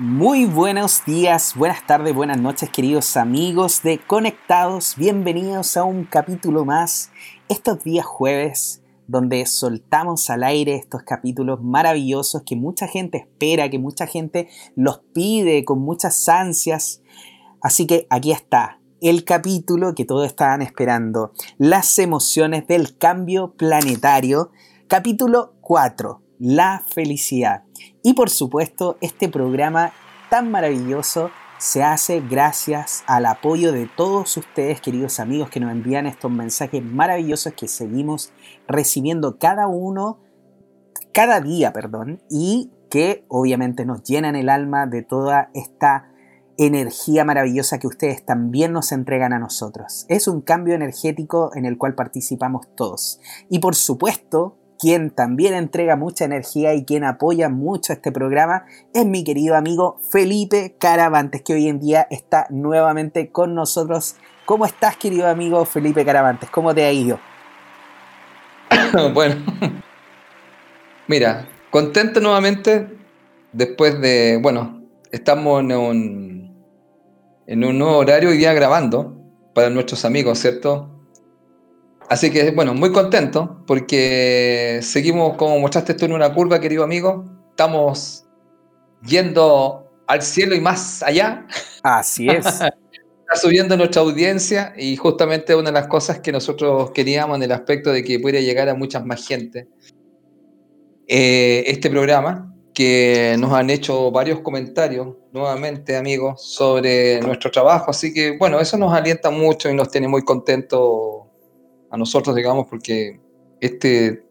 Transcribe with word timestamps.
Muy 0.00 0.44
buenos 0.44 1.04
días, 1.06 1.54
buenas 1.56 1.84
tardes, 1.84 2.14
buenas 2.14 2.40
noches 2.40 2.70
queridos 2.70 3.16
amigos 3.16 3.82
de 3.82 3.98
Conectados. 3.98 4.94
Bienvenidos 4.96 5.76
a 5.76 5.82
un 5.82 6.04
capítulo 6.04 6.64
más 6.64 7.10
estos 7.48 7.82
días 7.82 8.06
jueves 8.06 8.80
donde 9.08 9.44
soltamos 9.46 10.30
al 10.30 10.44
aire 10.44 10.76
estos 10.76 11.02
capítulos 11.02 11.60
maravillosos 11.64 12.44
que 12.46 12.54
mucha 12.54 12.86
gente 12.86 13.18
espera, 13.18 13.70
que 13.70 13.80
mucha 13.80 14.06
gente 14.06 14.48
los 14.76 15.00
pide 15.12 15.64
con 15.64 15.80
muchas 15.80 16.28
ansias. 16.28 17.02
Así 17.60 17.84
que 17.84 18.06
aquí 18.08 18.30
está 18.30 18.78
el 19.00 19.24
capítulo 19.24 19.96
que 19.96 20.04
todos 20.04 20.28
estaban 20.28 20.62
esperando, 20.62 21.32
las 21.56 21.98
emociones 21.98 22.68
del 22.68 22.96
cambio 22.96 23.54
planetario, 23.56 24.52
capítulo 24.86 25.54
4 25.60 26.27
la 26.38 26.82
felicidad. 26.92 27.64
Y 28.02 28.14
por 28.14 28.30
supuesto, 28.30 28.96
este 29.00 29.28
programa 29.28 29.92
tan 30.30 30.50
maravilloso 30.50 31.30
se 31.58 31.82
hace 31.82 32.20
gracias 32.20 33.02
al 33.06 33.26
apoyo 33.26 33.72
de 33.72 33.88
todos 33.96 34.36
ustedes, 34.36 34.80
queridos 34.80 35.18
amigos, 35.18 35.50
que 35.50 35.58
nos 35.58 35.72
envían 35.72 36.06
estos 36.06 36.30
mensajes 36.30 36.82
maravillosos 36.84 37.52
que 37.54 37.66
seguimos 37.66 38.32
recibiendo 38.68 39.38
cada 39.38 39.66
uno, 39.66 40.20
cada 41.12 41.40
día, 41.40 41.72
perdón, 41.72 42.22
y 42.30 42.70
que 42.90 43.24
obviamente 43.28 43.84
nos 43.84 44.04
llenan 44.04 44.36
el 44.36 44.48
alma 44.48 44.86
de 44.86 45.02
toda 45.02 45.50
esta 45.52 46.12
energía 46.58 47.24
maravillosa 47.24 47.78
que 47.78 47.86
ustedes 47.86 48.24
también 48.24 48.72
nos 48.72 48.92
entregan 48.92 49.32
a 49.32 49.38
nosotros. 49.38 50.06
Es 50.08 50.28
un 50.28 50.40
cambio 50.40 50.74
energético 50.74 51.50
en 51.54 51.64
el 51.64 51.76
cual 51.76 51.94
participamos 51.94 52.66
todos. 52.74 53.20
Y 53.48 53.58
por 53.60 53.74
supuesto, 53.74 54.56
quien 54.78 55.10
también 55.10 55.54
entrega 55.54 55.96
mucha 55.96 56.24
energía 56.24 56.74
y 56.74 56.84
quien 56.84 57.04
apoya 57.04 57.48
mucho 57.48 57.92
este 57.92 58.12
programa 58.12 58.64
es 58.94 59.04
mi 59.04 59.24
querido 59.24 59.56
amigo 59.56 60.00
Felipe 60.10 60.76
Caravantes, 60.78 61.42
que 61.42 61.54
hoy 61.54 61.68
en 61.68 61.80
día 61.80 62.06
está 62.10 62.46
nuevamente 62.50 63.30
con 63.30 63.54
nosotros. 63.54 64.16
¿Cómo 64.46 64.64
estás, 64.64 64.96
querido 64.96 65.26
amigo 65.26 65.64
Felipe 65.64 66.04
Caravantes? 66.04 66.48
¿Cómo 66.50 66.74
te 66.74 66.84
ha 66.84 66.92
ido? 66.92 67.18
bueno, 69.14 69.36
mira, 71.08 71.48
contento 71.70 72.20
nuevamente 72.20 72.88
después 73.52 74.00
de, 74.00 74.38
bueno, 74.40 74.82
estamos 75.10 75.60
en 75.60 75.72
un, 75.72 76.64
en 77.46 77.64
un 77.64 77.78
nuevo 77.78 77.98
horario 77.98 78.30
hoy 78.30 78.36
día 78.38 78.52
grabando 78.52 79.16
para 79.54 79.70
nuestros 79.70 80.04
amigos, 80.04 80.38
¿cierto? 80.38 80.97
Así 82.08 82.30
que, 82.30 82.50
bueno, 82.52 82.74
muy 82.74 82.90
contento 82.90 83.62
porque 83.66 84.80
seguimos, 84.82 85.36
como 85.36 85.58
mostraste 85.58 85.94
tú 85.94 86.06
en 86.06 86.12
una 86.12 86.32
curva, 86.32 86.58
querido 86.60 86.82
amigo, 86.82 87.26
estamos 87.50 88.24
yendo 89.04 89.90
al 90.06 90.22
cielo 90.22 90.54
y 90.54 90.60
más 90.60 91.02
allá. 91.02 91.46
Así 91.82 92.28
es. 92.28 92.46
Está 93.30 93.40
subiendo 93.42 93.76
nuestra 93.76 94.00
audiencia 94.00 94.72
y 94.74 94.96
justamente 94.96 95.54
una 95.54 95.68
de 95.68 95.74
las 95.74 95.86
cosas 95.86 96.20
que 96.20 96.32
nosotros 96.32 96.92
queríamos 96.92 97.36
en 97.36 97.42
el 97.42 97.52
aspecto 97.52 97.92
de 97.92 98.02
que 98.02 98.18
pudiera 98.18 98.40
llegar 98.40 98.70
a 98.70 98.74
muchas 98.74 99.04
más 99.04 99.26
gente. 99.26 99.68
Eh, 101.06 101.64
este 101.66 101.90
programa, 101.90 102.54
que 102.72 103.36
nos 103.38 103.52
han 103.52 103.68
hecho 103.68 104.10
varios 104.10 104.40
comentarios 104.40 105.14
nuevamente, 105.32 105.94
amigos, 105.94 106.42
sobre 106.42 107.20
nuestro 107.20 107.50
trabajo. 107.50 107.90
Así 107.90 108.14
que, 108.14 108.38
bueno, 108.38 108.60
eso 108.60 108.78
nos 108.78 108.94
alienta 108.94 109.30
mucho 109.30 109.68
y 109.68 109.74
nos 109.74 109.90
tiene 109.90 110.08
muy 110.08 110.22
contentos 110.22 111.27
a 111.90 111.96
nosotros, 111.96 112.34
digamos, 112.36 112.66
porque 112.68 113.20
este 113.60 114.24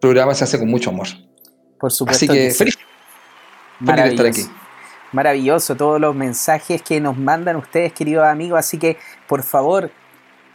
programa 0.00 0.34
se 0.34 0.44
hace 0.44 0.58
con 0.58 0.68
mucho 0.68 0.90
amor. 0.90 1.08
Por 1.78 1.92
supuesto. 1.92 2.24
Así 2.24 2.28
que, 2.28 2.50
feliz, 2.50 2.76
de 3.80 4.08
estar 4.08 4.26
aquí. 4.26 4.42
Maravilloso 5.12 5.76
todos 5.76 6.00
los 6.00 6.14
mensajes 6.14 6.82
que 6.82 7.00
nos 7.00 7.16
mandan 7.16 7.56
ustedes, 7.56 7.92
queridos 7.92 8.24
amigos. 8.26 8.58
Así 8.58 8.78
que, 8.78 8.96
por 9.28 9.42
favor, 9.42 9.90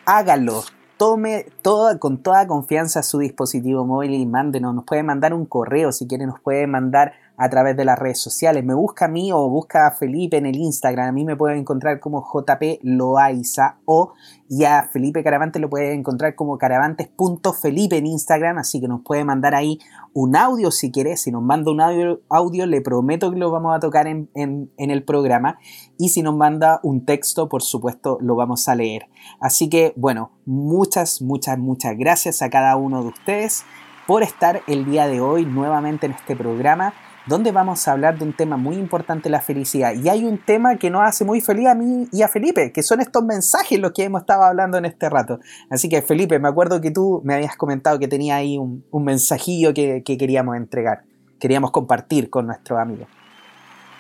háganlo. 0.06 0.64
Tome 0.98 1.48
toda, 1.62 1.98
con 1.98 2.22
toda 2.22 2.46
confianza 2.46 3.02
su 3.02 3.20
dispositivo 3.20 3.86
móvil 3.86 4.14
y 4.14 4.26
mándenos. 4.26 4.76
Nos 4.76 4.86
puede 4.86 5.04
mandar 5.04 5.34
un 5.34 5.46
correo 5.46 5.92
si 5.92 6.08
quiere, 6.08 6.28
nos 6.28 6.40
puede 6.40 6.68
mandar 6.68 7.14
a 7.42 7.50
través 7.50 7.76
de 7.76 7.86
las 7.86 7.98
redes 7.98 8.20
sociales. 8.20 8.64
Me 8.64 8.76
busca 8.76 9.06
a 9.06 9.08
mí 9.08 9.32
o 9.34 9.50
busca 9.50 9.88
a 9.88 9.92
Felipe 9.92 10.38
en 10.38 10.46
el 10.46 10.58
Instagram. 10.58 11.10
A 11.10 11.12
mí 11.12 11.26
me 11.26 11.36
puede 11.36 11.58
encontrar 11.58 12.00
como 12.00 12.24
JP 12.24 12.82
Loaiza 12.84 13.80
o 13.86 14.14
y 14.48 14.66
a 14.66 14.84
Felipe 14.84 15.24
Caravante 15.24 15.58
lo 15.58 15.68
puede 15.68 15.94
encontrar 15.94 16.36
como 16.36 16.60
caravantes.felipe 16.60 17.98
en 17.98 18.06
Instagram. 18.06 18.60
Así 18.60 18.80
que 18.80 18.88
nos 18.88 19.02
puede 19.02 19.26
mandar 19.26 19.56
ahí 19.56 19.80
un 20.14 20.36
audio 20.36 20.70
si 20.70 20.92
quiere. 20.92 21.18
Si 21.18 21.32
nos 21.32 21.42
manda 21.42 21.72
un 21.72 21.82
audio, 21.82 22.66
le 22.68 22.82
prometo 22.82 23.32
que 23.32 23.40
lo 23.40 23.50
vamos 23.50 23.76
a 23.76 23.80
tocar 23.80 24.06
en, 24.06 24.30
en 24.36 24.70
el 24.78 25.04
programa. 25.04 25.58
Y 25.98 26.10
si 26.10 26.22
nos 26.22 26.36
manda 26.36 26.80
un 26.84 27.06
texto, 27.06 27.50
por 27.50 27.64
supuesto, 27.64 28.20
lo 28.22 28.36
vamos 28.36 28.70
a 28.70 28.76
leer. 28.76 29.08
Así 29.40 29.68
que, 29.68 29.94
bueno, 29.96 30.30
muchas, 30.46 31.24
muchas, 31.24 31.58
muchas 31.58 31.98
gracias 31.98 32.44
a 32.44 32.52
cada 32.52 32.76
uno 32.76 33.02
de 33.02 33.08
ustedes 33.08 33.64
por 34.06 34.22
estar 34.22 34.62
el 34.68 34.86
día 34.86 35.08
de 35.08 35.22
hoy 35.22 35.46
nuevamente 35.46 36.06
en 36.06 36.12
este 36.12 36.36
programa 36.36 36.94
donde 37.32 37.52
vamos 37.54 37.88
a 37.88 37.94
hablar 37.94 38.20
de 38.20 38.26
un 38.26 38.34
tema 38.34 38.58
muy 38.58 38.76
importante, 38.76 39.30
la 39.30 39.40
felicidad. 39.40 39.94
Y 39.96 40.10
hay 40.10 40.26
un 40.26 40.38
tema 40.38 40.76
que 40.78 40.90
nos 40.90 41.02
hace 41.02 41.24
muy 41.24 41.40
feliz 41.40 41.68
a 41.68 41.76
mí 41.76 42.08
y 42.12 42.22
a 42.24 42.28
Felipe, 42.28 42.74
que 42.74 42.84
son 42.84 43.00
estos 43.00 43.24
mensajes 43.24 43.80
los 43.80 43.94
que 43.94 44.04
hemos 44.04 44.22
estado 44.22 44.44
hablando 44.44 44.78
en 44.78 44.84
este 44.84 45.10
rato. 45.10 45.40
Así 45.70 45.88
que 45.88 46.02
Felipe, 46.02 46.38
me 46.40 46.50
acuerdo 46.50 46.82
que 46.82 46.92
tú 46.92 47.22
me 47.24 47.34
habías 47.34 47.56
comentado 47.56 47.98
que 48.00 48.10
tenía 48.10 48.36
ahí 48.36 48.58
un, 48.58 48.84
mensajillo 48.92 49.74
que, 49.74 50.04
queríamos 50.04 50.58
entregar, 50.58 51.04
queríamos 51.40 51.72
compartir 51.72 52.30
con 52.30 52.48
nuestros 52.48 52.78
amigos. 52.78 53.08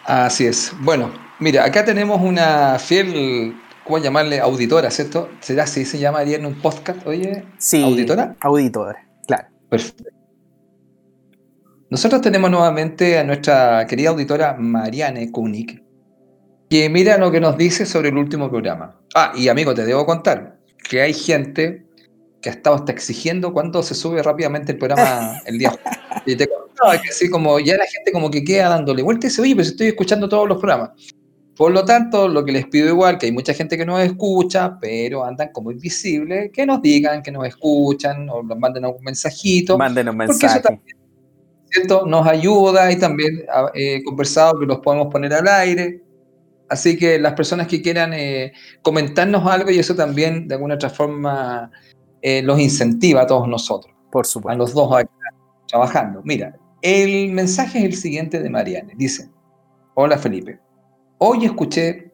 Así 0.06 0.46
es. 0.46 0.74
Bueno, 0.82 1.10
mira, 1.40 1.64
acá 1.64 1.86
tenemos 1.86 2.22
una 2.22 2.78
fiel, 2.80 3.56
¿cómo 3.86 3.98
llamarle? 3.98 4.42
Auditora, 4.42 4.92
¿cierto? 4.92 5.30
¿Será 5.40 5.64
así 5.64 5.86
se 5.86 6.00
llamaría 6.00 6.36
en 6.36 6.46
un 6.46 6.62
podcast, 6.62 7.08
oye? 7.08 7.46
Sí. 7.58 7.82
¿Auditora? 7.82 8.36
Auditora, 8.42 9.08
claro. 9.26 9.48
Perfecto. 9.70 10.21
Nosotros 11.92 12.22
tenemos 12.22 12.50
nuevamente 12.50 13.18
a 13.18 13.24
nuestra 13.26 13.86
querida 13.86 14.12
auditora 14.12 14.56
Mariane 14.58 15.30
Kunik, 15.30 15.84
que 16.70 16.90
mira 16.90 17.18
lo 17.18 17.30
que 17.30 17.42
nos 17.42 17.58
dice 17.58 17.86
sobre 17.86 18.08
el 18.08 18.18
último 18.18 18.50
programa. 18.50 18.98
Ah, 19.14 19.34
y 19.36 19.50
amigo, 19.50 19.74
te 19.74 19.84
debo 19.84 20.06
contar 20.06 20.58
que 20.90 21.02
hay 21.02 21.14
gente 21.14 21.86
que 22.42 22.48
ha 22.48 22.54
estado 22.54 22.78
hasta 22.78 22.94
exigiendo 22.94 23.52
cuándo 23.52 23.84
se 23.84 23.94
sube 23.94 24.24
rápidamente 24.24 24.72
el 24.72 24.78
programa 24.78 25.42
el 25.46 25.58
día. 25.58 25.78
Y 26.26 26.38
te 26.38 26.48
contaba 26.48 26.94
que 27.02 27.10
así 27.10 27.30
como 27.30 27.60
ya 27.60 27.76
la 27.76 27.86
gente 27.86 28.14
como 28.14 28.32
que 28.32 28.42
queda 28.42 28.70
dándole 28.70 29.04
vuelta 29.04 29.28
y 29.28 29.30
dice, 29.30 29.42
oye, 29.42 29.54
pero 29.54 29.68
estoy 29.68 29.88
escuchando 29.88 30.30
todos 30.30 30.48
los 30.48 30.60
programas. 30.60 30.92
Por 31.58 31.74
lo 31.74 31.84
tanto, 31.84 32.30
lo 32.30 32.46
que 32.46 32.54
les 32.54 32.68
pido 32.68 32.88
igual, 32.88 33.18
que 33.18 33.26
hay 33.26 33.34
mucha 33.34 33.54
gente 33.54 33.78
que 33.78 33.86
nos 33.86 34.00
escucha, 34.00 34.78
pero 34.80 35.26
andan 35.26 35.50
como 35.52 35.72
invisibles, 35.72 36.52
que 36.54 36.66
nos 36.66 36.82
digan 36.82 37.22
que 37.22 37.34
nos 37.34 37.46
escuchan 37.46 38.30
o 38.30 38.42
nos 38.44 38.58
manden 38.58 38.86
algún 38.86 39.04
mensajito. 39.04 39.78
Manden 39.78 40.08
un 40.08 40.16
mensaje. 40.16 40.62
Nos 42.06 42.28
ayuda 42.28 42.92
y 42.92 43.00
también 43.00 43.46
he 43.74 43.96
eh, 43.96 44.04
conversado 44.04 44.60
que 44.60 44.66
los 44.66 44.80
podemos 44.80 45.08
poner 45.08 45.34
al 45.34 45.48
aire. 45.48 46.02
Así 46.70 46.98
que 46.98 47.20
las 47.20 47.34
personas 47.34 47.68
que 47.68 47.82
quieran 47.82 48.14
eh, 48.14 48.54
comentarnos 48.82 49.46
algo 49.46 49.72
y 49.72 49.80
eso 49.80 49.96
también 49.96 50.48
de 50.48 50.56
alguna 50.56 50.76
otra 50.76 50.90
forma 50.90 51.72
eh, 52.22 52.42
los 52.42 52.60
incentiva 52.60 53.22
a 53.22 53.28
todos 53.28 53.48
nosotros. 53.48 53.94
Por 54.12 54.26
supuesto. 54.26 54.54
A 54.54 54.58
los 54.58 54.74
dos 54.74 54.94
trabajando. 55.68 56.22
Mira, 56.24 56.58
el 56.82 57.32
mensaje 57.32 57.80
es 57.80 57.86
el 57.86 57.96
siguiente 57.96 58.42
de 58.42 58.50
Mariane. 58.50 58.94
Dice, 58.98 59.30
hola 59.96 60.18
Felipe, 60.18 60.60
hoy 61.18 61.46
escuché 61.46 62.12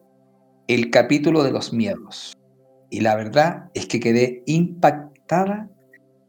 el 0.68 0.90
capítulo 0.90 1.42
de 1.42 1.50
los 1.50 1.72
miedos 1.72 2.36
y 2.90 3.00
la 3.00 3.16
verdad 3.16 3.70
es 3.74 3.86
que 3.86 3.98
quedé 3.98 4.42
impactada 4.46 5.68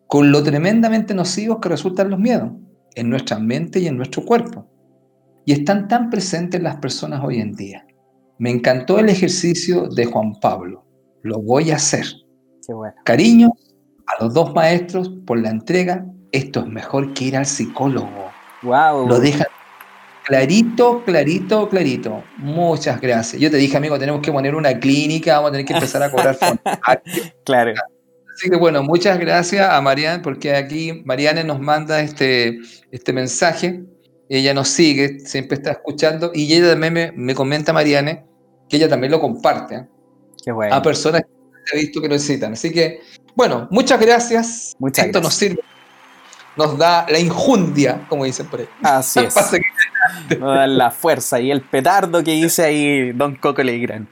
con 0.07 0.31
lo 0.31 0.41
tremendamente 0.41 1.13
nocivos 1.13 1.59
que 1.59 1.69
resultan 1.69 2.09
los 2.09 2.19
miedos 2.19 2.51
en 2.95 3.09
nuestra 3.09 3.39
mente 3.39 3.79
y 3.79 3.87
en 3.87 3.97
nuestro 3.97 4.23
cuerpo. 4.23 4.65
Y 5.45 5.53
están 5.53 5.87
tan 5.87 6.09
presentes 6.09 6.61
las 6.61 6.77
personas 6.77 7.21
hoy 7.23 7.39
en 7.39 7.55
día. 7.55 7.85
Me 8.37 8.49
encantó 8.49 8.99
el 8.99 9.09
ejercicio 9.09 9.87
de 9.87 10.05
Juan 10.05 10.39
Pablo. 10.39 10.85
Lo 11.23 11.41
voy 11.41 11.71
a 11.71 11.75
hacer. 11.75 12.05
Cariño 13.03 13.51
a 14.05 14.23
los 14.23 14.33
dos 14.33 14.53
maestros 14.53 15.09
por 15.25 15.39
la 15.39 15.49
entrega. 15.49 16.05
Esto 16.31 16.61
es 16.61 16.67
mejor 16.67 17.13
que 17.13 17.25
ir 17.25 17.37
al 17.37 17.45
psicólogo. 17.45 18.31
Wow. 18.61 19.07
Lo 19.07 19.19
deja 19.19 19.45
clarito, 20.29 21.03
clarito, 21.03 21.67
clarito. 21.67 22.23
Muchas 22.37 23.01
gracias. 23.01 23.41
Yo 23.41 23.49
te 23.49 23.57
dije, 23.57 23.75
amigo, 23.75 23.97
tenemos 23.97 24.21
que 24.21 24.31
poner 24.31 24.53
una 24.53 24.79
clínica, 24.79 25.35
vamos 25.35 25.49
a 25.49 25.51
tener 25.53 25.65
que 25.65 25.73
empezar 25.73 26.03
a 26.03 26.11
cobrar 26.11 26.35
fondos. 26.39 26.61
claro. 27.45 27.73
Así 28.39 28.49
que 28.49 28.55
bueno, 28.55 28.83
muchas 28.83 29.19
gracias 29.19 29.69
a 29.69 29.81
Marianne, 29.81 30.23
porque 30.23 30.55
aquí 30.55 31.01
Marianne 31.03 31.43
nos 31.43 31.59
manda 31.59 31.99
este, 31.99 32.57
este 32.89 33.11
mensaje. 33.11 33.83
Ella 34.29 34.53
nos 34.53 34.69
sigue, 34.69 35.19
siempre 35.19 35.57
está 35.57 35.71
escuchando, 35.71 36.31
y 36.33 36.53
ella 36.53 36.69
también 36.69 37.13
me, 37.17 37.35
comenta, 37.35 37.73
Marianne, 37.73 38.23
que 38.69 38.77
ella 38.77 38.87
también 38.87 39.11
lo 39.11 39.19
comparte 39.19 39.75
¿eh? 39.75 39.87
Qué 40.45 40.53
bueno. 40.53 40.73
a 40.73 40.81
personas 40.81 41.23
que 41.23 41.77
he 41.77 41.81
visto 41.81 41.99
que 41.99 42.07
lo 42.07 42.13
necesitan. 42.13 42.53
Así 42.53 42.71
que, 42.71 43.01
bueno, 43.35 43.67
muchas 43.71 43.99
gracias. 43.99 44.73
Muchas 44.79 45.07
Esto 45.07 45.19
nos 45.19 45.33
sirve 45.33 45.61
nos 46.55 46.77
da 46.77 47.05
la 47.09 47.19
injundia, 47.19 48.05
como 48.07 48.23
dicen 48.23 48.47
por 48.47 48.61
ahí. 48.61 48.69
Así 48.83 49.19
es. 49.27 49.35
nos 50.39 50.55
da 50.55 50.65
la 50.65 50.91
fuerza 50.91 51.41
y 51.41 51.51
el 51.51 51.61
petardo 51.61 52.23
que 52.23 52.31
dice 52.31 52.63
ahí 52.63 53.11
Don 53.11 53.35
Coco 53.35 53.63
Legrand. 53.63 54.07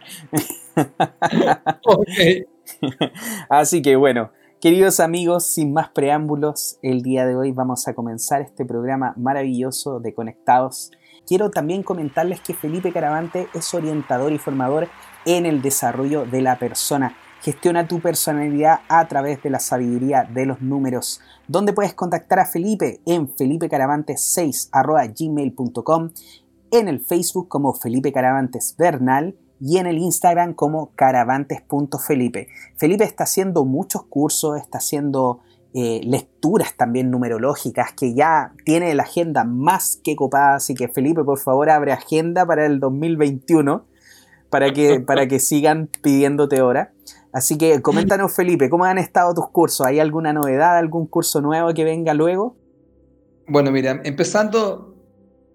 Así 3.50 3.81
que 3.81 3.95
bueno, 3.95 4.31
queridos 4.62 5.00
amigos, 5.00 5.47
sin 5.47 5.74
más 5.74 5.89
preámbulos, 5.89 6.77
el 6.81 7.01
día 7.01 7.25
de 7.25 7.35
hoy 7.35 7.51
vamos 7.51 7.88
a 7.88 7.94
comenzar 7.94 8.41
este 8.41 8.65
programa 8.65 9.13
maravilloso 9.18 10.00
de 10.00 10.13
Conectados. 10.13 10.91
Quiero 11.25 11.50
también 11.51 11.83
comentarles 11.83 12.41
que 12.41 12.53
Felipe 12.53 12.94
Caravante 12.94 13.50
es 13.53 13.74
orientador 13.74 14.31
y 14.31 14.38
formador 14.38 14.88
en 15.25 15.45
el 15.45 15.62
desarrollo 15.62 16.25
de 16.25 16.41
la 16.41 16.57
persona. 16.57 17.18
Gestiona 17.41 17.85
tu 17.88 18.00
personalidad 18.00 18.80
a 18.88 19.06
través 19.07 19.44
de 19.44 19.50
la 19.50 19.59
sabiduría 19.59 20.23
de 20.23 20.45
los 20.45 20.62
números. 20.62 21.19
Donde 21.47 21.73
puedes 21.73 21.94
contactar 21.94 22.39
a 22.39 22.45
Felipe 22.45 23.01
en 23.06 23.27
felipecaravante6.gmail.com, 23.27 26.12
en 26.71 26.88
el 26.88 27.01
Facebook 27.01 27.50
como 27.50 27.73
Felipe 27.73 28.12
Caravantes 28.12 28.75
Bernal 28.77 29.35
y 29.59 29.77
en 29.77 29.88
el 29.88 29.98
Instagram 29.98 30.54
como 30.54 30.92
caravantes.felipe. 30.95 32.48
Felipe 32.77 33.04
está 33.04 33.24
haciendo 33.24 33.65
muchos 33.65 34.04
cursos, 34.04 34.57
está 34.57 34.77
haciendo 34.77 35.42
eh, 35.74 36.01
lecturas 36.04 36.75
también 36.75 37.12
numerológicas, 37.12 37.94
que 37.94 38.13
ya 38.13 38.54
tiene 38.65 38.94
la 38.95 39.04
agenda 39.04 39.44
más 39.44 40.00
que 40.04 40.15
copada, 40.15 40.56
así 40.56 40.74
que 40.74 40.88
Felipe, 40.88 41.24
por 41.24 41.39
favor, 41.39 41.69
abre 41.69 41.92
agenda 41.92 42.45
para 42.45 42.65
el 42.65 42.80
2021 42.80 43.86
para 44.50 44.71
que, 44.71 45.00
para 45.06 45.27
que 45.27 45.39
sigan 45.39 45.89
pidiéndote 46.01 46.62
hora. 46.62 46.94
Así 47.33 47.57
que 47.57 47.81
coméntanos, 47.81 48.33
Felipe, 48.33 48.69
¿cómo 48.69 48.86
han 48.86 48.98
estado 48.98 49.33
tus 49.33 49.50
cursos? 49.50 49.86
¿Hay 49.86 50.00
alguna 50.00 50.33
novedad, 50.33 50.77
algún 50.77 51.06
curso 51.06 51.42
nuevo 51.42 51.74
que 51.74 51.83
venga 51.83 52.13
luego? 52.13 52.56
Bueno, 53.48 53.71
mira, 53.71 54.01
empezando, 54.04 54.95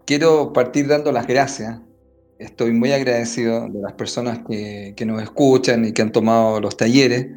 quiero 0.06 0.52
partir 0.52 0.86
dando 0.88 1.10
las 1.12 1.26
gracias 1.26 1.80
Estoy 2.42 2.72
muy 2.72 2.90
agradecido 2.90 3.68
de 3.68 3.80
las 3.80 3.92
personas 3.92 4.40
que, 4.48 4.94
nos 5.06 5.22
escuchan 5.22 5.84
y 5.84 5.92
que 5.92 6.02
han 6.02 6.10
tomado 6.10 6.60
los 6.60 6.76
talleres 6.76 7.28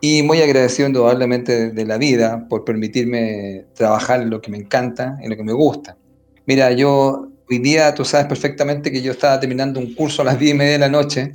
y 0.00 0.22
muy 0.22 0.40
agradecido 0.40 0.88
indudablemente 0.88 1.70
de, 1.72 1.84
la 1.84 1.98
vida 1.98 2.46
por 2.48 2.64
permitirme 2.64 3.66
trabajar 3.74 4.22
en 4.22 4.30
lo 4.30 4.40
que 4.40 4.50
me 4.50 4.56
encanta, 4.56 5.18
en 5.20 5.28
lo 5.28 5.36
que 5.36 5.44
me 5.44 5.52
gusta. 5.52 5.98
Mira, 6.46 6.72
yo 6.72 7.28
hoy 7.50 7.58
día 7.58 7.94
tú 7.94 8.06
sabes 8.06 8.28
perfectamente 8.28 8.90
que 8.90 9.02
yo 9.02 9.12
estaba 9.12 9.38
terminando 9.38 9.78
un 9.78 9.94
curso 9.94 10.22
a 10.22 10.24
las 10.24 10.38
10 10.38 10.54
y 10.54 10.56
media 10.56 10.72
de 10.72 10.78
la 10.78 10.88
noche, 10.88 11.32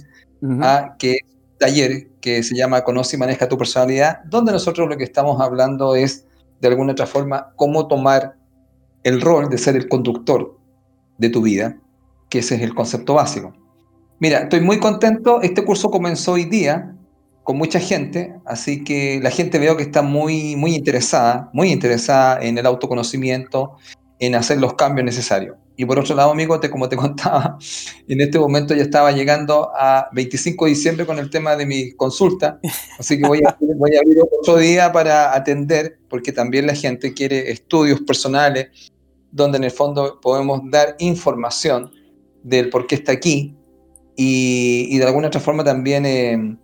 a, 0.61 0.95
que 0.97 1.19
taller 1.59 2.07
que 2.21 2.41
se 2.41 2.55
llama 2.55 2.83
Conoce 2.83 3.17
y 3.17 3.19
maneja 3.19 3.47
tu 3.47 3.55
personalidad, 3.55 4.23
donde 4.25 4.51
nosotros 4.51 4.89
lo 4.89 4.97
que 4.97 5.03
estamos 5.03 5.39
hablando 5.39 5.93
es, 5.93 6.25
de 6.59 6.67
alguna 6.67 6.93
otra 6.93 7.05
forma, 7.05 7.53
cómo 7.55 7.87
tomar 7.87 8.35
el 9.03 9.21
rol 9.21 9.47
de 9.47 9.59
ser 9.59 9.75
el 9.75 9.87
conductor 9.87 10.57
de 11.19 11.29
tu 11.29 11.43
vida 11.43 11.77
que 12.31 12.39
ese 12.39 12.55
es 12.55 12.61
el 12.61 12.73
concepto 12.73 13.13
básico. 13.13 13.53
Mira, 14.19 14.39
estoy 14.39 14.61
muy 14.61 14.79
contento. 14.79 15.41
Este 15.41 15.63
curso 15.63 15.91
comenzó 15.91 16.33
hoy 16.33 16.45
día 16.45 16.95
con 17.43 17.57
mucha 17.57 17.79
gente, 17.79 18.35
así 18.45 18.83
que 18.83 19.19
la 19.21 19.31
gente 19.31 19.59
veo 19.59 19.75
que 19.75 19.83
está 19.83 20.01
muy, 20.01 20.55
muy 20.55 20.73
interesada, 20.73 21.49
muy 21.53 21.71
interesada 21.71 22.41
en 22.41 22.57
el 22.57 22.65
autoconocimiento, 22.65 23.75
en 24.19 24.35
hacer 24.35 24.59
los 24.59 24.75
cambios 24.75 25.05
necesarios. 25.05 25.57
Y 25.75 25.85
por 25.85 25.99
otro 25.99 26.15
lado, 26.15 26.31
amigo, 26.31 26.59
te, 26.59 26.69
como 26.69 26.87
te 26.87 26.95
contaba, 27.05 27.57
en 28.07 28.21
este 28.21 28.39
momento 28.39 28.73
ya 28.73 28.83
estaba 28.83 29.11
llegando 29.11 29.71
a 29.75 30.07
25 30.13 30.65
de 30.65 30.71
diciembre 30.71 31.05
con 31.05 31.19
el 31.19 31.29
tema 31.29 31.55
de 31.55 31.65
mi 31.65 31.91
consulta, 31.93 32.59
así 32.97 33.19
que 33.19 33.27
voy 33.27 33.41
a, 33.45 33.57
voy 33.75 33.95
a 33.95 33.99
abrir 33.99 34.19
otro 34.21 34.55
día 34.57 34.91
para 34.93 35.35
atender, 35.35 35.97
porque 36.07 36.31
también 36.31 36.67
la 36.67 36.75
gente 36.75 37.13
quiere 37.13 37.51
estudios 37.51 37.99
personales, 38.01 38.67
donde 39.31 39.57
en 39.57 39.65
el 39.65 39.71
fondo 39.71 40.21
podemos 40.21 40.61
dar 40.69 40.95
información 40.99 41.91
del 42.43 42.69
por 42.69 42.87
qué 42.87 42.95
está 42.95 43.11
aquí 43.11 43.55
y, 44.15 44.97
de 44.97 45.05
alguna 45.05 45.27
otra 45.27 45.41
forma 45.41 45.63
también 45.63 46.05
eh, 46.05 46.57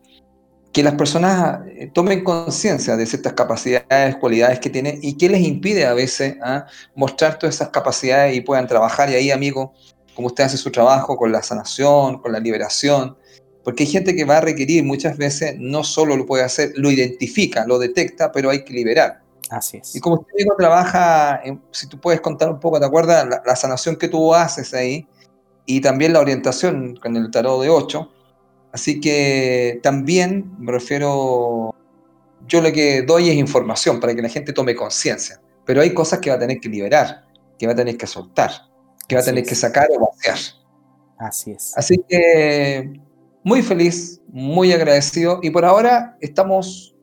que 0.72 0.84
las 0.84 0.96
personas 0.96 1.62
eh, 1.68 1.90
tomen 1.94 2.24
conciencia 2.24 2.96
de 2.96 3.06
ciertas 3.06 3.34
capacidades, 3.34 4.16
cualidades 4.18 4.60
que 4.60 4.70
tienen 4.70 5.00
y 5.02 5.18
qué 5.18 5.30
les 5.30 5.42
impide 5.42 5.86
a 5.86 5.94
veces 5.94 6.36
¿ah? 6.44 6.68
mostrar 6.96 7.40
todas 7.40 7.56
esas 7.56 7.70
capacidades 7.70 8.36
y 8.36 8.42
puedan 8.42 8.68
trabajar. 8.68 9.10
Y 9.10 9.16
ahí, 9.16 9.32
amigo, 9.32 9.74
como 10.14 10.28
usted 10.28 10.44
hace 10.44 10.58
su 10.58 10.72
trabajo 10.72 11.18
con 11.18 11.32
la 11.32 11.42
sanación, 11.42 12.20
con 12.20 12.32
la 12.32 12.40
liberación, 12.40 13.18
porque 13.64 13.84
hay 13.84 13.90
gente 13.90 14.16
que 14.16 14.24
va 14.24 14.38
a 14.38 14.42
requerir 14.42 14.84
muchas 14.84 15.18
veces, 15.18 15.56
no 15.58 15.84
solo 15.84 16.16
lo 16.16 16.26
puede 16.26 16.44
hacer, 16.44 16.74
lo 16.76 16.92
identifica, 16.92 17.66
lo 17.66 17.80
detecta, 17.80 18.32
pero 18.32 18.50
hay 18.50 18.64
que 18.64 18.74
liberar. 18.74 19.22
Así 19.50 19.78
es. 19.78 19.96
Y 19.96 20.00
como 20.00 20.18
usted 20.18 20.46
trabaja, 20.58 21.42
si 21.72 21.88
tú 21.88 22.00
puedes 22.00 22.22
contar 22.22 22.50
un 22.50 22.60
poco, 22.60 22.80
¿te 22.80 22.86
acuerdas? 22.86 23.28
La, 23.28 23.42
la, 23.46 23.56
sanación 23.56 23.96
que 23.96 24.08
tú 24.10 24.34
haces 24.34 24.74
ahí, 24.74 25.08
y 25.68 25.82
también 25.82 26.14
la 26.14 26.22
orientación 26.22 26.96
con 26.96 27.16
el 27.16 27.30
tarot 27.30 27.62
de 27.62 27.70
8. 27.70 28.12
Así 28.72 29.00
que 29.00 29.80
también 29.84 30.56
me 30.58 30.72
refiero, 30.72 31.76
yo 32.48 32.62
lo 32.62 32.72
que 32.72 33.02
doy 33.02 33.30
es 33.30 33.36
información 33.36 34.00
para 34.00 34.16
que 34.16 34.22
la 34.22 34.30
gente 34.30 34.54
tome 34.54 34.76
conciencia, 34.76 35.42
pero 35.66 35.82
hay 35.82 35.94
cosas 35.94 36.20
que 36.20 36.30
va 36.30 36.38
a 36.38 36.40
tener 36.40 36.60
que 36.60 36.70
liberar, 36.70 37.26
que 37.60 37.68
va 37.68 37.74
a 37.74 37.76
tener 37.76 37.98
que 37.98 38.08
soltar, 38.08 38.52
que 39.08 39.16
va 39.16 39.22
a 39.22 39.26
tener 39.26 39.44
que 39.44 39.56
sacar 39.56 39.90
o 39.92 40.00
vaciar. 40.00 40.38
Así 41.18 41.52
es. 41.52 41.74
Así 41.76 41.98
que 42.08 43.02
muy 43.44 43.62
feliz, 43.62 44.22
muy 44.30 44.72
agradecido 44.72 45.40
y 45.44 45.50
por 45.50 45.66
ahora 45.66 46.18
estamos, 46.22 46.96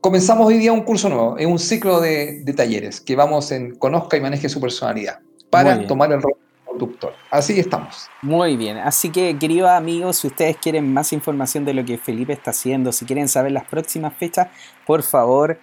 comenzamos 0.00 0.46
hoy 0.46 0.58
día 0.58 0.72
un 0.72 0.82
curso 0.82 1.08
nuevo, 1.08 1.38
es 1.38 1.46
un 1.46 1.58
ciclo 1.58 2.00
de, 2.00 2.44
de 2.44 2.52
talleres 2.52 3.00
que 3.00 3.16
vamos 3.16 3.50
en 3.50 3.74
Conozca 3.74 4.16
y 4.16 4.20
Maneje 4.20 4.48
su 4.48 4.60
Personalidad 4.60 5.18
para 5.50 5.86
tomar 5.86 6.12
el 6.12 6.22
rol 6.22 6.43
Así 7.30 7.58
estamos. 7.58 8.08
Muy 8.22 8.56
bien, 8.56 8.78
así 8.78 9.10
que 9.10 9.38
queridos 9.38 9.70
amigos, 9.70 10.18
si 10.18 10.28
ustedes 10.28 10.56
quieren 10.56 10.92
más 10.92 11.12
información 11.12 11.64
de 11.64 11.74
lo 11.74 11.84
que 11.84 11.98
Felipe 11.98 12.32
está 12.32 12.50
haciendo, 12.50 12.92
si 12.92 13.04
quieren 13.04 13.28
saber 13.28 13.52
las 13.52 13.64
próximas 13.64 14.14
fechas, 14.14 14.48
por 14.86 15.02
favor, 15.02 15.58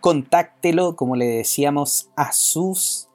contáctelo, 0.00 0.96
como 0.96 1.16
le 1.16 1.26
decíamos, 1.26 2.10
a 2.16 2.32
sus 2.32 3.08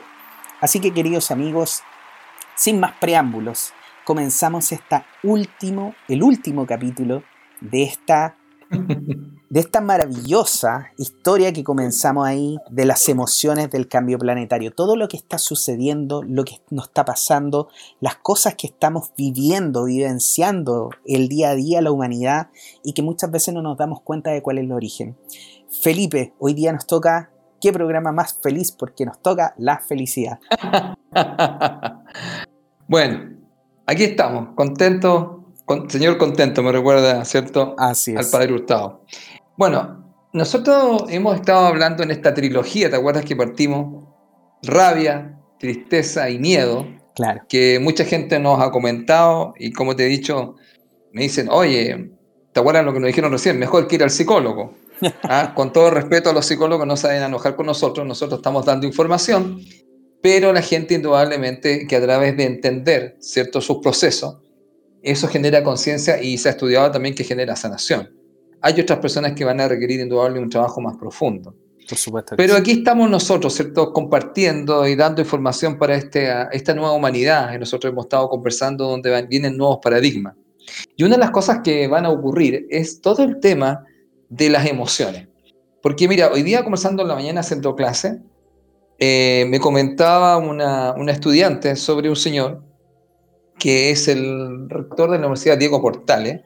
Así 0.60 0.78
que 0.78 0.92
queridos 0.92 1.30
amigos, 1.30 1.80
sin 2.54 2.78
más 2.80 2.92
preámbulos, 3.00 3.72
comenzamos 4.04 4.72
esta 4.72 5.06
último, 5.22 5.94
el 6.08 6.22
último 6.22 6.66
capítulo 6.66 7.22
de 7.62 7.84
esta 7.84 8.36
de 9.50 9.60
esta 9.60 9.82
maravillosa 9.82 10.92
historia 10.96 11.52
que 11.52 11.62
comenzamos 11.62 12.26
ahí, 12.26 12.56
de 12.70 12.86
las 12.86 13.06
emociones 13.10 13.70
del 13.70 13.86
cambio 13.86 14.18
planetario, 14.18 14.72
todo 14.72 14.96
lo 14.96 15.08
que 15.08 15.18
está 15.18 15.36
sucediendo, 15.36 16.22
lo 16.22 16.44
que 16.44 16.62
nos 16.70 16.86
está 16.86 17.04
pasando, 17.04 17.68
las 18.00 18.16
cosas 18.16 18.54
que 18.54 18.66
estamos 18.66 19.12
viviendo, 19.14 19.84
vivenciando 19.84 20.88
el 21.04 21.28
día 21.28 21.50
a 21.50 21.54
día 21.54 21.82
la 21.82 21.90
humanidad 21.90 22.48
y 22.82 22.94
que 22.94 23.02
muchas 23.02 23.30
veces 23.30 23.52
no 23.52 23.60
nos 23.60 23.76
damos 23.76 24.00
cuenta 24.00 24.30
de 24.30 24.40
cuál 24.40 24.56
es 24.56 24.64
el 24.64 24.72
origen. 24.72 25.18
Felipe, 25.80 26.34
hoy 26.38 26.54
día 26.54 26.72
nos 26.72 26.86
toca, 26.86 27.30
¿qué 27.60 27.72
programa 27.72 28.12
más 28.12 28.38
feliz? 28.42 28.72
Porque 28.72 29.06
nos 29.06 29.22
toca 29.22 29.54
la 29.56 29.78
felicidad. 29.78 30.38
bueno, 32.88 33.36
aquí 33.86 34.04
estamos, 34.04 34.54
contentos 34.54 35.42
señor 35.88 36.18
contento 36.18 36.62
me 36.62 36.72
recuerda, 36.72 37.24
¿cierto? 37.24 37.74
Así 37.78 38.14
Al 38.16 38.26
Padre 38.30 38.52
Hurtado. 38.52 39.04
Bueno, 39.56 40.12
nosotros 40.32 41.04
hemos 41.08 41.36
estado 41.36 41.66
hablando 41.66 42.02
en 42.02 42.10
esta 42.10 42.34
trilogía, 42.34 42.90
¿te 42.90 42.96
acuerdas 42.96 43.24
que 43.24 43.36
partimos? 43.36 44.08
Rabia, 44.62 45.38
tristeza 45.58 46.28
y 46.30 46.38
miedo. 46.38 46.86
Claro. 47.14 47.42
Que 47.48 47.78
mucha 47.78 48.04
gente 48.04 48.38
nos 48.38 48.60
ha 48.60 48.70
comentado 48.70 49.54
y 49.58 49.72
como 49.72 49.94
te 49.94 50.06
he 50.06 50.08
dicho, 50.08 50.56
me 51.12 51.22
dicen, 51.22 51.48
oye, 51.50 52.10
¿te 52.52 52.60
acuerdas 52.60 52.84
lo 52.84 52.92
que 52.92 53.00
nos 53.00 53.08
dijeron 53.08 53.32
recién? 53.32 53.58
Mejor 53.58 53.86
que 53.86 53.96
ir 53.96 54.02
al 54.02 54.10
psicólogo. 54.10 54.74
¿Ah? 55.22 55.52
Con 55.54 55.72
todo 55.72 55.90
respeto 55.90 56.30
a 56.30 56.32
los 56.32 56.46
psicólogos, 56.46 56.86
no 56.86 56.96
saben 56.96 57.22
enojar 57.22 57.56
con 57.56 57.66
nosotros, 57.66 58.06
nosotros 58.06 58.38
estamos 58.38 58.64
dando 58.64 58.86
información, 58.86 59.60
pero 60.20 60.52
la 60.52 60.62
gente 60.62 60.94
indudablemente 60.94 61.86
que 61.86 61.96
a 61.96 62.02
través 62.02 62.36
de 62.36 62.44
entender 62.44 63.16
cierto 63.20 63.60
sus 63.60 63.78
procesos, 63.78 64.38
eso 65.02 65.26
genera 65.28 65.64
conciencia 65.64 66.22
y 66.22 66.38
se 66.38 66.48
ha 66.48 66.52
estudiado 66.52 66.90
también 66.90 67.14
que 67.14 67.24
genera 67.24 67.56
sanación. 67.56 68.10
Hay 68.60 68.80
otras 68.80 69.00
personas 69.00 69.32
que 69.32 69.44
van 69.44 69.60
a 69.60 69.66
requerir 69.66 70.00
indudablemente 70.00 70.44
un 70.44 70.50
trabajo 70.50 70.80
más 70.80 70.96
profundo. 70.96 71.56
Por 71.88 71.98
supuesto. 71.98 72.36
Pero 72.36 72.54
aquí 72.54 72.70
estamos 72.70 73.10
nosotros, 73.10 73.52
¿cierto? 73.54 73.92
Compartiendo 73.92 74.86
y 74.86 74.94
dando 74.94 75.20
información 75.20 75.76
para 75.78 75.96
este, 75.96 76.30
esta 76.52 76.72
nueva 76.72 76.92
humanidad 76.92 77.50
que 77.50 77.58
nosotros 77.58 77.92
hemos 77.92 78.04
estado 78.04 78.28
conversando 78.28 78.88
donde 78.88 79.26
vienen 79.26 79.56
nuevos 79.56 79.78
paradigmas. 79.82 80.36
Y 80.96 81.02
una 81.02 81.16
de 81.16 81.20
las 81.20 81.32
cosas 81.32 81.60
que 81.64 81.88
van 81.88 82.06
a 82.06 82.10
ocurrir 82.10 82.66
es 82.70 83.00
todo 83.00 83.24
el 83.24 83.40
tema 83.40 83.84
de 84.32 84.48
las 84.48 84.66
emociones. 84.66 85.28
Porque 85.82 86.08
mira, 86.08 86.30
hoy 86.32 86.42
día 86.42 86.62
conversando 86.62 87.02
en 87.02 87.08
la 87.08 87.14
mañana 87.14 87.40
haciendo 87.40 87.76
clase, 87.76 88.18
eh, 88.98 89.44
me 89.48 89.60
comentaba 89.60 90.38
una, 90.38 90.94
una 90.94 91.12
estudiante 91.12 91.76
sobre 91.76 92.08
un 92.08 92.16
señor 92.16 92.62
que 93.58 93.90
es 93.90 94.08
el 94.08 94.68
rector 94.70 95.10
de 95.10 95.18
la 95.18 95.26
Universidad 95.26 95.58
Diego 95.58 95.82
Portales, 95.82 96.40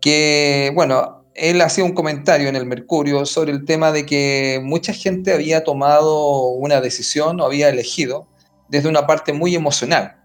que, 0.00 0.72
bueno, 0.74 1.24
él 1.34 1.60
hacía 1.60 1.84
un 1.84 1.92
comentario 1.92 2.48
en 2.48 2.56
el 2.56 2.66
Mercurio 2.66 3.26
sobre 3.26 3.52
el 3.52 3.64
tema 3.64 3.92
de 3.92 4.06
que 4.06 4.60
mucha 4.62 4.92
gente 4.92 5.32
había 5.32 5.62
tomado 5.62 6.48
una 6.48 6.80
decisión 6.80 7.40
o 7.40 7.44
había 7.44 7.68
elegido 7.68 8.26
desde 8.68 8.88
una 8.88 9.06
parte 9.06 9.32
muy 9.32 9.54
emocional. 9.54 10.16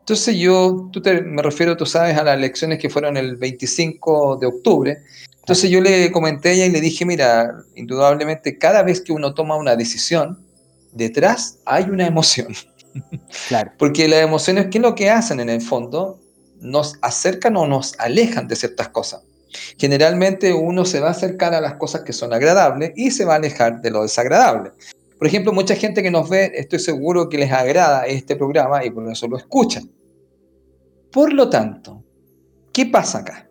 Entonces 0.00 0.36
yo, 0.36 0.88
tú 0.90 1.00
me 1.26 1.42
refiero, 1.42 1.76
tú 1.76 1.86
sabes, 1.86 2.16
a 2.16 2.24
las 2.24 2.36
elecciones 2.36 2.78
que 2.78 2.90
fueron 2.90 3.16
el 3.16 3.36
25 3.36 4.38
de 4.38 4.46
octubre. 4.46 4.98
Entonces 5.42 5.70
yo 5.70 5.80
le 5.80 6.12
comenté 6.12 6.50
a 6.50 6.52
ella 6.52 6.66
y 6.66 6.70
le 6.70 6.80
dije, 6.80 7.04
mira, 7.04 7.64
indudablemente 7.74 8.58
cada 8.58 8.84
vez 8.84 9.00
que 9.00 9.12
uno 9.12 9.34
toma 9.34 9.56
una 9.56 9.74
decisión, 9.74 10.38
detrás 10.92 11.58
hay 11.66 11.84
una 11.84 12.06
emoción. 12.06 12.48
Claro. 13.48 13.72
Porque 13.78 14.06
las 14.06 14.20
emociones, 14.20 14.66
¿qué 14.70 14.76
es 14.76 14.82
lo 14.82 14.94
que 14.94 15.08
hacen 15.08 15.40
en 15.40 15.48
el 15.48 15.62
fondo? 15.62 16.20
Nos 16.60 16.98
acercan 17.00 17.56
o 17.56 17.66
nos 17.66 17.98
alejan 17.98 18.46
de 18.46 18.54
ciertas 18.54 18.90
cosas. 18.90 19.22
Generalmente 19.78 20.52
uno 20.52 20.84
se 20.84 21.00
va 21.00 21.08
a 21.08 21.12
acercar 21.12 21.54
a 21.54 21.62
las 21.62 21.76
cosas 21.76 22.02
que 22.02 22.12
son 22.12 22.34
agradables 22.34 22.92
y 22.94 23.10
se 23.10 23.24
va 23.24 23.32
a 23.32 23.36
alejar 23.36 23.80
de 23.80 23.90
lo 23.90 24.02
desagradable. 24.02 24.72
Por 25.16 25.26
ejemplo, 25.26 25.54
mucha 25.54 25.74
gente 25.74 26.02
que 26.02 26.10
nos 26.10 26.28
ve, 26.28 26.52
estoy 26.54 26.80
seguro 26.80 27.30
que 27.30 27.38
les 27.38 27.50
agrada 27.50 28.04
este 28.04 28.36
programa 28.36 28.84
y 28.84 28.90
por 28.90 29.10
eso 29.10 29.26
lo 29.26 29.38
escuchan. 29.38 29.90
Por 31.10 31.32
lo 31.32 31.48
tanto, 31.48 32.04
¿qué 32.74 32.84
pasa 32.84 33.20
acá? 33.20 33.48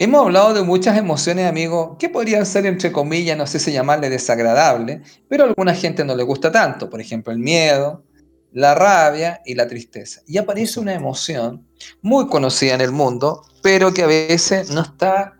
Hemos 0.00 0.26
hablado 0.26 0.54
de 0.54 0.62
muchas 0.62 0.96
emociones, 0.96 1.48
amigos, 1.48 1.96
que 1.98 2.08
podrían 2.08 2.46
ser, 2.46 2.66
entre 2.66 2.92
comillas, 2.92 3.36
no 3.36 3.48
sé 3.48 3.58
si 3.58 3.72
llamarle 3.72 4.08
desagradable, 4.08 5.02
pero 5.28 5.42
a 5.42 5.48
alguna 5.48 5.74
gente 5.74 6.04
no 6.04 6.14
le 6.14 6.22
gusta 6.22 6.52
tanto. 6.52 6.88
Por 6.88 7.00
ejemplo, 7.00 7.32
el 7.32 7.40
miedo, 7.40 8.04
la 8.52 8.76
rabia 8.76 9.40
y 9.44 9.56
la 9.56 9.66
tristeza. 9.66 10.20
Y 10.28 10.38
aparece 10.38 10.78
una 10.78 10.94
emoción 10.94 11.66
muy 12.00 12.28
conocida 12.28 12.74
en 12.74 12.80
el 12.80 12.92
mundo, 12.92 13.42
pero 13.60 13.92
que 13.92 14.04
a 14.04 14.06
veces 14.06 14.70
no 14.70 14.82
está, 14.82 15.36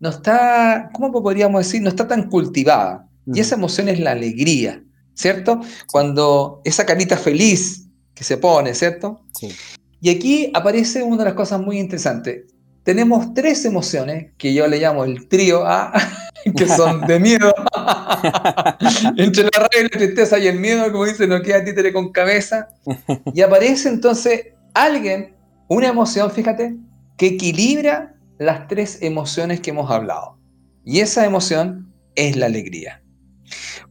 no 0.00 0.10
está, 0.10 0.90
¿cómo 0.92 1.10
podríamos 1.10 1.64
decir? 1.64 1.80
No 1.80 1.88
está 1.88 2.06
tan 2.06 2.28
cultivada. 2.28 3.08
Y 3.26 3.40
esa 3.40 3.54
emoción 3.54 3.88
es 3.88 4.00
la 4.00 4.10
alegría, 4.10 4.84
¿cierto? 5.14 5.62
Cuando 5.90 6.60
esa 6.64 6.84
carita 6.84 7.16
feliz 7.16 7.86
que 8.14 8.22
se 8.22 8.36
pone, 8.36 8.74
¿cierto? 8.74 9.22
Sí. 9.32 9.48
Y 10.02 10.10
aquí 10.10 10.50
aparece 10.52 11.02
una 11.02 11.18
de 11.18 11.24
las 11.24 11.34
cosas 11.34 11.58
muy 11.58 11.78
interesantes. 11.78 12.44
Tenemos 12.88 13.34
tres 13.34 13.66
emociones 13.66 14.32
que 14.38 14.54
yo 14.54 14.66
le 14.66 14.78
llamo 14.78 15.04
el 15.04 15.28
trío 15.28 15.66
A. 15.66 15.92
que 16.56 16.66
son 16.66 17.02
de 17.02 17.20
miedo. 17.20 17.52
Entre 19.18 19.42
la 19.42 19.50
rabia 19.58 19.82
la 19.82 19.88
tristeza 19.90 20.38
y 20.38 20.46
el 20.46 20.58
miedo, 20.58 20.90
como 20.90 21.04
dice, 21.04 21.26
no 21.26 21.42
queda 21.42 21.62
títere 21.62 21.92
con 21.92 22.12
cabeza. 22.12 22.68
Y 23.34 23.42
aparece 23.42 23.90
entonces 23.90 24.54
alguien, 24.72 25.36
una 25.68 25.88
emoción, 25.88 26.30
fíjate, 26.30 26.78
que 27.18 27.26
equilibra 27.26 28.14
las 28.38 28.66
tres 28.68 29.02
emociones 29.02 29.60
que 29.60 29.68
hemos 29.68 29.90
hablado. 29.90 30.38
Y 30.82 31.00
esa 31.00 31.26
emoción 31.26 31.92
es 32.14 32.36
la 32.36 32.46
alegría. 32.46 33.02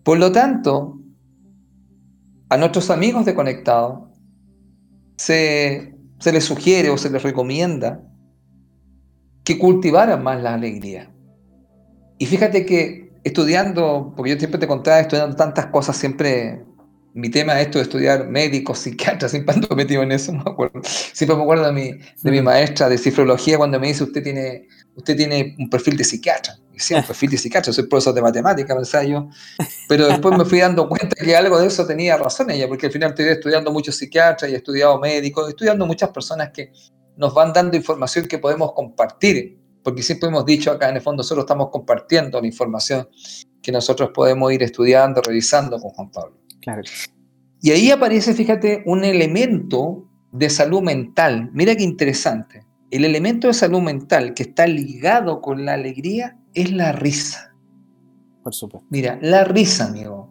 Por 0.01 0.17
lo 0.17 0.31
tanto, 0.31 0.99
a 2.49 2.57
nuestros 2.57 2.89
amigos 2.89 3.25
de 3.25 3.35
Conectado 3.35 4.11
se, 5.17 5.93
se 6.17 6.31
les 6.31 6.45
sugiere 6.45 6.89
o 6.89 6.97
se 6.97 7.11
les 7.11 7.21
recomienda 7.21 8.01
que 9.47 9.57
cultivaran 9.57 10.21
más 10.21 10.43
la 10.43 10.55
alegría 10.55 11.09
y 12.17 12.25
fíjate 12.25 12.65
que 12.65 13.13
estudiando, 13.23 14.13
porque 14.13 14.33
yo 14.33 14.37
siempre 14.37 14.59
te 14.59 14.67
contaba, 14.67 14.99
estudiando 14.99 15.37
tantas 15.37 15.67
cosas, 15.67 15.95
siempre 15.95 16.65
mi 17.13 17.29
tema 17.29 17.57
es 17.57 17.67
esto 17.67 17.77
de 17.77 17.83
estudiar 17.83 18.27
médicos, 18.27 18.79
psiquiatras, 18.83 19.31
siempre 19.31 19.55
ando 19.55 19.73
metido 19.73 20.03
en 20.03 20.11
eso, 20.11 20.33
me 20.33 20.41
acuerdo. 20.41 20.81
Siempre 20.83 21.37
me 21.37 21.43
acuerdo 21.43 21.65
de 21.67 21.71
mi, 21.71 21.91
de 21.91 22.31
mi 22.31 22.41
maestra 22.41 22.89
de 22.89 22.97
cifrología 22.97 23.57
cuando 23.57 23.79
me 23.79 23.87
dice, 23.87 24.03
usted 24.03 24.21
tiene, 24.21 24.67
usted 24.97 25.15
tiene 25.15 25.55
un 25.57 25.69
perfil 25.69 25.95
de 25.95 26.03
psiquiatra. 26.03 26.57
Y 26.73 26.79
sí, 26.79 26.93
un 26.93 27.03
perfil 27.07 27.29
de 27.29 27.37
psiquiatra, 27.37 27.71
soy 27.71 27.85
profesor 27.85 28.13
de 28.13 28.21
matemáticas, 28.21 28.75
pensaba 28.75 29.05
yo. 29.05 29.29
Pero 29.87 30.07
después 30.09 30.37
me 30.37 30.43
fui 30.43 30.59
dando 30.59 30.89
cuenta 30.89 31.15
que 31.23 31.35
algo 31.37 31.57
de 31.57 31.67
eso 31.67 31.87
tenía 31.87 32.17
razón 32.17 32.49
ella, 32.51 32.67
porque 32.67 32.87
al 32.87 32.91
final 32.91 33.11
estoy 33.11 33.29
estudiando 33.29 33.71
muchos 33.71 33.95
psiquiatras 33.95 34.51
y 34.51 34.55
he 34.55 34.57
estudiado 34.57 34.99
médicos, 34.99 35.47
estudiando 35.47 35.85
muchas 35.85 36.09
personas 36.09 36.49
que 36.51 36.71
nos 37.17 37.33
van 37.33 37.53
dando 37.53 37.75
información 37.75 38.27
que 38.27 38.37
podemos 38.39 38.73
compartir 38.73 39.57
porque 39.87 40.03
siempre 40.03 40.27
hemos 40.27 40.45
dicho 40.45 40.69
acá 40.69 40.89
en 40.89 40.97
el 40.97 41.01
fondo, 41.01 41.21
nosotros 41.21 41.45
estamos 41.45 41.69
compartiendo 41.69 42.41
la 42.41 42.47
información 42.47 43.07
que 43.61 43.71
nosotros 43.71 44.09
podemos 44.13 44.51
ir 44.51 44.61
estudiando, 44.61 45.21
revisando 45.21 45.79
con 45.79 45.91
Juan 45.91 46.11
Pablo. 46.11 46.37
Claro. 46.59 46.81
Y 47.61 47.71
ahí 47.71 47.89
aparece, 47.89 48.33
fíjate, 48.33 48.83
un 48.85 49.05
elemento 49.05 50.09
de 50.33 50.49
salud 50.49 50.81
mental. 50.81 51.51
Mira 51.53 51.73
qué 51.73 51.83
interesante. 51.83 52.65
El 52.91 53.05
elemento 53.05 53.47
de 53.47 53.53
salud 53.53 53.79
mental 53.79 54.33
que 54.33 54.43
está 54.43 54.67
ligado 54.67 55.39
con 55.39 55.63
la 55.63 55.75
alegría 55.75 56.37
es 56.53 56.69
la 56.73 56.91
risa. 56.91 57.55
Por 58.43 58.53
supuesto. 58.53 58.85
Mira, 58.89 59.17
la 59.21 59.45
risa, 59.45 59.85
amigo. 59.85 60.29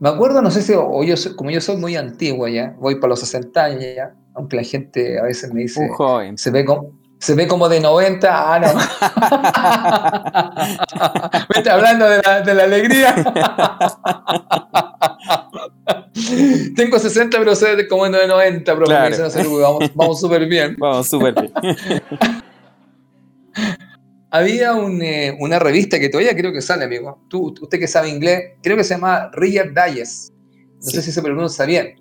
Me 0.00 0.10
acuerdo, 0.10 0.42
no 0.42 0.50
sé 0.50 0.60
si, 0.60 0.74
o 0.76 1.02
yo, 1.02 1.14
como 1.34 1.50
yo 1.50 1.62
soy 1.62 1.78
muy 1.78 1.96
antiguo 1.96 2.46
ya, 2.46 2.76
voy 2.78 2.96
para 2.96 3.08
los 3.08 3.20
60 3.20 3.64
años 3.64 3.84
ya, 3.96 4.14
aunque 4.38 4.56
la 4.56 4.62
gente 4.62 5.18
a 5.18 5.24
veces 5.24 5.52
me 5.52 5.60
dice, 5.62 5.90
se 6.36 6.50
ve 6.50 6.64
como, 6.64 6.96
se 7.18 7.34
ve 7.34 7.48
como 7.48 7.68
de 7.68 7.80
90. 7.80 8.28
Ah, 8.30 8.60
no. 8.60 8.68
Me 11.48 11.58
está 11.58 11.74
hablando 11.74 12.08
de 12.08 12.22
la, 12.22 12.42
de 12.42 12.54
la 12.54 12.62
alegría. 12.62 13.12
Tengo 16.76 16.98
60, 16.98 17.38
pero 17.38 17.54
se 17.56 17.74
ve 17.74 17.88
como 17.88 18.08
de 18.08 18.26
90, 18.26 18.74
pero 18.74 18.86
claro. 18.86 19.16
vamos, 19.60 19.90
vamos 19.94 20.20
súper 20.20 20.46
bien. 20.46 20.76
Vamos 20.78 21.08
súper 21.08 21.34
bien. 21.34 21.52
Había 24.30 24.74
un, 24.74 25.00
eh, 25.02 25.36
una 25.40 25.58
revista 25.58 25.98
que 25.98 26.10
todavía 26.10 26.36
creo 26.36 26.52
que 26.52 26.60
sale, 26.60 26.84
amigo. 26.84 27.24
Tú, 27.28 27.52
usted 27.60 27.80
que 27.80 27.88
sabe 27.88 28.10
inglés, 28.10 28.52
creo 28.62 28.76
que 28.76 28.84
se 28.84 28.94
llama 28.94 29.30
Reader 29.32 29.72
Digest. 29.74 30.32
No 30.32 30.82
sí. 30.82 30.96
sé 30.96 31.02
si 31.02 31.10
se 31.10 31.20
pronuncia 31.22 31.64
bien. 31.64 31.96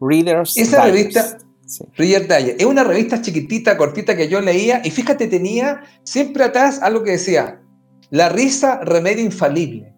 Readers 0.00 0.56
Esa 0.56 0.84
revista 0.84 1.36
Sí. 1.72 1.84
Es 1.96 2.66
una 2.66 2.84
revista 2.84 3.22
chiquitita, 3.22 3.78
cortita 3.78 4.14
que 4.14 4.28
yo 4.28 4.42
leía 4.42 4.82
y 4.84 4.90
fíjate, 4.90 5.26
tenía 5.26 5.80
siempre 6.04 6.44
atrás 6.44 6.80
algo 6.82 7.02
que 7.02 7.12
decía, 7.12 7.62
la 8.10 8.28
risa 8.28 8.80
remedio 8.82 9.24
infalible. 9.24 9.94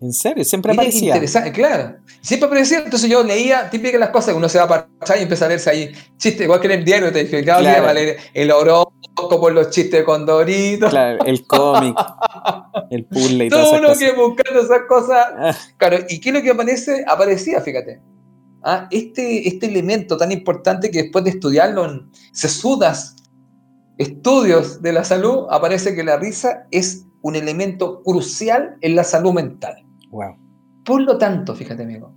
¿En 0.00 0.14
serio? 0.14 0.42
Siempre 0.44 0.72
aparecía. 0.72 1.14
Interesante, 1.14 1.52
claro. 1.52 1.96
Siempre 2.22 2.46
aparecía, 2.46 2.78
entonces 2.78 3.10
yo 3.10 3.22
leía, 3.22 3.68
típica 3.68 3.98
las 3.98 4.08
cosas, 4.08 4.34
uno 4.34 4.48
se 4.48 4.58
va 4.58 4.66
para 4.66 4.88
atrás 4.98 5.18
y 5.18 5.22
empieza 5.22 5.44
a 5.44 5.48
leerse 5.48 5.70
ahí, 5.70 5.92
chiste, 6.16 6.44
igual 6.44 6.60
que 6.60 6.68
en 6.68 6.72
el 6.72 6.84
diario 6.86 7.12
te 7.12 7.24
dije, 7.24 7.44
claro. 7.44 7.60
día 7.60 7.82
va 7.82 7.90
a 7.90 7.94
leer 7.94 8.16
el 8.32 8.50
horóscopo, 8.50 9.28
como 9.28 9.50
los 9.50 9.68
chistes 9.70 10.00
de 10.00 10.04
Condorito. 10.04 10.88
Claro, 10.88 11.22
el 11.26 11.46
cómic, 11.46 11.96
el 12.90 13.04
puzzle 13.04 13.44
y 13.44 13.48
todo 13.50 13.62
todas 13.62 13.78
uno 13.78 13.92
esas 13.92 13.98
que 13.98 14.14
cosas. 14.14 14.26
buscando 14.26 14.60
esas 14.62 14.80
cosas. 14.88 15.26
Ah, 15.36 15.56
Claro, 15.76 15.98
¿y 16.08 16.18
qué 16.18 16.30
es 16.30 16.34
lo 16.34 16.42
que 16.42 16.50
aparece? 16.50 17.04
Aparecía, 17.06 17.60
fíjate. 17.60 18.00
Ah, 18.66 18.88
este, 18.90 19.46
este 19.46 19.66
elemento 19.66 20.16
tan 20.16 20.32
importante 20.32 20.90
que 20.90 21.02
después 21.02 21.22
de 21.24 21.32
estudiarlo 21.32 21.84
en 21.84 22.10
sesudas 22.32 23.14
estudios 23.98 24.80
de 24.80 24.92
la 24.92 25.04
salud, 25.04 25.46
aparece 25.50 25.94
que 25.94 26.02
la 26.02 26.16
risa 26.16 26.66
es 26.70 27.06
un 27.20 27.36
elemento 27.36 28.02
crucial 28.02 28.76
en 28.80 28.96
la 28.96 29.04
salud 29.04 29.32
mental. 29.32 29.84
wow. 30.10 30.36
Por 30.84 31.02
lo 31.02 31.16
tanto, 31.16 31.54
fíjate, 31.54 31.82
amigo, 31.82 32.12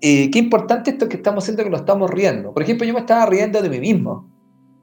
eh, 0.00 0.30
qué 0.30 0.38
importante 0.38 0.90
esto 0.90 1.08
que 1.08 1.16
estamos 1.16 1.44
haciendo 1.44 1.64
que 1.64 1.70
nos 1.70 1.80
estamos 1.80 2.10
riendo. 2.10 2.52
Por 2.52 2.62
ejemplo, 2.62 2.86
yo 2.86 2.94
me 2.94 3.00
estaba 3.00 3.26
riendo 3.26 3.60
de 3.60 3.68
mí 3.68 3.80
mismo. 3.80 4.30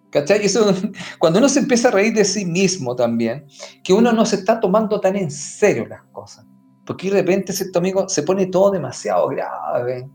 ¿Cachai? 0.09 0.45
Eso, 0.45 0.73
cuando 1.19 1.39
uno 1.39 1.49
se 1.49 1.59
empieza 1.59 1.87
a 1.87 1.91
reír 1.91 2.13
de 2.13 2.25
sí 2.25 2.45
mismo 2.45 2.95
también, 2.95 3.45
que 3.83 3.93
uno 3.93 4.11
no 4.11 4.25
se 4.25 4.37
está 4.37 4.59
tomando 4.59 4.99
tan 4.99 5.15
en 5.15 5.31
serio 5.31 5.85
las 5.85 6.03
cosas. 6.11 6.45
Porque 6.85 7.09
de 7.09 7.21
repente, 7.21 7.53
¿cierto, 7.53 7.79
amigo? 7.79 8.07
Se 8.07 8.23
pone 8.23 8.45
todo 8.47 8.71
demasiado 8.71 9.27
grave. 9.27 10.09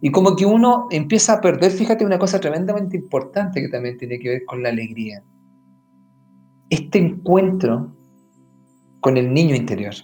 Y 0.00 0.10
como 0.10 0.36
que 0.36 0.44
uno 0.44 0.86
empieza 0.90 1.34
a 1.34 1.40
perder, 1.40 1.70
fíjate, 1.70 2.04
una 2.04 2.18
cosa 2.18 2.40
tremendamente 2.40 2.96
importante 2.96 3.62
que 3.62 3.68
también 3.68 3.96
tiene 3.96 4.18
que 4.18 4.28
ver 4.28 4.44
con 4.44 4.62
la 4.62 4.70
alegría. 4.70 5.22
Este 6.68 6.98
encuentro 6.98 7.94
con 9.00 9.16
el 9.16 9.32
niño 9.32 9.54
interior. 9.54 9.94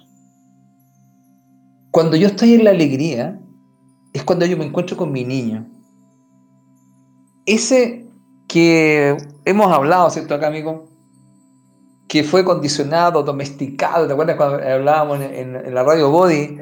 Cuando 1.91 2.17
yo 2.17 2.29
estoy 2.29 2.55
en 2.55 2.65
la 2.65 2.71
alegría, 2.71 3.41
es 4.13 4.23
cuando 4.25 4.47
yo 4.47 4.57
me 4.57 4.65
encuentro 4.65 4.97
con 4.97 5.11
mi 5.11 5.25
niño. 5.25 5.67
Ese 7.47 8.09
que 8.47 9.17
hemos 9.45 9.73
hablado, 9.73 10.11
¿cierto, 10.11 10.35
acá, 10.35 10.49
amigo? 10.49 10.90
Que 12.11 12.25
fue 12.25 12.45
condicionado, 12.45 13.23
domesticado, 13.23 14.05
¿te 14.09 14.13
acuerdas 14.15 14.35
cuando 14.37 14.57
hablábamos 14.57 15.21
en, 15.21 15.33
en- 15.33 15.57
en 15.67 15.73
la 15.75 15.85
radio 15.85 16.11
Body? 16.11 16.59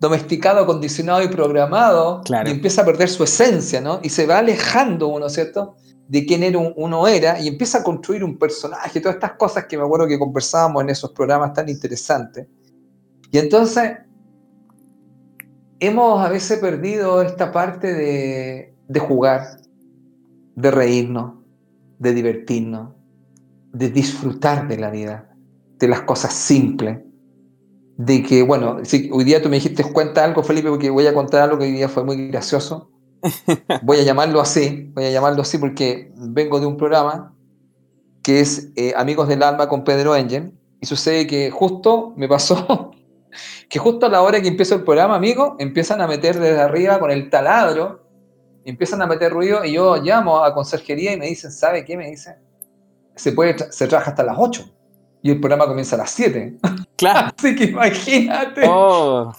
Domesticado, 0.00 0.64
condicionado 0.64 1.22
y 1.22 1.28
programado, 1.28 2.22
Claro. 2.24 2.48
y 2.48 2.52
empieza 2.52 2.80
a 2.80 2.84
perder 2.86 3.10
su 3.10 3.22
esencia, 3.22 3.82
¿no? 3.82 4.00
Y 4.02 4.08
se 4.08 4.26
va 4.26 4.38
alejando 4.38 5.08
uno, 5.08 5.28
¿cierto? 5.28 5.74
De 6.08 6.24
quién 6.24 6.42
era 6.42 6.56
un- 6.56 6.72
uno 6.76 7.06
era, 7.06 7.38
y 7.38 7.48
empieza 7.48 7.78
a 7.78 7.82
construir 7.84 8.24
un 8.24 8.38
personaje, 8.38 8.98
todas 9.02 9.16
estas 9.16 9.32
cosas 9.32 9.66
que 9.66 9.76
me 9.76 9.82
acuerdo 9.84 10.06
que 10.06 10.18
conversábamos 10.18 10.82
en 10.84 10.88
esos 10.88 11.10
programas 11.10 11.52
tan 11.52 11.68
interesantes. 11.68 12.46
Y 13.30 13.36
entonces, 13.36 13.90
hemos 15.80 16.24
a 16.24 16.30
veces 16.30 16.58
perdido 16.60 17.20
esta 17.20 17.52
parte 17.52 17.92
de, 17.92 18.74
de 18.88 19.00
jugar, 19.00 19.42
de 20.56 20.70
reírnos, 20.70 21.34
de 21.98 22.14
divertirnos, 22.14 22.94
de 23.72 23.90
disfrutar 23.90 24.68
de 24.68 24.78
la 24.78 24.90
vida, 24.90 25.34
de 25.78 25.88
las 25.88 26.02
cosas 26.02 26.32
simples. 26.32 26.98
De 27.96 28.22
que, 28.22 28.42
bueno, 28.42 28.78
si 28.84 29.10
hoy 29.12 29.24
día 29.24 29.42
tú 29.42 29.48
me 29.48 29.56
dijiste 29.56 29.82
cuenta 29.92 30.24
algo, 30.24 30.42
Felipe, 30.42 30.68
porque 30.68 30.90
voy 30.90 31.06
a 31.06 31.14
contar 31.14 31.42
algo 31.42 31.58
que 31.58 31.64
hoy 31.64 31.72
día 31.72 31.88
fue 31.88 32.04
muy 32.04 32.28
gracioso. 32.28 32.90
Voy 33.82 33.98
a 33.98 34.04
llamarlo 34.04 34.40
así, 34.40 34.92
voy 34.94 35.06
a 35.06 35.10
llamarlo 35.10 35.42
así 35.42 35.58
porque 35.58 36.12
vengo 36.14 36.60
de 36.60 36.66
un 36.66 36.76
programa 36.76 37.34
que 38.22 38.38
es 38.38 38.70
eh, 38.76 38.92
Amigos 38.96 39.26
del 39.26 39.42
Alma 39.42 39.68
con 39.68 39.82
Pedro 39.82 40.14
Engel, 40.14 40.52
y 40.80 40.86
sucede 40.86 41.26
que 41.26 41.50
justo 41.50 42.14
me 42.16 42.28
pasó 42.28 42.92
que 43.68 43.78
justo 43.78 44.06
a 44.06 44.08
la 44.08 44.22
hora 44.22 44.40
que 44.40 44.48
empieza 44.48 44.74
el 44.74 44.84
programa, 44.84 45.16
amigo, 45.16 45.56
empiezan 45.58 46.00
a 46.00 46.06
meter 46.06 46.38
desde 46.38 46.60
arriba 46.60 46.98
con 46.98 47.10
el 47.10 47.30
taladro, 47.30 48.06
empiezan 48.64 49.02
a 49.02 49.06
meter 49.06 49.32
ruido 49.32 49.64
y 49.64 49.72
yo 49.72 49.96
llamo 49.96 50.44
a 50.44 50.54
conserjería 50.54 51.12
y 51.12 51.16
me 51.16 51.26
dicen, 51.26 51.50
¿sabe 51.50 51.84
qué? 51.84 51.96
Me 51.96 52.10
dicen, 52.10 52.36
se, 53.18 53.32
puede 53.32 53.56
tra- 53.56 53.70
se 53.70 53.86
trabaja 53.86 54.10
hasta 54.10 54.22
las 54.22 54.36
8 54.38 54.64
y 55.22 55.30
el 55.32 55.40
programa 55.40 55.66
comienza 55.66 55.96
a 55.96 55.98
las 55.98 56.10
7. 56.10 56.58
Claro. 56.96 57.32
Así 57.38 57.54
que 57.56 57.64
imagínate, 57.64 58.62
Oh, 58.66 59.32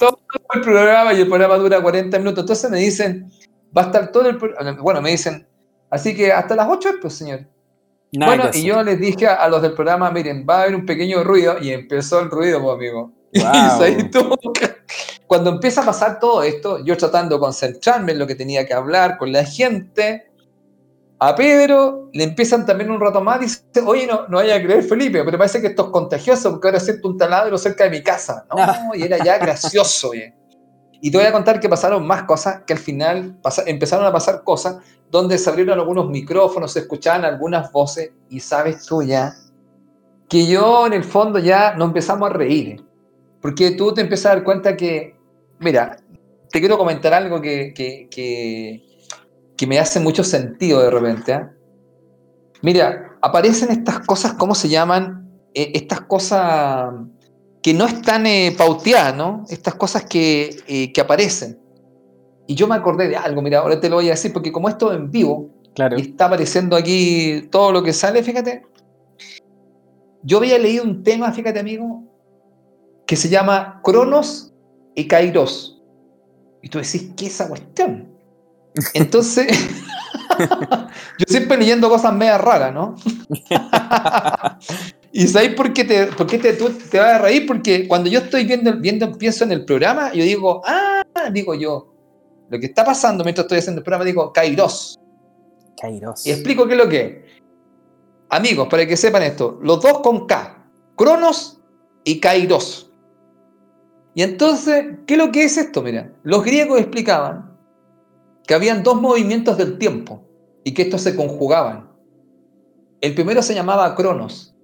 el 0.54 0.62
programa 0.62 1.14
y 1.14 1.22
el 1.22 1.28
programa 1.28 1.56
dura 1.56 1.82
40 1.82 2.18
minutos. 2.20 2.44
Entonces 2.44 2.70
me 2.70 2.80
dicen, 2.80 3.32
va 3.76 3.84
a 3.84 3.86
estar 3.86 4.12
todo 4.12 4.28
el 4.30 4.38
programa, 4.38 4.82
bueno, 4.82 5.02
me 5.02 5.12
dicen, 5.12 5.48
así 5.90 6.16
que 6.16 6.32
hasta 6.32 6.56
las 6.56 6.68
8, 6.70 6.90
pues 7.02 7.14
señor. 7.14 7.42
nada 8.12 8.36
bueno, 8.36 8.50
y 8.54 8.64
yo 8.64 8.82
les 8.84 9.00
dije 9.00 9.28
a, 9.28 9.48
los 9.48 9.62
del 9.62 9.74
programa, 9.74 10.10
miren, 10.12 10.46
va 10.50 10.60
a 10.60 10.62
haber 10.64 10.76
un 10.76 10.86
pequeño 10.86 11.24
ruido 11.24 11.58
y 11.62 11.72
empezó 11.72 12.20
el 12.20 12.30
ruido, 12.30 12.62
pues, 12.62 12.76
amigo. 12.76 13.12
Wow. 13.32 14.36
cuando 15.28 15.52
empieza 15.52 15.82
a 15.84 15.86
pasar 15.86 16.20
todo 16.20 16.42
esto, 16.42 16.84
yo 16.84 16.98
tratando 16.98 17.36
de 17.36 17.40
concentrarme 17.42 18.14
en 18.14 18.20
lo 18.20 18.26
que 18.26 18.34
tenía 18.34 18.66
que 18.66 18.74
hablar 18.74 19.18
con 19.20 19.32
la 19.32 19.46
gente, 19.46 20.29
a 21.20 21.36
Pedro 21.36 22.10
le 22.14 22.24
empiezan 22.24 22.66
también 22.66 22.90
un 22.92 23.00
rato 23.00 23.22
más 23.22 23.38
y 23.38 23.46
dice, 23.46 23.62
oye, 23.86 24.08
no, 24.08 24.28
no 24.28 24.38
vaya 24.38 24.56
a 24.56 24.62
creer 24.64 24.84
Felipe, 24.84 25.24
pero 25.24 25.38
parece 25.38 25.60
que 25.62 25.68
esto 25.68 25.86
es 25.86 25.90
contagioso 25.90 26.52
porque 26.52 26.70
ahora 26.70 26.80
siento 26.80 27.10
un 27.10 27.18
taladro 27.18 27.58
cerca 27.58 27.84
de 27.84 27.90
mi 27.90 28.02
casa. 28.02 28.46
No, 28.56 28.96
y 28.96 29.04
era 29.04 29.18
ya 29.24 29.38
gracioso. 29.38 30.10
oye. 30.10 30.34
Y 31.02 31.12
te 31.12 31.18
voy 31.18 31.28
a 31.28 31.32
contar 31.32 31.60
que 31.60 31.70
pasaron 31.70 32.06
más 32.06 32.24
cosas, 32.24 32.64
que 32.66 32.74
al 32.74 32.80
final 32.80 33.38
pasa- 33.42 33.64
empezaron 33.66 34.06
a 34.06 34.12
pasar 34.12 34.44
cosas 34.44 34.78
donde 35.12 35.38
se 35.38 35.50
abrieron 35.50 35.78
algunos 35.80 36.10
micrófonos, 36.10 36.72
se 36.74 36.80
escuchaban 36.80 37.26
algunas 37.26 37.72
voces 37.72 38.12
y 38.30 38.40
sabes 38.40 38.86
tú 38.86 39.02
ya 39.02 39.34
que 40.30 40.46
yo 40.46 40.86
en 40.86 40.94
el 40.94 41.04
fondo 41.04 41.40
ya 41.40 41.74
no 41.76 41.86
empezamos 41.86 42.30
a 42.30 42.34
reír. 42.34 42.86
Porque 43.42 43.72
tú 43.72 43.94
te 43.94 44.02
empiezas 44.02 44.28
a 44.28 44.36
dar 44.36 44.44
cuenta 44.44 44.78
que, 44.78 45.16
mira, 45.60 45.98
te 46.52 46.60
quiero 46.60 46.78
comentar 46.78 47.14
algo 47.14 47.42
que, 47.42 47.74
que, 47.74 48.08
que, 48.12 48.84
que 49.60 49.68
me 49.68 49.78
hace 49.78 50.00
mucho 50.00 50.24
sentido 50.24 50.82
de 50.82 50.90
repente. 50.90 51.34
¿ah? 51.34 51.52
Mira, 52.62 53.18
aparecen 53.22 53.70
estas 53.72 54.00
cosas, 54.00 54.36
¿cómo 54.36 54.56
se 54.56 54.70
llaman? 54.70 55.30
Eh, 55.54 55.74
estas 55.76 56.00
cosas 56.00 56.94
que 57.62 57.74
no 57.74 57.86
están 57.86 58.26
eh, 58.26 58.56
pauteadas, 58.58 59.18
¿no? 59.18 59.44
Estas 59.50 59.76
cosas 59.76 60.06
que, 60.06 60.64
eh, 60.66 60.94
que 60.94 61.02
aparecen. 61.02 61.60
Y 62.48 62.56
yo 62.56 62.70
me 62.70 62.76
acordé 62.76 63.10
de 63.10 63.18
algo, 63.18 63.42
mira, 63.42 63.60
ahora 63.60 63.78
te 63.78 63.90
lo 63.90 63.98
voy 63.98 64.08
a 64.08 64.12
decir, 64.12 64.32
porque 64.32 64.50
como 64.50 64.70
esto 64.70 64.94
es 64.94 64.98
en 64.98 65.12
vivo, 65.12 65.50
Claro. 65.76 65.98
y 66.00 66.04
está 66.04 66.28
apareciendo 66.28 66.78
aquí 66.78 67.50
todo 67.52 67.74
lo 67.74 67.84
que 67.84 67.92
sale, 67.92 68.24
fíjate. 68.24 68.64
Yo 70.24 70.38
había 70.38 70.58
leído 70.58 70.86
un 70.86 71.04
tema, 71.04 71.34
fíjate 71.34 71.60
amigo, 71.60 72.06
que 73.06 73.18
se 73.18 73.28
llama 73.28 73.82
Cronos 73.84 74.54
y 74.96 75.06
Kairos. 75.06 75.84
Y 76.62 76.70
tú 76.70 76.78
decís, 76.78 77.12
¿qué 77.18 77.26
es 77.26 77.34
esa 77.34 77.50
cuestión? 77.50 78.09
Entonces, 78.94 79.48
yo 80.40 81.26
siempre 81.28 81.58
leyendo 81.58 81.90
cosas 81.90 82.14
media 82.14 82.38
raras, 82.38 82.74
¿no? 82.74 82.96
¿Y 85.12 85.28
sabéis 85.28 85.56
por 85.56 85.74
qué, 85.74 85.84
te, 85.84 86.06
por 86.08 86.28
qué 86.28 86.38
te, 86.38 86.54
tú 86.54 86.70
te 86.70 87.00
vas 87.00 87.16
a 87.16 87.18
reír? 87.18 87.48
Porque 87.48 87.88
cuando 87.88 88.10
yo 88.10 88.20
estoy 88.20 88.46
viendo, 88.46 88.78
viendo, 88.78 89.12
pienso 89.18 89.44
en 89.44 89.52
el 89.52 89.66
programa, 89.66 90.14
yo 90.14 90.24
digo, 90.24 90.62
ah, 90.66 91.04
digo 91.32 91.56
yo, 91.56 91.94
lo 92.50 92.60
que 92.60 92.68
está 92.68 92.86
pasando 92.86 93.24
mientras 93.24 93.46
estoy 93.46 93.58
haciendo 93.58 93.80
el 93.80 93.84
programa, 93.84 94.06
digo, 94.06 94.32
Kairos. 94.32 95.00
Kairos. 95.82 96.26
Y 96.26 96.32
explico 96.32 96.68
qué 96.68 96.74
es 96.74 96.78
lo 96.78 96.90
que 96.90 97.02
es. 97.02 97.42
Amigos, 98.30 98.68
para 98.70 98.86
que 98.86 98.96
sepan 98.96 99.24
esto, 99.24 99.60
los 99.64 99.82
dos 99.82 100.00
con 100.02 100.28
K, 100.28 100.68
Cronos 100.96 101.60
y 102.04 102.20
Kairos. 102.20 102.92
Y 104.14 104.22
entonces, 104.22 104.98
¿qué 105.08 105.16
es 105.16 105.18
lo 105.18 105.32
que 105.32 105.44
es 105.44 105.58
esto? 105.58 105.82
Mira, 105.82 106.14
los 106.24 106.44
griegos 106.44 106.80
explicaban 106.80 107.49
que 108.50 108.56
habían 108.56 108.82
dos 108.82 109.00
movimientos 109.00 109.60
del 109.60 109.78
tiempo 109.78 110.24
y 110.64 110.74
que 110.74 110.82
estos 110.82 111.02
se 111.02 111.16
conjugaban. 111.16 111.92
El 113.00 113.14
primero 113.14 113.44
se 113.44 113.54
llamaba 113.54 113.94
Cronos. 113.94 114.56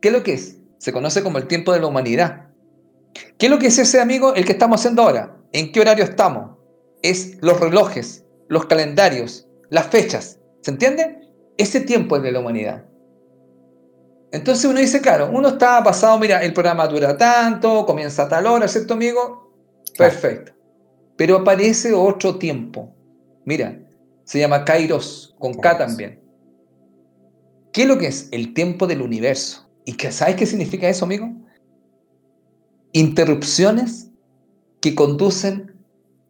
¿Qué 0.00 0.08
es 0.08 0.14
lo 0.14 0.22
que 0.22 0.34
es? 0.34 0.58
Se 0.78 0.92
conoce 0.92 1.24
como 1.24 1.38
el 1.38 1.48
tiempo 1.48 1.72
de 1.72 1.80
la 1.80 1.88
humanidad. 1.88 2.50
¿Qué 3.36 3.46
es 3.46 3.50
lo 3.50 3.58
que 3.58 3.66
es 3.66 3.78
ese 3.80 4.00
amigo? 4.00 4.32
El 4.36 4.44
que 4.44 4.52
estamos 4.52 4.78
haciendo 4.78 5.02
ahora. 5.02 5.36
¿En 5.50 5.72
qué 5.72 5.80
horario 5.80 6.04
estamos? 6.04 6.56
Es 7.02 7.42
los 7.42 7.58
relojes, 7.58 8.24
los 8.48 8.66
calendarios, 8.66 9.48
las 9.70 9.88
fechas. 9.88 10.38
¿Se 10.60 10.70
entiende? 10.70 11.28
Ese 11.58 11.80
tiempo 11.80 12.18
es 12.18 12.22
de 12.22 12.30
la 12.30 12.38
humanidad. 12.38 12.84
Entonces 14.30 14.66
uno 14.66 14.78
dice, 14.78 15.00
claro, 15.00 15.30
uno 15.32 15.48
está 15.48 15.82
pasado, 15.82 16.16
mira, 16.20 16.44
el 16.44 16.52
programa 16.52 16.86
dura 16.86 17.16
tanto, 17.16 17.86
comienza 17.86 18.22
a 18.22 18.28
tal 18.28 18.46
hora, 18.46 18.68
¿cierto, 18.68 18.94
amigo? 18.94 19.52
Perfecto. 19.98 20.52
Pero 21.16 21.38
aparece 21.38 21.92
otro 21.92 22.38
tiempo. 22.38 22.92
Mira, 23.46 23.80
se 24.24 24.40
llama 24.40 24.64
Kairos, 24.64 25.34
con 25.38 25.54
K 25.54 25.78
también. 25.78 26.20
¿Qué 27.72 27.82
es 27.82 27.88
lo 27.88 27.96
que 27.96 28.08
es? 28.08 28.28
El 28.32 28.52
tiempo 28.52 28.88
del 28.88 29.00
universo. 29.00 29.70
¿Y 29.84 29.92
que, 29.92 30.10
sabes 30.10 30.34
qué 30.34 30.46
significa 30.46 30.88
eso, 30.88 31.04
amigo? 31.04 31.32
Interrupciones 32.92 34.10
que 34.80 34.96
conducen 34.96 35.72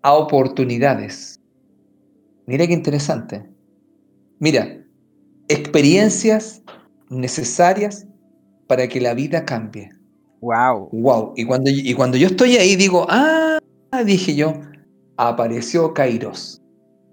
a 0.03 0.13
oportunidades. 0.13 1.41
Mira 2.47 2.67
qué 2.67 2.75
interesante. 2.75 3.49
Mira, 4.39 4.85
experiencias 5.49 6.63
necesarias 7.09 8.07
para 8.67 8.89
que 8.89 9.01
la 9.01 9.15
vida 9.15 9.47
cambie. 9.47 9.91
Wow. 10.43 10.91
Wow. 10.93 11.33
Y 11.35 11.47
cuando, 11.47 11.71
y 11.71 11.95
cuando 11.95 12.19
yo 12.19 12.27
estoy 12.27 12.57
ahí 12.57 12.77
digo, 12.77 13.07
ah, 13.09 13.59
dije 14.05 14.35
yo, 14.35 14.61
apareció 15.17 15.95
Kairos. 15.95 16.61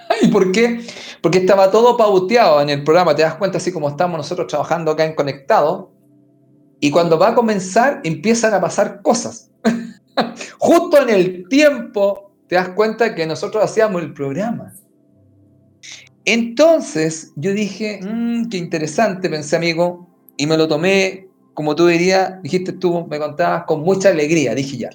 ¿Y 0.22 0.28
por 0.28 0.52
qué? 0.52 0.86
Porque 1.22 1.40
estaba 1.40 1.72
todo 1.72 1.98
pauteado 1.98 2.62
en 2.62 2.70
el 2.70 2.84
programa, 2.84 3.16
te 3.16 3.22
das 3.22 3.36
cuenta 3.36 3.58
así 3.58 3.72
como 3.72 3.90
estamos 3.90 4.18
nosotros 4.18 4.48
trabajando 4.48 4.92
acá 4.92 5.06
en 5.06 5.16
Conectado, 5.16 5.92
y 6.80 6.92
cuando 6.92 7.18
va 7.18 7.30
a 7.30 7.36
comenzar 7.36 8.02
empiezan 8.04 8.54
a 8.54 8.62
pasar 8.62 9.02
cosas. 9.02 9.50
Justo 10.60 11.02
en 11.02 11.10
el 11.10 11.48
tiempo 11.48 12.32
te 12.48 12.56
das 12.56 12.70
cuenta 12.70 13.16
que 13.16 13.26
nosotros 13.26 13.64
hacíamos 13.64 14.02
el 14.02 14.14
programa. 14.14 14.74
Entonces 16.26 17.32
yo 17.36 17.54
dije, 17.54 18.00
mmm, 18.02 18.50
qué 18.50 18.58
interesante, 18.58 19.30
pensé 19.30 19.56
amigo, 19.56 20.10
y 20.38 20.48
me 20.48 20.58
lo 20.58 20.68
tomé, 20.68 21.28
como 21.54 21.76
tú 21.76 21.88
dirías, 21.88 22.42
dijiste 22.42 22.74
tú, 22.74 23.08
me 23.08 23.20
contabas, 23.20 23.64
con 23.66 23.82
mucha 23.82 24.10
alegría. 24.10 24.56
Dije 24.56 24.78
ya, 24.78 24.90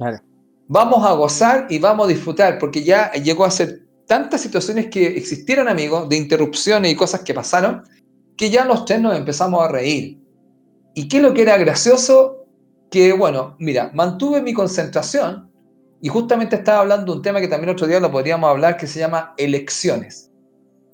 vamos 0.67 1.05
a 1.07 1.13
gozar 1.13 1.67
y 1.71 1.79
vamos 1.79 2.07
a 2.07 2.09
disfrutar, 2.09 2.59
porque 2.59 2.83
ya 2.83 3.13
llegó 3.13 3.45
a 3.45 3.51
ser 3.51 3.88
tantas 4.09 4.41
situaciones 4.41 4.89
que 4.89 5.07
existieron, 5.07 5.69
amigos, 5.69 6.09
de 6.09 6.17
interrupciones 6.17 6.91
y 6.91 6.97
cosas 6.97 7.21
que 7.21 7.35
pasaron, 7.35 7.85
que 8.37 8.51
ya 8.51 8.65
los 8.65 8.85
tres 8.85 9.01
nos 9.01 9.17
empezamos 9.17 9.63
a 9.63 9.69
reír. 9.69 10.19
¿Y 10.95 11.07
qué 11.07 11.19
es 11.19 11.23
lo 11.23 11.33
que 11.35 11.43
era 11.43 11.57
gracioso? 11.57 12.47
Que, 12.91 13.13
bueno, 13.13 13.55
mira, 13.61 13.93
mantuve 13.95 14.43
mi 14.43 14.53
concentración 14.53 15.53
y 16.01 16.09
justamente 16.09 16.57
estaba 16.57 16.81
hablando 16.81 17.13
de 17.13 17.19
un 17.19 17.23
tema 17.23 17.41
que 17.41 17.49
también 17.49 17.71
otro 17.71 17.87
día 17.87 18.01
lo 18.01 18.11
podríamos 18.11 18.51
hablar, 18.51 18.77
que 18.77 18.87
se 18.87 18.99
llama 18.99 19.35
elecciones 19.37 20.29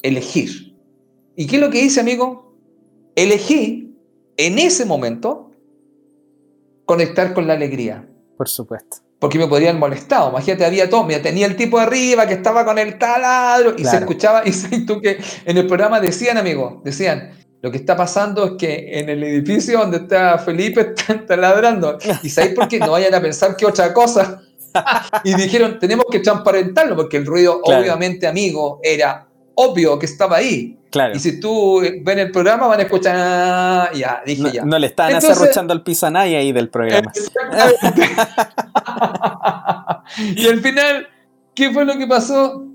elegir. 0.05 0.77
¿Y 1.35 1.47
qué 1.47 1.57
es 1.57 1.63
lo 1.63 1.71
que 1.71 1.81
hice, 1.81 2.01
amigo? 2.01 2.55
Elegí 3.17 3.97
en 4.37 4.59
ese 4.59 4.85
momento 4.85 5.51
conectar 6.85 7.33
con 7.33 7.47
la 7.47 7.55
alegría. 7.55 8.07
Por 8.37 8.49
supuesto. 8.49 8.99
Porque 9.25 9.39
me 9.39 9.49
podrían 9.49 9.79
molestar. 9.79 10.29
Imagínate, 10.29 10.67
había 10.67 10.91
todo. 10.91 11.03
Mira, 11.03 11.23
tenía 11.23 11.47
el 11.47 11.57
tipo 11.57 11.79
arriba 11.79 12.27
que 12.27 12.35
estaba 12.35 12.63
con 12.63 12.79
el 12.79 12.99
taladro 12.99 13.75
y 13.75 13.83
se 13.83 13.97
escuchaba. 13.97 14.43
Y 14.71 14.85
tú 14.85 15.01
que 15.01 15.19
en 15.47 15.57
el 15.57 15.67
programa 15.67 15.99
decían, 15.99 16.37
amigo, 16.37 16.83
decían, 16.85 17.31
lo 17.63 17.71
que 17.71 17.79
está 17.79 17.97
pasando 17.97 18.45
es 18.45 18.53
que 18.59 18.99
en 18.99 19.09
el 19.09 19.25
edificio 19.25 19.79
donde 19.79 19.97
está 19.97 20.37
Felipe 20.37 20.81
están 20.95 21.25
taladrando. 21.25 21.97
¿Y 22.23 22.29
sabéis 22.29 22.55
por 22.55 22.69
qué? 22.69 22.79
No 22.79 22.91
vayan 22.91 23.15
a 23.15 23.23
pensar 23.23 23.57
que 23.57 23.65
otra 23.65 23.95
cosa. 23.95 24.43
y 25.25 25.33
dijeron, 25.33 25.79
tenemos 25.79 26.05
que 26.11 26.19
transparentarlo, 26.19 26.95
porque 26.95 27.17
el 27.17 27.25
ruido, 27.25 27.63
obviamente, 27.65 28.27
amigo, 28.27 28.79
era 28.83 29.27
obvio 29.55 29.99
que 29.99 30.05
estaba 30.05 30.37
ahí. 30.37 30.79
Claro. 30.91 31.17
Y 31.17 31.19
si 31.19 31.41
tú 31.41 31.81
ves 31.81 32.19
el 32.19 32.31
programa, 32.31 32.67
van 32.67 32.81
a 32.81 32.83
escuchar. 32.83 33.17
Ah, 33.17 33.91
ya, 33.95 34.23
dije 34.27 34.43
no, 34.43 34.53
ya. 34.53 34.65
No 34.67 34.79
le 34.79 34.89
estaban 34.89 35.15
acerrochando 35.15 35.73
al 35.73 35.83
piso 35.83 36.09
a 36.09 36.11
nadie 36.11 36.37
ahí 36.37 36.53
del 36.53 36.69
programa. 36.69 37.11
y 40.37 40.47
al 40.47 40.61
final, 40.61 41.09
¿qué 41.55 41.73
fue 41.73 41.85
lo 41.85 41.97
que 41.99 42.07
pasó? 42.07 42.67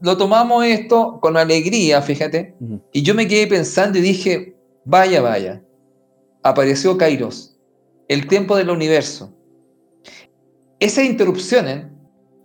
Lo 0.00 0.16
tomamos 0.16 0.64
esto 0.64 1.18
con 1.20 1.36
alegría, 1.36 2.00
fíjate. 2.02 2.54
Y 2.92 3.02
yo 3.02 3.14
me 3.14 3.26
quedé 3.26 3.46
pensando 3.46 3.98
y 3.98 4.02
dije: 4.02 4.54
vaya, 4.84 5.20
vaya. 5.20 5.62
Apareció 6.42 6.96
Kairos, 6.96 7.56
el 8.06 8.26
tiempo 8.28 8.56
del 8.56 8.70
universo. 8.70 9.34
Esas 10.78 11.04
interrupciones 11.04 11.86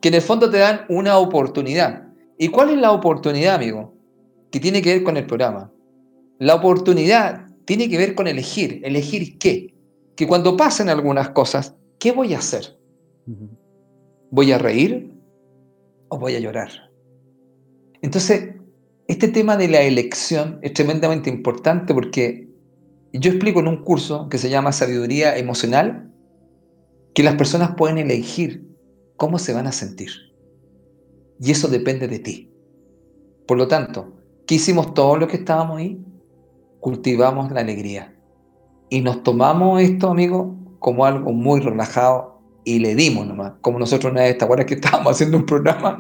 que 0.02 0.10
en 0.10 0.16
el 0.16 0.22
fondo 0.22 0.50
te 0.50 0.58
dan 0.58 0.86
una 0.90 1.18
oportunidad. 1.18 2.08
¿Y 2.38 2.48
cuál 2.50 2.72
es 2.72 2.78
la 2.78 2.92
oportunidad, 2.92 3.56
amigo? 3.56 3.94
Que 4.52 4.60
tiene 4.60 4.82
que 4.82 4.96
ver 4.96 5.04
con 5.04 5.16
el 5.16 5.26
programa. 5.26 5.72
La 6.40 6.56
oportunidad 6.56 7.48
tiene 7.66 7.90
que 7.90 7.98
ver 7.98 8.16
con 8.16 8.28
elegir. 8.28 8.82
¿Elegir 8.84 9.38
qué? 9.38 9.74
Que 10.16 10.28
cuando 10.28 10.58
pasen 10.58 10.90
algunas 10.90 11.30
cosas, 11.30 11.76
¿qué 12.00 12.12
voy 12.12 12.34
a 12.34 12.40
hacer? 12.40 12.78
¿Voy 14.36 14.52
a 14.52 14.58
reír 14.58 15.14
o 16.10 16.18
voy 16.18 16.34
a 16.34 16.40
llorar? 16.40 16.72
Entonces, 18.02 18.56
este 19.08 19.28
tema 19.28 19.58
de 19.58 19.68
la 19.68 19.84
elección 19.84 20.58
es 20.64 20.74
tremendamente 20.74 21.30
importante 21.30 21.94
porque 21.94 22.50
yo 23.14 23.30
explico 23.30 23.60
en 23.60 23.68
un 23.68 23.84
curso 23.84 24.30
que 24.30 24.40
se 24.40 24.50
llama 24.50 24.72
Sabiduría 24.72 25.38
Emocional 25.38 26.12
que 27.14 27.22
las 27.22 27.36
personas 27.36 27.76
pueden 27.78 28.00
elegir 28.00 28.76
cómo 29.18 29.38
se 29.38 29.54
van 29.54 29.68
a 29.68 29.72
sentir. 29.72 30.10
Y 31.40 31.52
eso 31.52 31.68
depende 31.68 32.08
de 32.08 32.18
ti. 32.18 32.52
Por 33.46 33.60
lo 33.60 33.68
tanto, 33.68 34.16
¿qué 34.48 34.56
hicimos 34.56 34.96
todos 34.96 35.20
los 35.20 35.30
que 35.30 35.38
estábamos 35.38 35.78
ahí? 35.78 36.04
Cultivamos 36.80 37.52
la 37.52 37.60
alegría. 37.60 38.20
Y 38.90 39.02
nos 39.02 39.22
tomamos 39.22 39.80
esto, 39.80 40.10
amigos, 40.10 40.56
como 40.80 41.06
algo 41.06 41.32
muy 41.34 41.60
relajado 41.60 42.33
y 42.66 42.80
le 42.80 42.96
dimos 42.96 43.26
nomás. 43.28 43.54
Como 43.62 43.80
nosotros 43.80 44.12
una 44.12 44.22
vez, 44.22 44.38
¿te 44.38 44.46
acuerdas 44.46 44.66
que 44.66 44.74
estábamos 44.76 45.14
haciendo 45.14 45.38
un 45.38 45.46
programa 45.46 45.98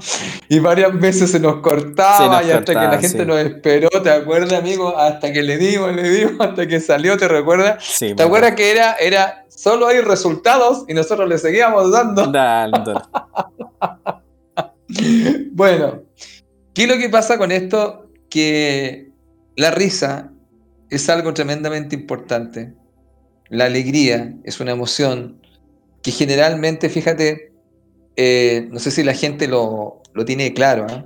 y 0.49 0.59
varias 0.59 0.97
veces 0.99 1.31
se 1.31 1.39
nos 1.39 1.57
cortaba 1.57 2.43
y 2.43 2.51
hasta 2.51 2.73
que 2.73 2.87
la 2.87 2.99
gente 2.99 3.25
nos 3.25 3.39
esperó, 3.39 3.89
¿te 4.01 4.11
acuerdas, 4.11 4.53
amigo? 4.53 4.97
Hasta 4.97 5.31
que 5.31 5.41
le 5.43 5.57
dimos, 5.57 5.93
le 5.93 6.09
dimos, 6.09 6.33
hasta 6.39 6.67
que 6.67 6.79
salió, 6.79 7.17
¿te 7.17 7.27
recuerdas? 7.27 7.83
Sí, 7.83 8.13
¿Te 8.15 8.23
acuerdas 8.23 8.55
que 8.55 8.71
era, 8.71 8.93
era 8.93 9.45
solo 9.49 9.87
hay 9.87 10.01
resultados 10.01 10.85
y 10.87 10.93
nosotros 10.93 11.27
le 11.27 11.37
seguíamos 11.37 11.91
dando? 11.91 12.27
Dando. 12.31 13.01
bueno, 15.51 16.03
¿qué 16.73 16.83
es 16.83 16.89
lo 16.89 16.97
que 16.97 17.09
pasa 17.09 17.37
con 17.37 17.51
esto? 17.51 18.09
Que 18.29 19.11
la 19.55 19.71
risa 19.71 20.31
es 20.89 21.09
algo 21.09 21.33
tremendamente 21.33 21.95
importante. 21.95 22.73
La 23.49 23.65
alegría 23.65 24.33
es 24.43 24.59
una 24.59 24.71
emoción 24.71 25.42
que 26.03 26.11
generalmente, 26.11 26.89
fíjate, 26.89 27.53
eh, 28.15 28.67
no 28.69 28.79
sé 28.79 28.91
si 28.91 29.03
la 29.03 29.13
gente 29.13 29.47
lo, 29.47 30.01
tiene 30.25 30.53
claro, 30.53 30.85
¿eh? 30.87 31.05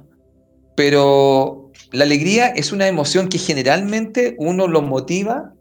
pero 0.76 1.72
la 1.92 2.04
alegría 2.04 2.48
es 2.48 2.72
una 2.72 2.88
emoción 2.88 3.30
que 3.30 3.38
generalmente 3.38 4.36
uno 4.40 4.68
lo 4.68 4.82
motiva 4.82 5.54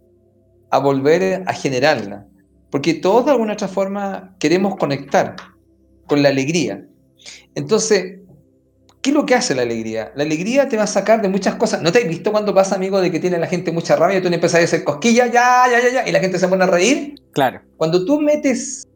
a 0.70 0.78
volver 0.78 1.44
a 1.46 1.52
generarla. 1.52 2.26
Porque 2.70 2.94
todos 2.94 3.26
de 3.26 3.30
alguna 3.30 3.52
otra 3.52 3.68
forma 3.68 4.34
queremos 4.40 4.76
conectar 4.76 5.36
con 6.06 6.22
la 6.22 6.30
alegría. 6.30 6.84
Entonces, 7.54 8.18
¿qué 9.00 9.10
es 9.10 9.14
lo 9.14 9.24
que 9.24 9.34
hace 9.34 9.54
la 9.54 9.62
alegría? 9.62 10.12
La 10.16 10.24
alegría 10.24 10.68
te 10.68 10.76
va 10.76 10.82
a 10.82 10.88
sacar 10.88 11.22
de 11.22 11.28
muchas 11.28 11.54
cosas. 11.54 11.82
¿No 11.82 11.92
te 11.92 12.00
has 12.00 12.08
visto 12.08 12.32
cuando 12.32 12.54
pasa, 12.54 12.74
amigo, 12.74 13.00
de 13.00 13.10
que 13.10 13.20
tiene 13.20 13.38
la 13.38 13.46
gente 13.46 13.70
mucha 13.70 13.96
rabia 13.96 14.18
y 14.18 14.22
tú 14.22 14.28
le 14.28 14.34
empiezas 14.34 14.60
a 14.60 14.64
hacer 14.64 14.82
cosquillas, 14.82 15.30
ya, 15.32 15.64
ya, 15.70 15.80
ya, 15.80 15.92
ya, 15.92 16.08
y 16.08 16.12
la 16.12 16.20
gente 16.20 16.38
se 16.38 16.48
pone 16.48 16.64
a 16.64 16.66
reír? 16.66 17.14
Claro. 17.32 17.60
Cuando 17.76 18.04
tú 18.04 18.20
metes 18.20 18.88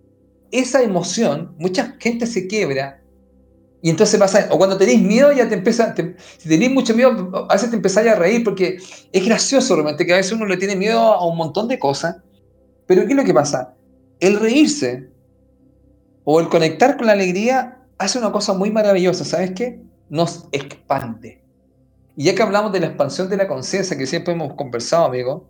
esa 0.50 0.82
emoción, 0.82 1.54
mucha 1.58 1.96
gente 1.98 2.26
se 2.26 2.46
quiebra. 2.46 3.02
Y 3.82 3.88
entonces 3.88 4.20
pasa, 4.20 4.48
o 4.50 4.58
cuando 4.58 4.76
tenés 4.76 5.00
miedo, 5.00 5.32
ya 5.32 5.48
te 5.48 5.54
empieza, 5.54 5.94
si 6.38 6.48
tenés 6.48 6.70
mucho 6.70 6.94
miedo, 6.94 7.46
a 7.48 7.54
veces 7.54 7.70
te 7.70 7.76
empezás 7.76 8.06
a 8.06 8.14
reír 8.14 8.44
porque 8.44 8.78
es 9.12 9.24
gracioso 9.24 9.74
realmente 9.74 10.04
que 10.04 10.12
a 10.12 10.16
veces 10.16 10.32
uno 10.32 10.44
le 10.44 10.58
tiene 10.58 10.76
miedo 10.76 11.00
a 11.00 11.26
un 11.26 11.36
montón 11.36 11.66
de 11.66 11.78
cosas. 11.78 12.16
Pero 12.86 13.02
¿qué 13.06 13.12
es 13.12 13.16
lo 13.16 13.24
que 13.24 13.32
pasa? 13.32 13.74
El 14.18 14.38
reírse 14.38 15.08
o 16.24 16.40
el 16.40 16.48
conectar 16.48 16.96
con 16.98 17.06
la 17.06 17.12
alegría 17.12 17.78
hace 17.96 18.18
una 18.18 18.32
cosa 18.32 18.52
muy 18.52 18.70
maravillosa, 18.70 19.24
¿sabes 19.24 19.52
qué? 19.52 19.80
Nos 20.10 20.48
expande. 20.52 21.42
Y 22.16 22.24
ya 22.24 22.34
que 22.34 22.42
hablamos 22.42 22.72
de 22.72 22.80
la 22.80 22.86
expansión 22.86 23.30
de 23.30 23.36
la 23.38 23.48
conciencia, 23.48 23.96
que 23.96 24.06
siempre 24.06 24.34
hemos 24.34 24.54
conversado, 24.54 25.06
amigo, 25.06 25.48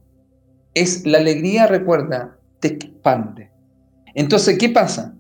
es 0.75 1.05
la 1.05 1.19
alegría, 1.19 1.67
recuerda, 1.67 2.39
te 2.61 2.69
expande. 2.69 3.50
Entonces, 4.15 4.59
¿qué 4.59 4.69
pasa? 4.69 5.15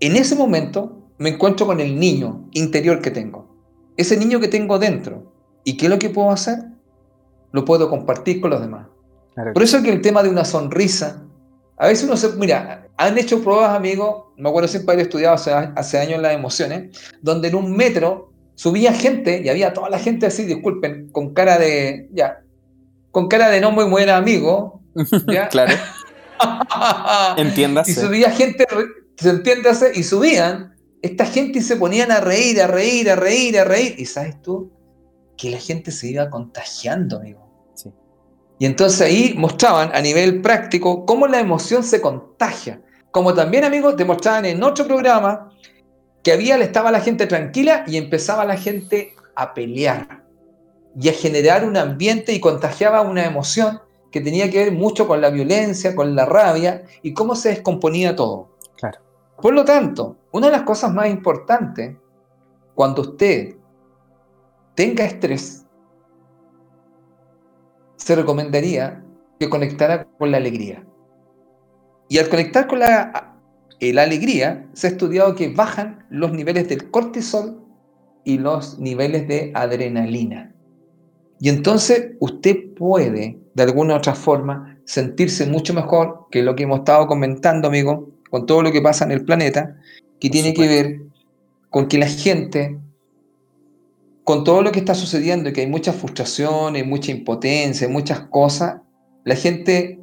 En 0.00 0.16
ese 0.16 0.34
momento 0.34 1.10
me 1.18 1.30
encuentro 1.30 1.66
con 1.66 1.80
el 1.80 1.98
niño 1.98 2.48
interior 2.52 3.00
que 3.00 3.10
tengo. 3.10 3.48
Ese 3.96 4.16
niño 4.16 4.40
que 4.40 4.48
tengo 4.48 4.78
dentro. 4.78 5.32
¿Y 5.64 5.76
qué 5.76 5.86
es 5.86 5.90
lo 5.90 5.98
que 5.98 6.10
puedo 6.10 6.30
hacer? 6.30 6.58
Lo 7.52 7.64
puedo 7.64 7.88
compartir 7.88 8.40
con 8.40 8.50
los 8.50 8.60
demás. 8.60 8.86
Por 9.52 9.62
eso 9.62 9.78
es 9.78 9.82
que 9.82 9.90
el 9.90 10.00
tema 10.00 10.22
de 10.22 10.28
una 10.28 10.44
sonrisa, 10.44 11.22
a 11.76 11.88
veces 11.88 12.04
uno 12.04 12.16
se, 12.16 12.32
mira, 12.36 12.88
han 12.96 13.18
hecho 13.18 13.42
pruebas, 13.42 13.74
amigos, 13.74 14.26
me 14.36 14.48
acuerdo 14.48 14.68
siempre 14.68 14.92
haber 14.92 15.06
estudiado 15.06 15.34
hace, 15.34 15.52
hace 15.52 15.98
años 15.98 16.20
las 16.20 16.34
emociones, 16.34 16.96
donde 17.20 17.48
en 17.48 17.56
un 17.56 17.76
metro 17.76 18.32
subía 18.54 18.92
gente 18.92 19.42
y 19.44 19.48
había 19.48 19.72
toda 19.72 19.90
la 19.90 19.98
gente 19.98 20.26
así, 20.26 20.44
disculpen, 20.44 21.08
con 21.10 21.34
cara 21.34 21.58
de, 21.58 22.08
ya, 22.12 22.42
con 23.10 23.28
cara 23.28 23.48
de 23.48 23.60
no 23.60 23.72
muy 23.72 23.84
buen 23.84 24.08
amigo, 24.08 24.82
¿ya? 25.32 25.48
claro. 25.48 25.74
Entiéndase. 27.36 27.90
Y 27.90 27.94
subía 27.94 28.30
gente, 28.30 28.66
se 29.16 29.30
entiéndase, 29.30 29.92
y 29.94 30.02
subían, 30.02 30.74
esta 31.02 31.26
gente 31.26 31.60
se 31.60 31.76
ponían 31.76 32.10
a 32.10 32.20
reír, 32.20 32.60
a 32.62 32.66
reír, 32.66 33.10
a 33.10 33.16
reír, 33.16 33.58
a 33.58 33.64
reír, 33.64 33.94
y 33.98 34.06
sabes 34.06 34.40
tú, 34.42 34.72
que 35.36 35.50
la 35.50 35.58
gente 35.58 35.90
se 35.90 36.08
iba 36.08 36.30
contagiando, 36.30 37.18
amigo. 37.18 37.44
Y 38.58 38.66
entonces 38.66 39.00
ahí 39.00 39.34
mostraban 39.36 39.90
a 39.94 40.00
nivel 40.00 40.40
práctico 40.40 41.04
cómo 41.04 41.26
la 41.26 41.40
emoción 41.40 41.82
se 41.82 42.00
contagia. 42.00 42.80
Como 43.10 43.34
también, 43.34 43.64
amigos, 43.64 43.96
demostraban 43.96 44.44
en 44.44 44.62
otro 44.62 44.86
programa 44.86 45.50
que 46.22 46.32
había, 46.32 46.56
estaba 46.56 46.90
la 46.90 47.00
gente 47.00 47.26
tranquila 47.26 47.84
y 47.86 47.96
empezaba 47.96 48.44
la 48.44 48.56
gente 48.56 49.14
a 49.34 49.54
pelear 49.54 50.24
y 50.98 51.08
a 51.08 51.12
generar 51.12 51.64
un 51.64 51.76
ambiente 51.76 52.32
y 52.32 52.40
contagiaba 52.40 53.02
una 53.02 53.24
emoción 53.24 53.80
que 54.14 54.20
tenía 54.20 54.48
que 54.48 54.62
ver 54.62 54.72
mucho 54.72 55.08
con 55.08 55.20
la 55.20 55.28
violencia, 55.28 55.96
con 55.96 56.14
la 56.14 56.24
rabia 56.24 56.84
y 57.02 57.12
cómo 57.12 57.34
se 57.34 57.48
descomponía 57.48 58.14
todo. 58.14 58.50
Claro. 58.76 59.00
Por 59.42 59.52
lo 59.52 59.64
tanto, 59.64 60.18
una 60.30 60.46
de 60.46 60.52
las 60.52 60.62
cosas 60.62 60.94
más 60.94 61.08
importantes 61.08 61.96
cuando 62.76 63.02
usted 63.02 63.56
tenga 64.76 65.04
estrés 65.04 65.66
se 67.96 68.14
recomendaría 68.14 69.04
que 69.40 69.50
conectara 69.50 70.04
con 70.16 70.30
la 70.30 70.36
alegría. 70.36 70.86
Y 72.08 72.18
al 72.18 72.28
conectar 72.28 72.68
con 72.68 72.78
la, 72.78 73.36
la 73.80 74.02
alegría, 74.04 74.70
se 74.74 74.86
ha 74.86 74.90
estudiado 74.90 75.34
que 75.34 75.48
bajan 75.48 76.06
los 76.08 76.30
niveles 76.30 76.68
del 76.68 76.88
cortisol 76.92 77.66
y 78.22 78.38
los 78.38 78.78
niveles 78.78 79.26
de 79.26 79.50
adrenalina. 79.56 80.54
Y 81.40 81.48
entonces 81.48 82.12
usted 82.20 82.74
puede, 82.76 83.40
de 83.54 83.62
alguna 83.62 83.94
u 83.94 83.96
otra 83.96 84.14
forma, 84.14 84.78
sentirse 84.84 85.46
mucho 85.46 85.72
mejor 85.74 86.26
que 86.30 86.42
lo 86.42 86.54
que 86.54 86.64
hemos 86.64 86.80
estado 86.80 87.06
comentando, 87.06 87.68
amigo, 87.68 88.10
con 88.30 88.46
todo 88.46 88.62
lo 88.62 88.72
que 88.72 88.82
pasa 88.82 89.04
en 89.04 89.12
el 89.12 89.24
planeta, 89.24 89.76
que 90.20 90.28
tiene 90.28 90.54
que 90.54 90.66
ver 90.68 91.00
con 91.70 91.88
que 91.88 91.98
la 91.98 92.08
gente, 92.08 92.78
con 94.24 94.44
todo 94.44 94.62
lo 94.62 94.72
que 94.72 94.80
está 94.80 94.94
sucediendo 94.94 95.48
y 95.48 95.52
que 95.52 95.62
hay 95.62 95.66
mucha 95.66 95.92
frustración, 95.92 96.74
hay 96.74 96.84
mucha 96.84 97.12
impotencia, 97.12 97.88
muchas 97.88 98.20
cosas, 98.20 98.80
la 99.24 99.36
gente, 99.36 100.00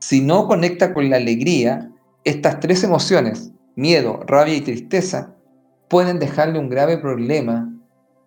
si 0.00 0.20
no 0.20 0.46
conecta 0.46 0.94
con 0.94 1.10
la 1.10 1.16
alegría, 1.16 1.90
estas 2.24 2.60
tres 2.60 2.84
emociones, 2.84 3.52
miedo, 3.74 4.20
rabia 4.26 4.54
y 4.54 4.60
tristeza, 4.60 5.34
pueden 5.88 6.18
dejarle 6.18 6.58
un 6.58 6.68
grave 6.68 6.96
problema 6.98 7.70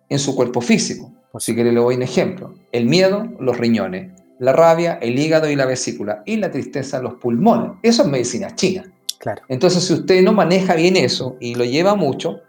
en 0.08 0.18
su 0.18 0.36
cuerpo 0.36 0.60
físico. 0.60 1.12
Si 1.38 1.54
quiere 1.54 1.72
le 1.72 1.80
doy 1.80 1.96
un 1.96 2.02
ejemplo. 2.02 2.54
El 2.72 2.86
miedo, 2.86 3.26
los 3.40 3.58
riñones. 3.58 4.12
La 4.38 4.52
rabia, 4.52 4.98
el 5.00 5.18
hígado 5.18 5.48
y 5.50 5.56
la 5.56 5.66
vesícula. 5.66 6.22
Y 6.26 6.36
la 6.36 6.50
tristeza, 6.50 7.00
los 7.00 7.14
pulmones. 7.14 7.72
Eso 7.82 8.02
es 8.02 8.08
medicina 8.08 8.54
china. 8.54 8.84
Claro. 9.18 9.42
Entonces, 9.48 9.84
si 9.84 9.94
usted 9.94 10.22
no 10.22 10.32
maneja 10.32 10.74
bien 10.74 10.96
eso 10.96 11.36
y 11.40 11.54
lo 11.54 11.64
lleva 11.64 11.94
mucho, 11.94 12.40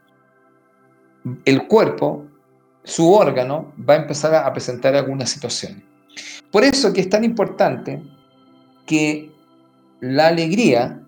el 1.46 1.68
cuerpo, 1.68 2.26
su 2.84 3.14
órgano, 3.14 3.74
va 3.90 3.96
a 3.96 3.98
empezar 3.98 4.36
a 4.36 4.52
presentar 4.52 4.96
algunas 4.96 5.30
situaciones. 5.30 5.84
Por 6.52 6.64
eso 6.64 6.94
que 6.94 7.02
es 7.02 7.10
tan 7.10 7.24
importante 7.24 8.02
que 8.86 9.32
la 10.00 10.28
alegría 10.28 11.02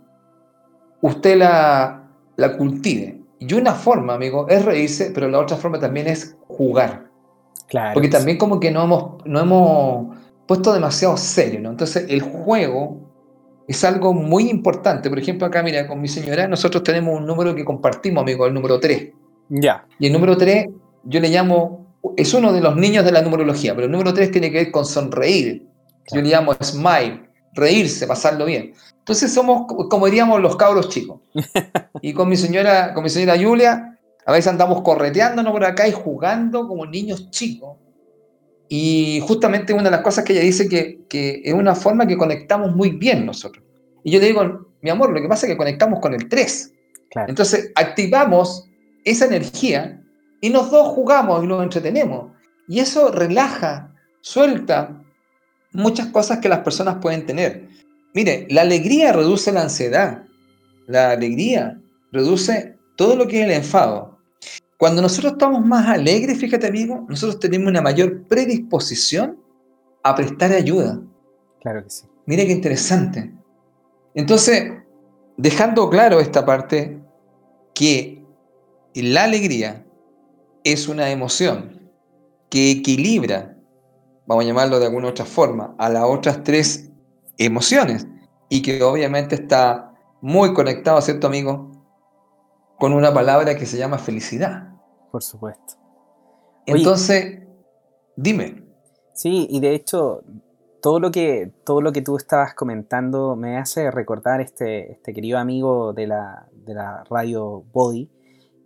usted 1.02 1.38
la, 1.38 2.04
la 2.36 2.58
cultive. 2.58 3.20
Y 3.40 3.54
una 3.54 3.74
forma, 3.74 4.16
amigo, 4.16 4.48
es 4.50 4.66
reírse, 4.66 5.12
pero 5.14 5.30
la 5.30 5.40
otra 5.40 5.56
forma 5.56 5.80
también 5.80 6.08
es 6.08 6.36
jugar. 6.48 7.10
Claro. 7.68 7.94
Porque 7.94 8.10
también 8.10 8.38
como 8.38 8.60
que 8.60 8.72
no 8.72 8.84
hemos, 8.84 9.26
no 9.26 9.40
hemos 9.40 10.18
puesto 10.50 10.74
demasiado 10.74 11.16
serio, 11.16 11.60
¿no? 11.60 11.70
Entonces 11.70 12.08
el 12.10 12.22
juego 12.22 12.98
es 13.68 13.84
algo 13.84 14.16
muy 14.16 14.50
importante. 14.50 15.08
Por 15.08 15.20
ejemplo, 15.20 15.46
acá, 15.46 15.62
mira, 15.62 15.88
con 15.88 16.02
mi 16.02 16.08
señora, 16.08 16.48
nosotros 16.48 16.82
tenemos 16.82 17.20
un 17.20 17.28
número 17.28 17.54
que 17.54 17.64
compartimos, 17.64 18.24
amigo, 18.24 18.48
el 18.48 18.56
número 18.56 18.80
3. 18.80 19.12
Ya. 19.50 19.86
Y 20.00 20.08
el 20.08 20.14
número 20.14 20.36
3, 20.36 20.66
yo 21.04 21.20
le 21.20 21.30
llamo, 21.30 21.94
es 22.18 22.34
uno 22.34 22.52
de 22.52 22.62
los 22.62 22.76
niños 22.76 23.06
de 23.06 23.12
la 23.12 23.22
numerología, 23.22 23.76
pero 23.76 23.86
el 23.86 23.92
número 23.92 24.12
3 24.12 24.32
tiene 24.32 24.50
que 24.52 24.58
ver 24.58 24.72
con 24.72 24.88
sonreír. 24.88 25.68
Yo 26.12 26.20
le 26.20 26.30
llamo 26.30 26.56
smile, 26.64 27.30
reírse, 27.54 28.08
pasarlo 28.08 28.46
bien. 28.46 28.74
Entonces 28.98 29.32
somos, 29.32 29.68
como 29.88 30.08
diríamos, 30.08 30.42
los 30.42 30.56
cabros 30.56 30.90
chicos. 30.90 31.22
Y 32.02 32.14
con 32.14 32.28
mi 32.28 32.38
señora, 32.38 32.96
con 32.96 33.04
mi 33.04 33.12
señora 33.12 33.38
Julia, 33.40 34.00
a 34.26 34.32
veces 34.32 34.48
andamos 34.48 34.82
correteándonos 34.82 35.52
por 35.52 35.64
acá 35.64 35.88
y 35.88 35.92
jugando 35.92 36.68
como 36.68 36.88
niños 36.88 37.30
chicos. 37.30 37.78
Y 38.70 39.20
justamente 39.22 39.74
una 39.74 39.86
de 39.86 39.92
las 39.92 40.02
cosas 40.02 40.24
que 40.24 40.34
ella 40.34 40.44
dice 40.44 40.70
que, 40.70 41.02
que 41.10 41.42
es 41.44 41.54
una 41.54 41.76
forma 41.76 42.06
que 42.06 42.18
conectamos 42.18 42.76
muy 42.76 42.92
bien 42.92 43.26
nosotros. 43.26 43.64
Y 44.04 44.12
yo 44.12 44.20
le 44.20 44.28
digo, 44.28 44.68
mi 44.82 44.90
amor, 44.90 45.12
lo 45.12 45.22
que 45.22 45.28
pasa 45.28 45.46
es 45.46 45.52
que 45.52 45.58
conectamos 45.58 46.00
con 46.00 46.14
el 46.14 46.30
3. 46.30 46.74
Entonces 47.28 47.72
activamos 47.76 48.66
esa 49.04 49.26
energía 49.26 50.02
y 50.42 50.50
los 50.50 50.70
dos 50.72 50.90
jugamos 50.90 51.44
y 51.44 51.48
nos 51.48 51.64
entretenemos. 51.64 52.32
Y 52.68 52.80
eso 52.80 53.12
relaja, 53.12 53.94
suelta 54.22 55.02
muchas 55.72 56.08
cosas 56.08 56.40
que 56.40 56.50
las 56.50 56.60
personas 56.60 56.98
pueden 57.02 57.26
tener. 57.26 57.68
Mire, 58.14 58.48
la 58.50 58.62
alegría 58.62 59.12
reduce 59.12 59.52
la 59.52 59.64
ansiedad. 59.64 60.24
La 60.88 61.12
alegría 61.12 61.80
reduce 62.12 62.78
todo 62.96 63.16
lo 63.16 63.28
que 63.28 63.40
es 63.40 63.46
el 63.46 63.52
enfado. 63.52 64.19
Cuando 64.80 65.02
nosotros 65.02 65.34
estamos 65.34 65.66
más 65.66 65.90
alegres, 65.90 66.38
fíjate 66.38 66.66
amigo, 66.66 67.06
nosotros 67.10 67.38
tenemos 67.38 67.68
una 67.68 67.82
mayor 67.82 68.24
predisposición 68.30 69.38
a 70.02 70.16
prestar 70.16 70.54
ayuda. 70.54 71.02
Claro 71.60 71.84
que 71.84 71.90
sí. 71.90 72.08
Mire 72.26 72.48
qué 72.48 72.54
interesante. 72.54 73.30
Entonces, 74.14 74.72
dejando 75.36 75.90
claro 75.90 76.22
esta 76.22 76.46
parte, 76.46 76.98
que 77.74 78.24
la 78.94 79.26
alegría 79.26 79.86
es 80.64 80.88
una 80.88 81.10
emoción 81.10 81.92
que 82.50 82.72
equilibra, 82.72 83.58
vamos 84.28 84.46
a 84.46 84.48
llamarlo 84.48 84.80
de 84.80 84.86
alguna 84.86 85.10
otra 85.10 85.26
forma, 85.26 85.76
a 85.78 85.90
las 85.90 86.06
otras 86.06 86.42
tres 86.42 86.90
emociones 87.38 88.08
y 88.48 88.62
que 88.62 88.82
obviamente 88.82 89.36
está 89.36 89.94
muy 90.22 90.54
conectado, 90.54 91.02
¿cierto 91.02 91.28
amigo? 91.28 91.70
Con 92.80 92.94
una 92.94 93.14
palabra 93.14 93.56
que 93.58 93.66
se 93.66 93.78
llama 93.78 93.98
felicidad. 93.98 94.70
Por 95.12 95.24
supuesto. 95.24 95.76
Entonces, 96.66 97.40
dime. 98.16 98.64
Sí, 99.14 99.48
y 99.50 99.60
de 99.60 99.76
hecho, 99.76 100.24
todo 100.82 101.00
lo 101.00 101.12
que, 101.12 101.52
todo 101.66 101.82
lo 101.82 101.92
que 101.92 102.02
tú 102.02 102.16
estabas 102.16 102.54
comentando 102.54 103.36
me 103.36 103.58
hace 103.58 103.92
recordar 103.92 104.40
este, 104.40 104.94
este 104.94 105.14
querido 105.14 105.38
amigo 105.40 105.94
de 105.94 106.08
la, 106.08 106.48
de 106.54 106.74
la 106.74 107.04
radio 107.10 107.64
Body 107.74 108.10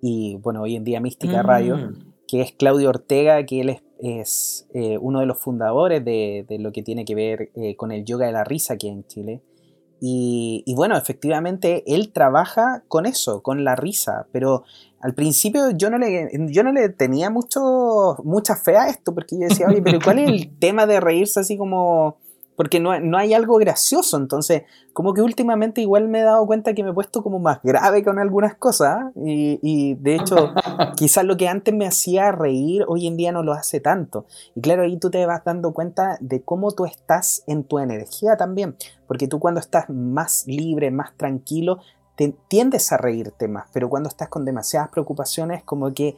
y, 0.02 0.38
bueno, 0.38 0.62
hoy 0.62 0.76
en 0.76 0.84
día 0.84 1.00
Mística 1.00 1.42
Radio, 1.42 1.78
mm. 1.78 2.14
que 2.28 2.42
es 2.42 2.52
Claudio 2.52 2.90
Ortega, 2.90 3.44
que 3.46 3.62
él 3.62 3.70
es 3.70 3.84
es 4.04 4.68
eh, 4.74 4.98
uno 4.98 5.22
de 5.22 5.26
los 5.26 5.40
fundadores 5.40 6.04
de, 6.04 6.46
lo 6.60 6.74
que 6.74 6.84
tiene 6.84 7.06
que 7.06 7.16
ver 7.16 7.52
eh, 7.56 7.78
con 7.78 7.94
el 7.94 8.04
yoga 8.04 8.26
de 8.26 8.34
la 8.34 8.44
risa 8.44 8.74
aquí 8.74 8.90
en 8.90 9.08
Chile. 9.08 9.42
Y, 10.06 10.74
bueno, 10.76 10.98
efectivamente 10.98 11.82
él 11.88 12.12
trabaja 12.12 12.84
con 12.90 13.06
eso, 13.06 13.42
con 13.42 13.64
la 13.64 13.78
risa, 13.78 14.28
pero 14.34 14.66
al 15.00 15.14
principio 15.14 15.72
yo 15.72 15.90
no 15.90 15.98
le, 15.98 16.30
yo 16.50 16.62
no 16.62 16.74
le 16.74 16.90
tenía 16.90 17.30
mucho, 17.30 18.18
mucha 18.26 18.58
fe 18.58 18.76
a 18.76 18.90
esto, 18.90 19.16
porque 19.16 19.38
yo 19.40 19.48
decía, 19.48 19.68
oye, 19.70 19.82
pero 19.82 20.00
¿cuál 20.04 20.20
es 20.20 20.28
el 20.28 20.52
tema 20.60 20.86
de 20.88 21.00
reírse 21.00 21.40
así 21.40 21.58
como 21.58 22.18
porque 22.56 22.80
no, 22.80 22.92
hay 23.18 23.34
algo 23.34 23.58
gracioso. 23.58 24.18
Entonces, 24.18 24.64
como 24.94 25.14
que 25.14 25.22
últimamente 25.22 25.82
igual 25.82 26.08
me 26.08 26.20
he 26.20 26.24
dado 26.24 26.46
cuenta 26.46 26.74
que 26.74 26.84
me 26.84 26.92
he 26.92 26.94
puesto 26.94 27.24
como 27.24 27.40
más 27.40 27.60
grave 27.64 28.04
con 28.04 28.20
algunas 28.20 28.56
cosas. 28.56 29.06
Y, 29.16 29.60
y 29.62 29.96
de 29.96 30.16
hecho, 30.16 30.54
quizás 30.96 31.26
lo 31.26 31.38
que 31.38 31.48
antes 31.48 31.74
me 31.74 31.88
hacía 31.88 32.32
reír, 32.32 32.86
hoy 32.88 33.08
en 33.08 33.18
día 33.18 33.32
no 33.32 33.44
lo 33.44 33.54
hace 33.54 33.80
tanto. 33.80 34.26
Y 34.56 34.62
claro, 34.62 34.84
ahí 34.84 34.98
tú 34.98 35.10
te 35.10 35.26
vas 35.26 35.44
dando 35.44 35.74
cuenta 35.74 36.18
de 36.20 36.42
cómo 36.42 36.72
tú 36.72 36.86
estás 36.86 37.44
en 37.48 37.64
tu 37.64 37.80
energía 37.80 38.38
también. 38.38 38.76
Porque 39.08 39.28
tú 39.28 39.40
cuando 39.40 39.60
estás 39.60 39.90
más 39.90 40.46
libre, 40.48 40.92
más 40.92 41.16
tranquilo, 41.18 41.80
te, 42.16 42.36
tiendes 42.48 42.92
a 42.92 42.98
reírte 42.98 43.48
más. 43.48 43.68
Pero 43.74 43.90
cuando 43.90 44.10
estás 44.10 44.30
con 44.30 44.46
demasiadas 44.46 44.90
preocupaciones, 44.90 45.64
como 45.64 45.94
que 45.94 46.18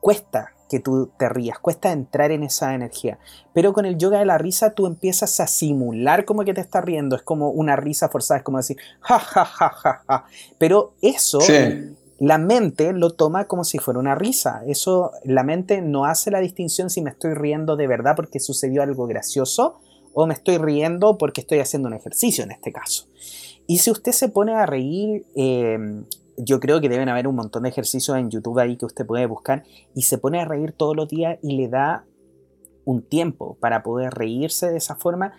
cuesta 0.00 0.52
que 0.70 0.78
tú 0.78 1.10
te 1.18 1.28
rías, 1.28 1.58
cuesta 1.58 1.90
entrar 1.90 2.30
en 2.30 2.44
esa 2.44 2.74
energía. 2.74 3.18
Pero 3.52 3.72
con 3.72 3.84
el 3.84 3.98
yoga 3.98 4.20
de 4.20 4.24
la 4.24 4.38
risa 4.38 4.70
tú 4.70 4.86
empiezas 4.86 5.40
a 5.40 5.48
simular 5.48 6.24
como 6.24 6.44
que 6.44 6.54
te 6.54 6.60
estás 6.60 6.84
riendo, 6.84 7.16
es 7.16 7.22
como 7.22 7.50
una 7.50 7.74
risa 7.74 8.08
forzada, 8.08 8.38
es 8.38 8.44
como 8.44 8.58
decir, 8.58 8.76
ja, 9.00 9.18
ja, 9.18 9.44
ja, 9.44 9.68
ja, 9.68 10.02
ja. 10.06 10.24
Pero 10.58 10.94
eso, 11.02 11.40
la 12.20 12.38
mente 12.38 12.92
lo 12.92 13.10
toma 13.10 13.46
como 13.46 13.64
si 13.64 13.78
fuera 13.78 13.98
una 13.98 14.14
risa. 14.14 14.62
Eso, 14.66 15.10
la 15.24 15.42
mente 15.42 15.82
no 15.82 16.04
hace 16.04 16.30
la 16.30 16.38
distinción 16.38 16.88
si 16.88 17.02
me 17.02 17.10
estoy 17.10 17.34
riendo 17.34 17.74
de 17.74 17.88
verdad 17.88 18.14
porque 18.14 18.38
sucedió 18.38 18.82
algo 18.82 19.08
gracioso 19.08 19.80
o 20.14 20.26
me 20.26 20.34
estoy 20.34 20.58
riendo 20.58 21.18
porque 21.18 21.40
estoy 21.40 21.58
haciendo 21.58 21.88
un 21.88 21.94
ejercicio 21.94 22.44
en 22.44 22.52
este 22.52 22.72
caso. 22.72 23.06
Y 23.66 23.78
si 23.78 23.90
usted 23.90 24.12
se 24.12 24.28
pone 24.28 24.54
a 24.54 24.66
reír 24.66 25.24
eh, 25.34 25.78
yo 26.44 26.60
creo 26.60 26.80
que 26.80 26.88
deben 26.88 27.08
haber 27.08 27.26
un 27.26 27.36
montón 27.36 27.64
de 27.64 27.68
ejercicios 27.68 28.16
en 28.16 28.30
YouTube 28.30 28.58
ahí 28.58 28.76
que 28.76 28.86
usted 28.86 29.06
puede 29.06 29.26
buscar 29.26 29.64
y 29.94 30.02
se 30.02 30.18
pone 30.18 30.40
a 30.40 30.44
reír 30.44 30.72
todos 30.72 30.96
los 30.96 31.08
días 31.08 31.38
y 31.42 31.56
le 31.56 31.68
da 31.68 32.04
un 32.84 33.02
tiempo 33.02 33.56
para 33.60 33.82
poder 33.82 34.12
reírse 34.14 34.70
de 34.70 34.78
esa 34.78 34.96
forma. 34.96 35.32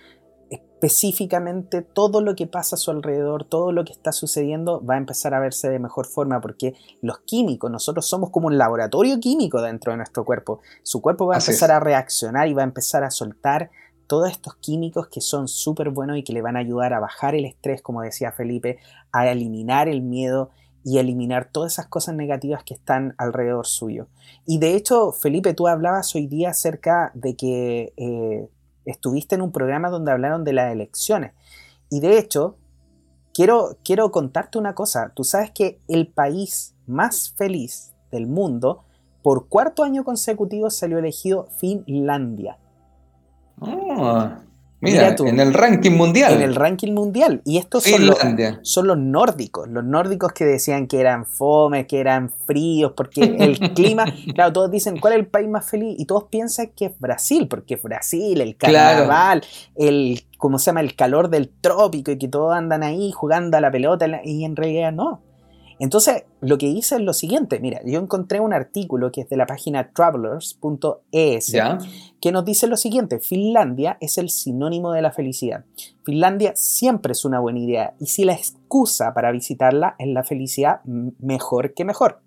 Específicamente 0.50 1.82
todo 1.82 2.22
lo 2.22 2.36
que 2.36 2.48
pasa 2.48 2.76
a 2.76 2.80
su 2.80 2.92
alrededor, 2.92 3.46
todo 3.46 3.72
lo 3.72 3.86
que 3.86 3.94
está 3.94 4.12
sucediendo 4.12 4.84
va 4.84 4.96
a 4.96 4.98
empezar 4.98 5.34
a 5.34 5.40
verse 5.40 5.70
de 5.70 5.80
mejor 5.80 6.08
forma 6.08 6.42
porque 6.42 6.74
los 7.02 7.20
químicos, 7.20 7.72
nosotros 7.72 8.08
somos 8.08 8.32
como 8.32 8.48
un 8.48 8.58
laboratorio 8.58 9.20
químico 9.20 9.62
dentro 9.62 9.92
de 9.92 9.98
nuestro 9.98 10.26
cuerpo. 10.26 10.60
Su 10.84 11.02
cuerpo 11.02 11.28
va 11.28 11.36
a 11.36 11.40
empezar 11.40 11.72
a 11.72 11.80
reaccionar 11.80 12.48
y 12.48 12.54
va 12.54 12.64
a 12.64 12.66
empezar 12.66 13.04
a 13.04 13.12
soltar 13.12 13.72
todos 14.08 14.30
estos 14.30 14.56
químicos 14.56 15.08
que 15.08 15.22
son 15.22 15.48
súper 15.48 15.90
buenos 15.90 16.18
y 16.18 16.24
que 16.24 16.34
le 16.34 16.42
van 16.42 16.58
a 16.58 16.60
ayudar 16.60 16.94
a 16.94 17.00
bajar 17.00 17.34
el 17.34 17.46
estrés, 17.46 17.82
como 17.82 18.02
decía 18.02 18.34
Felipe, 18.34 18.78
a 19.14 19.30
eliminar 19.30 19.88
el 19.88 20.02
miedo 20.02 20.50
y 20.84 20.98
eliminar 20.98 21.50
todas 21.52 21.74
esas 21.74 21.88
cosas 21.88 22.16
negativas 22.16 22.64
que 22.64 22.74
están 22.74 23.14
alrededor 23.18 23.68
suyo. 23.68 24.08
Y 24.46 24.60
de 24.60 24.76
hecho, 24.76 25.12
Felipe, 25.12 25.54
tú 25.54 25.68
hablabas 25.68 26.16
hoy 26.16 26.28
día 26.28 26.50
acerca 26.50 27.12
de 27.14 27.36
que 27.36 27.94
eh, 27.98 28.50
estuviste 28.86 29.36
en 29.36 29.42
un 29.42 29.52
programa 29.52 29.90
donde 29.90 30.12
hablaron 30.12 30.44
de 30.44 30.54
las 30.54 30.72
elecciones. 30.72 31.34
Y 31.90 32.00
de 32.00 32.18
hecho, 32.18 32.58
quiero, 33.34 33.78
quiero 33.84 34.12
contarte 34.12 34.58
una 34.58 34.76
cosa. 34.76 35.12
Tú 35.16 35.24
sabes 35.24 35.52
que 35.52 35.80
el 35.88 36.08
país 36.08 36.76
más 36.88 37.32
feliz 37.32 37.94
del 38.12 38.28
mundo, 38.28 38.84
por 39.22 39.48
cuarto 39.48 39.84
año 39.84 40.04
consecutivo, 40.04 40.70
salió 40.70 40.98
elegido 40.98 41.48
Finlandia. 41.58 42.58
Ah, 43.62 44.40
mira, 44.82 45.16
en 45.18 45.40
el 45.40 45.54
ranking 45.54 45.92
mundial. 45.92 46.34
En 46.34 46.42
el 46.42 46.56
ranking 46.56 46.92
mundial. 46.92 47.42
Y 47.46 47.58
estos 47.58 47.84
son 47.84 48.08
los, 48.08 48.18
son 48.64 48.88
los, 48.88 48.98
nórdicos. 48.98 49.68
Los 49.70 49.84
nórdicos 49.84 50.34
que 50.34 50.46
decían 50.46 50.88
que 50.88 51.00
eran 51.00 51.26
fome, 51.26 51.88
que 51.88 52.00
eran 52.00 52.30
fríos, 52.30 52.94
porque 52.96 53.22
el 53.22 53.60
clima. 53.74 54.06
claro, 54.34 54.52
todos 54.52 54.72
dicen, 54.72 55.00
¿cuál 55.00 55.14
es 55.14 55.20
el 55.20 55.28
país 55.28 55.48
más 55.48 55.70
feliz? 55.70 55.96
Y 55.98 56.06
todos 56.06 56.26
piensan 56.26 56.72
que 56.76 56.86
es 56.86 57.00
Brasil, 57.00 57.48
porque 57.48 57.76
es 57.76 57.82
Brasil, 57.82 58.42
el 58.42 58.56
carnaval, 58.58 59.44
el. 59.76 60.22
¿Cómo 60.38 60.58
se 60.58 60.68
llama? 60.68 60.82
El 60.82 60.96
calor 60.96 61.30
del 61.30 61.50
trópico 61.50 62.10
y 62.10 62.18
que 62.18 62.28
todos 62.28 62.54
andan 62.54 62.82
ahí 62.82 63.12
jugando 63.12 63.58
a 63.58 63.62
la 63.62 63.70
pelota. 63.70 64.08
Y 64.24 64.44
en 64.44 64.56
realidad 64.56 64.92
no. 64.92 65.22
Entonces, 65.82 66.26
lo 66.42 66.60
que 66.60 66.68
hice 66.68 66.94
es 66.94 67.02
lo 67.02 67.12
siguiente. 67.12 67.60
Mira, 67.60 67.82
yo 67.84 68.00
encontré 68.00 68.40
un 68.40 68.54
artículo 68.54 69.12
que 69.12 69.22
es 69.22 69.30
de 69.30 69.36
la 69.36 69.48
página 69.48 69.92
travelers.es 69.92 71.56
que 72.22 72.32
nos 72.32 72.46
dice 72.46 72.68
lo 72.68 72.78
siguiente. 72.78 73.20
Finlandia 73.20 73.98
es 74.00 74.20
el 74.20 74.30
sinónimo 74.30 74.92
de 74.92 75.02
la 75.02 75.12
felicidad. 75.12 75.66
Finlandia 76.04 76.54
siempre 76.56 77.14
es 77.14 77.26
una 77.26 77.40
buena 77.40 77.58
idea 77.58 77.96
y 78.00 78.06
si 78.06 78.26
la 78.26 78.34
excusa 78.34 79.16
para 79.16 79.32
visitarla 79.32 79.96
es 79.98 80.08
la 80.10 80.24
felicidad, 80.24 80.82
mejor 80.84 81.74
que 81.74 81.84
mejor. 81.84 82.22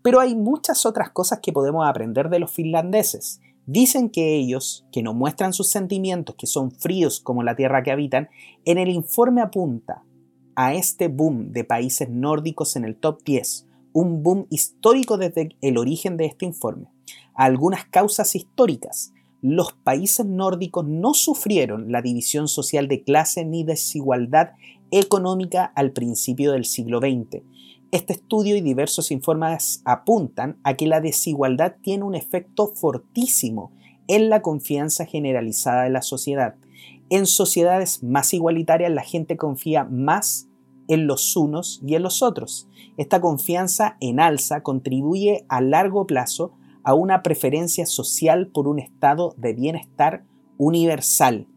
Pero 0.00 0.20
hay 0.20 0.36
muchas 0.36 0.86
otras 0.86 1.10
cosas 1.10 1.40
que 1.40 1.52
podemos 1.52 1.84
aprender 1.84 2.28
de 2.28 2.38
los 2.38 2.52
finlandeses. 2.52 3.40
Dicen 3.66 4.08
que 4.08 4.36
ellos, 4.36 4.86
que 4.92 5.02
no 5.02 5.14
muestran 5.14 5.52
sus 5.52 5.68
sentimientos, 5.68 6.36
que 6.36 6.46
son 6.46 6.70
fríos 6.70 7.18
como 7.18 7.42
la 7.42 7.56
tierra 7.56 7.82
que 7.82 7.90
habitan, 7.90 8.28
en 8.64 8.78
el 8.78 8.88
informe 8.88 9.42
apunta 9.42 10.04
a 10.56 10.74
este 10.74 11.08
boom 11.08 11.52
de 11.52 11.64
países 11.64 12.08
nórdicos 12.08 12.76
en 12.76 12.84
el 12.84 12.96
top 12.96 13.22
10, 13.24 13.66
un 13.92 14.22
boom 14.22 14.46
histórico 14.50 15.18
desde 15.18 15.56
el 15.60 15.78
origen 15.78 16.16
de 16.16 16.26
este 16.26 16.46
informe. 16.46 16.86
Algunas 17.34 17.84
causas 17.86 18.34
históricas. 18.34 19.12
Los 19.42 19.72
países 19.72 20.24
nórdicos 20.24 20.86
no 20.86 21.14
sufrieron 21.14 21.92
la 21.92 22.02
división 22.02 22.48
social 22.48 22.88
de 22.88 23.02
clase 23.02 23.44
ni 23.44 23.64
desigualdad 23.64 24.52
económica 24.90 25.64
al 25.64 25.92
principio 25.92 26.52
del 26.52 26.64
siglo 26.64 26.98
XX. 26.98 27.42
Este 27.90 28.14
estudio 28.14 28.56
y 28.56 28.60
diversos 28.60 29.10
informes 29.10 29.82
apuntan 29.84 30.56
a 30.64 30.74
que 30.74 30.86
la 30.86 31.00
desigualdad 31.00 31.74
tiene 31.82 32.04
un 32.04 32.14
efecto 32.14 32.68
fortísimo 32.74 33.70
en 34.08 34.30
la 34.30 34.42
confianza 34.42 35.06
generalizada 35.06 35.84
de 35.84 35.90
la 35.90 36.02
sociedad 36.02 36.56
en 37.10 37.26
sociedades 37.26 38.02
más 38.02 38.32
igualitarias 38.34 38.92
la 38.92 39.02
gente 39.02 39.36
confía 39.36 39.84
más 39.84 40.48
en 40.88 41.06
los 41.06 41.36
unos 41.36 41.80
y 41.86 41.94
en 41.94 42.02
los 42.02 42.22
otros. 42.22 42.68
Esta 42.96 43.20
confianza 43.20 43.96
en 44.00 44.20
alza 44.20 44.62
contribuye 44.62 45.44
a 45.48 45.60
largo 45.60 46.06
plazo 46.06 46.52
a 46.82 46.94
una 46.94 47.22
preferencia 47.22 47.86
social 47.86 48.48
por 48.48 48.68
un 48.68 48.78
estado 48.78 49.34
de 49.38 49.54
bienestar 49.54 50.24
universal. 50.58 51.48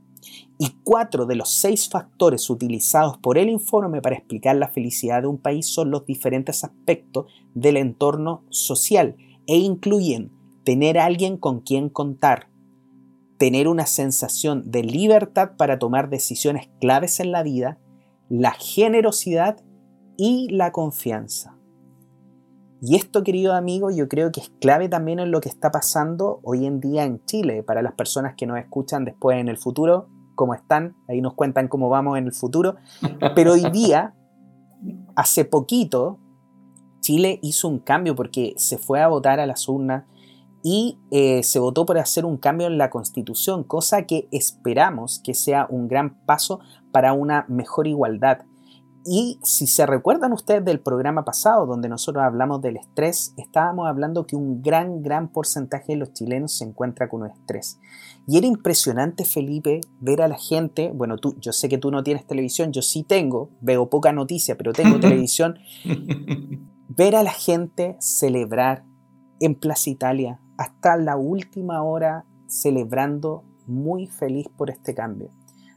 Y 0.60 0.72
cuatro 0.84 1.26
de 1.26 1.36
los 1.36 1.52
seis 1.52 1.88
factores 1.90 2.50
utilizados 2.50 3.18
por 3.18 3.38
el 3.38 3.50
informe 3.50 4.02
para 4.02 4.16
explicar 4.16 4.56
la 4.56 4.70
felicidad 4.70 5.22
de 5.22 5.28
un 5.28 5.38
país 5.38 5.68
son 5.68 5.92
los 5.92 6.06
diferentes 6.06 6.64
aspectos 6.64 7.32
del 7.54 7.78
entorno 7.78 8.44
social 8.50 9.16
e 9.46 9.58
incluyen 9.58 10.32
tener 10.64 10.98
alguien 10.98 11.38
con 11.38 11.60
quien 11.60 11.90
contar, 11.90 12.50
tener 13.38 13.68
una 13.68 13.86
sensación 13.86 14.72
de 14.72 14.84
libertad 14.84 15.52
para 15.58 15.80
tomar 15.80 16.10
decisiones 16.10 16.70
claves 16.80 17.20
en 17.20 17.32
la 17.32 17.44
vida, 17.44 17.78
la 18.30 18.52
generosidad 18.52 19.58
y 20.18 20.50
la 20.50 20.72
confianza. 20.72 21.58
Y 22.82 22.96
esto, 22.96 23.24
querido 23.24 23.54
amigo, 23.54 23.90
yo 23.90 24.08
creo 24.08 24.32
que 24.32 24.40
es 24.40 24.50
clave 24.62 24.88
también 24.88 25.20
en 25.20 25.32
lo 25.32 25.42
que 25.42 25.50
está 25.50 25.72
pasando 25.72 26.40
hoy 26.44 26.66
en 26.66 26.80
día 26.80 27.06
en 27.06 27.24
Chile, 27.26 27.64
para 27.64 27.82
las 27.82 27.94
personas 27.94 28.36
que 28.36 28.46
nos 28.46 28.60
escuchan 28.60 29.04
después 29.04 29.38
en 29.40 29.48
el 29.48 29.58
futuro, 29.58 30.10
cómo 30.36 30.54
están, 30.54 30.96
ahí 31.08 31.22
nos 31.22 31.34
cuentan 31.34 31.68
cómo 31.68 31.90
vamos 31.90 32.18
en 32.18 32.26
el 32.26 32.34
futuro, 32.34 32.76
pero 33.36 33.54
hoy 33.54 33.70
día, 33.72 34.14
hace 35.16 35.44
poquito, 35.46 36.20
Chile 37.02 37.40
hizo 37.42 37.68
un 37.68 37.80
cambio 37.80 38.16
porque 38.16 38.54
se 38.58 38.78
fue 38.78 39.02
a 39.02 39.08
votar 39.08 39.40
a 39.40 39.48
las 39.48 39.68
urnas 39.68 40.04
y 40.70 41.00
eh, 41.12 41.44
se 41.44 41.60
votó 41.60 41.86
por 41.86 41.98
hacer 41.98 42.26
un 42.26 42.36
cambio 42.36 42.68
en 42.68 42.78
la 42.78 42.90
constitución, 42.90 43.64
cosa 43.64 44.02
que 44.02 44.28
esperamos 44.34 45.22
que 45.24 45.34
sea 45.34 45.66
un 45.70 45.88
gran 45.88 46.20
paso 46.26 46.60
para 46.92 47.14
una 47.14 47.46
mejor 47.48 47.88
igualdad. 47.88 48.40
Y 49.06 49.40
si 49.44 49.66
se 49.66 49.86
recuerdan 49.86 50.34
ustedes 50.34 50.66
del 50.66 50.82
programa 50.82 51.24
pasado 51.24 51.66
donde 51.66 51.88
nosotros 51.88 52.22
hablamos 52.22 52.62
del 52.62 52.76
estrés, 52.76 53.34
estábamos 53.38 53.88
hablando 53.88 54.28
que 54.28 54.36
un 54.36 54.62
gran, 54.62 55.02
gran 55.02 55.30
porcentaje 55.30 55.94
de 55.94 56.00
los 56.00 56.12
chilenos 56.12 56.58
se 56.58 56.66
encuentra 56.66 57.08
con 57.08 57.22
un 57.22 57.30
estrés. 57.30 57.80
Y 58.28 58.38
era 58.38 58.46
impresionante, 58.46 59.24
Felipe, 59.24 59.80
ver 60.02 60.22
a 60.22 60.28
la 60.28 60.38
gente, 60.38 60.92
bueno, 60.94 61.16
tú, 61.16 61.38
yo 61.40 61.54
sé 61.54 61.70
que 61.70 61.78
tú 61.78 61.92
no 61.92 62.04
tienes 62.04 62.28
televisión, 62.28 62.74
yo 62.74 62.82
sí 62.82 63.04
tengo, 63.04 63.52
veo 63.62 63.90
poca 63.90 64.12
noticia, 64.12 64.58
pero 64.58 64.74
tengo 64.74 65.00
televisión, 65.00 65.60
ver 66.90 67.16
a 67.16 67.24
la 67.24 67.32
gente 67.32 67.96
celebrar 68.02 68.84
en 69.40 69.56
Plaza 69.56 69.90
Italia, 69.90 70.42
hasta 70.58 70.98
la 70.98 71.18
última 71.18 71.84
hora 71.84 72.26
celebrando 72.48 73.44
muy 73.66 74.08
feliz 74.08 74.48
por 74.58 74.70
este 74.70 74.94
cambio. 74.94 75.30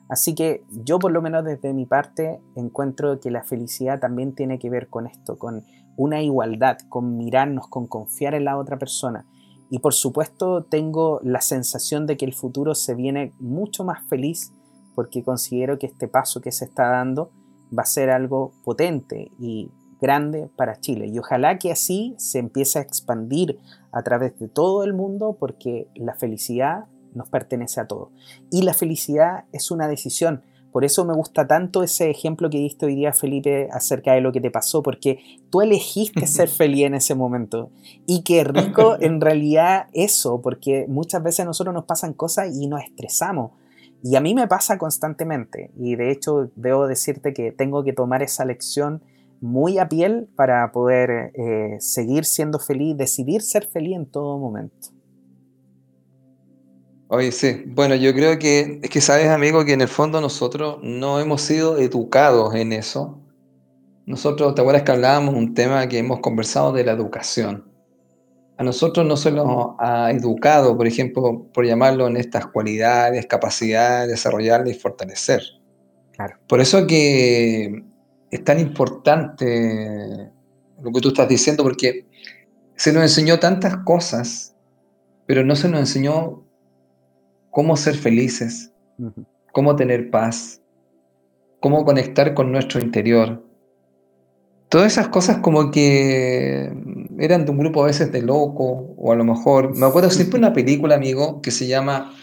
Así 0.08 0.34
que 0.34 0.64
yo 0.70 0.98
por 0.98 1.12
lo 1.12 1.22
menos 1.22 1.44
desde 1.44 1.72
mi 1.72 1.86
parte 1.86 2.40
encuentro 2.56 3.20
que 3.20 3.30
la 3.30 3.44
felicidad 3.44 4.00
también 4.00 4.34
tiene 4.34 4.58
que 4.58 4.70
ver 4.70 4.88
con 4.88 5.06
esto, 5.06 5.38
con 5.38 5.64
una 5.96 6.20
igualdad, 6.22 6.78
con 6.88 7.16
mirarnos, 7.16 7.68
con 7.68 7.86
confiar 7.86 8.34
en 8.34 8.44
la 8.44 8.58
otra 8.58 8.78
persona. 8.78 9.26
Y 9.68 9.78
por 9.78 9.94
supuesto 9.94 10.64
tengo 10.64 11.20
la 11.22 11.40
sensación 11.40 12.06
de 12.06 12.16
que 12.16 12.24
el 12.24 12.34
futuro 12.34 12.74
se 12.74 12.94
viene 12.94 13.32
mucho 13.38 13.84
más 13.84 14.04
feliz 14.08 14.52
porque 14.96 15.22
considero 15.22 15.78
que 15.78 15.86
este 15.86 16.08
paso 16.08 16.40
que 16.40 16.50
se 16.50 16.64
está 16.64 16.88
dando 16.88 17.30
va 17.76 17.84
a 17.84 17.86
ser 17.86 18.10
algo 18.10 18.52
potente 18.64 19.30
y 19.38 19.70
grande 20.00 20.48
para 20.56 20.80
Chile. 20.80 21.06
Y 21.06 21.18
ojalá 21.18 21.58
que 21.58 21.72
así 21.72 22.14
se 22.18 22.38
empiece 22.38 22.78
a 22.78 22.82
expandir 22.82 23.58
a 23.92 24.02
través 24.02 24.38
de 24.38 24.48
todo 24.48 24.84
el 24.84 24.94
mundo 24.94 25.36
porque 25.38 25.88
la 25.94 26.14
felicidad 26.14 26.86
nos 27.14 27.28
pertenece 27.28 27.80
a 27.80 27.86
todos. 27.86 28.10
Y 28.50 28.62
la 28.62 28.74
felicidad 28.74 29.44
es 29.52 29.70
una 29.70 29.88
decisión. 29.88 30.42
Por 30.72 30.84
eso 30.84 31.04
me 31.04 31.14
gusta 31.14 31.48
tanto 31.48 31.82
ese 31.82 32.10
ejemplo 32.10 32.48
que 32.48 32.58
diste 32.58 32.86
hoy 32.86 32.94
día, 32.94 33.12
Felipe, 33.12 33.68
acerca 33.72 34.12
de 34.12 34.20
lo 34.20 34.30
que 34.30 34.40
te 34.40 34.52
pasó, 34.52 34.82
porque 34.82 35.18
tú 35.50 35.62
elegiste 35.62 36.26
ser 36.28 36.48
feliz 36.48 36.86
en 36.86 36.94
ese 36.94 37.14
momento. 37.14 37.70
Y 38.06 38.22
qué 38.22 38.44
rico 38.44 38.96
en 39.00 39.20
realidad 39.20 39.86
eso, 39.92 40.40
porque 40.40 40.86
muchas 40.88 41.22
veces 41.22 41.40
a 41.40 41.44
nosotros 41.44 41.74
nos 41.74 41.84
pasan 41.84 42.12
cosas 42.12 42.54
y 42.54 42.68
nos 42.68 42.82
estresamos. 42.82 43.52
Y 44.02 44.16
a 44.16 44.20
mí 44.20 44.34
me 44.34 44.46
pasa 44.46 44.78
constantemente. 44.78 45.72
Y 45.76 45.96
de 45.96 46.10
hecho, 46.10 46.50
debo 46.54 46.86
decirte 46.86 47.34
que 47.34 47.52
tengo 47.52 47.82
que 47.82 47.92
tomar 47.92 48.22
esa 48.22 48.44
lección 48.44 49.02
muy 49.40 49.78
a 49.78 49.88
piel 49.88 50.28
para 50.36 50.70
poder 50.72 51.32
eh, 51.34 51.76
seguir 51.80 52.24
siendo 52.24 52.58
feliz, 52.58 52.96
decidir 52.96 53.42
ser 53.42 53.66
feliz 53.66 53.96
en 53.96 54.06
todo 54.06 54.38
momento. 54.38 54.88
Oye, 57.08 57.32
sí, 57.32 57.64
bueno, 57.66 57.96
yo 57.96 58.14
creo 58.14 58.38
que 58.38 58.78
es 58.82 58.90
que 58.90 59.00
sabes, 59.00 59.28
amigo, 59.28 59.64
que 59.64 59.72
en 59.72 59.80
el 59.80 59.88
fondo 59.88 60.20
nosotros 60.20 60.78
no 60.82 61.18
hemos 61.18 61.42
sido 61.42 61.78
educados 61.78 62.54
en 62.54 62.72
eso. 62.72 63.18
Nosotros, 64.06 64.54
¿te 64.54 64.60
acuerdas 64.60 64.84
que 64.84 64.92
hablábamos 64.92 65.34
un 65.34 65.54
tema 65.54 65.88
que 65.88 65.98
hemos 65.98 66.20
conversado 66.20 66.72
de 66.72 66.84
la 66.84 66.92
educación? 66.92 67.68
A 68.58 68.62
nosotros 68.62 69.06
no 69.06 69.16
se 69.16 69.32
nos 69.32 69.74
ha 69.78 70.12
educado, 70.12 70.76
por 70.76 70.86
ejemplo, 70.86 71.46
por 71.52 71.66
llamarlo 71.66 72.06
en 72.06 72.16
estas 72.16 72.46
cualidades, 72.46 73.26
capacidades, 73.26 74.08
desarrollarlas 74.08 74.76
y 74.76 74.78
fortalecer. 74.78 75.42
Claro. 76.12 76.36
Por 76.46 76.60
eso 76.60 76.86
que 76.86 77.89
es 78.30 78.44
tan 78.44 78.58
importante 78.58 80.30
lo 80.82 80.92
que 80.92 81.00
tú 81.00 81.08
estás 81.08 81.28
diciendo, 81.28 81.62
porque 81.62 82.06
se 82.76 82.92
nos 82.92 83.02
enseñó 83.02 83.38
tantas 83.38 83.78
cosas, 83.78 84.54
pero 85.26 85.44
no 85.44 85.56
se 85.56 85.68
nos 85.68 85.80
enseñó 85.80 86.44
cómo 87.50 87.76
ser 87.76 87.96
felices, 87.96 88.72
cómo 89.52 89.76
tener 89.76 90.10
paz, 90.10 90.62
cómo 91.60 91.84
conectar 91.84 92.34
con 92.34 92.52
nuestro 92.52 92.80
interior. 92.80 93.44
Todas 94.68 94.92
esas 94.92 95.08
cosas 95.08 95.38
como 95.38 95.70
que 95.72 96.72
eran 97.18 97.44
de 97.44 97.50
un 97.50 97.58
grupo 97.58 97.82
a 97.82 97.86
veces 97.86 98.12
de 98.12 98.22
loco, 98.22 98.94
o 98.96 99.12
a 99.12 99.16
lo 99.16 99.24
mejor, 99.24 99.76
me 99.76 99.86
acuerdo 99.86 100.10
siempre 100.10 100.38
una 100.38 100.52
película, 100.52 100.94
amigo, 100.94 101.42
que 101.42 101.50
se 101.50 101.66
llama 101.66 102.14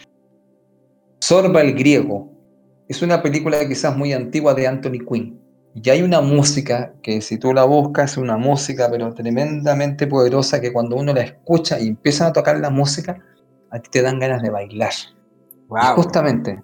Sorba 1.19 1.61
el 1.61 1.73
Griego. 1.75 2.31
Es 2.87 3.01
una 3.01 3.21
película 3.21 3.67
quizás 3.67 3.97
muy 3.97 4.13
antigua 4.13 4.53
de 4.53 4.65
Anthony 4.65 5.05
Quinn. 5.07 5.36
Y 5.83 5.89
hay 5.91 6.01
una 6.01 6.21
música 6.21 6.93
que 7.03 7.21
si 7.21 7.37
tú 7.37 7.53
la 7.53 7.63
buscas, 7.63 8.13
es 8.13 8.17
una 8.17 8.35
música 8.35 8.89
pero 8.89 9.13
tremendamente 9.13 10.07
poderosa 10.07 10.59
que 10.59 10.73
cuando 10.73 10.95
uno 10.95 11.13
la 11.13 11.21
escucha 11.21 11.79
y 11.79 11.89
empiezan 11.89 12.29
a 12.29 12.33
tocar 12.33 12.59
la 12.59 12.71
música, 12.71 13.23
a 13.69 13.79
ti 13.79 13.89
te 13.91 14.01
dan 14.01 14.17
ganas 14.19 14.41
de 14.41 14.49
bailar. 14.49 14.91
Y 15.69 15.85
justamente, 15.95 16.63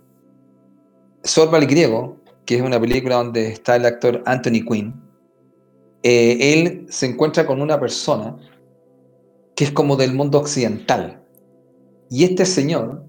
Sorba 1.24 1.60
el 1.60 1.68
Griego, 1.68 2.18
que 2.46 2.56
es 2.56 2.64
una 2.64 2.80
película 2.80 3.18
donde 3.18 3.50
está 3.50 3.76
el 3.76 3.86
actor 3.86 4.24
Anthony 4.26 4.66
Quinn, 4.68 5.00
eh, 6.02 6.54
él 6.54 6.88
se 6.90 7.06
encuentra 7.06 7.46
con 7.46 7.62
una 7.62 7.80
persona 7.80 8.36
que 9.56 9.66
es 9.66 9.72
como 9.72 9.96
del 9.96 10.16
mundo 10.16 10.40
occidental. 10.40 11.24
Y 12.10 12.24
este 12.24 12.48
señor 12.48 13.06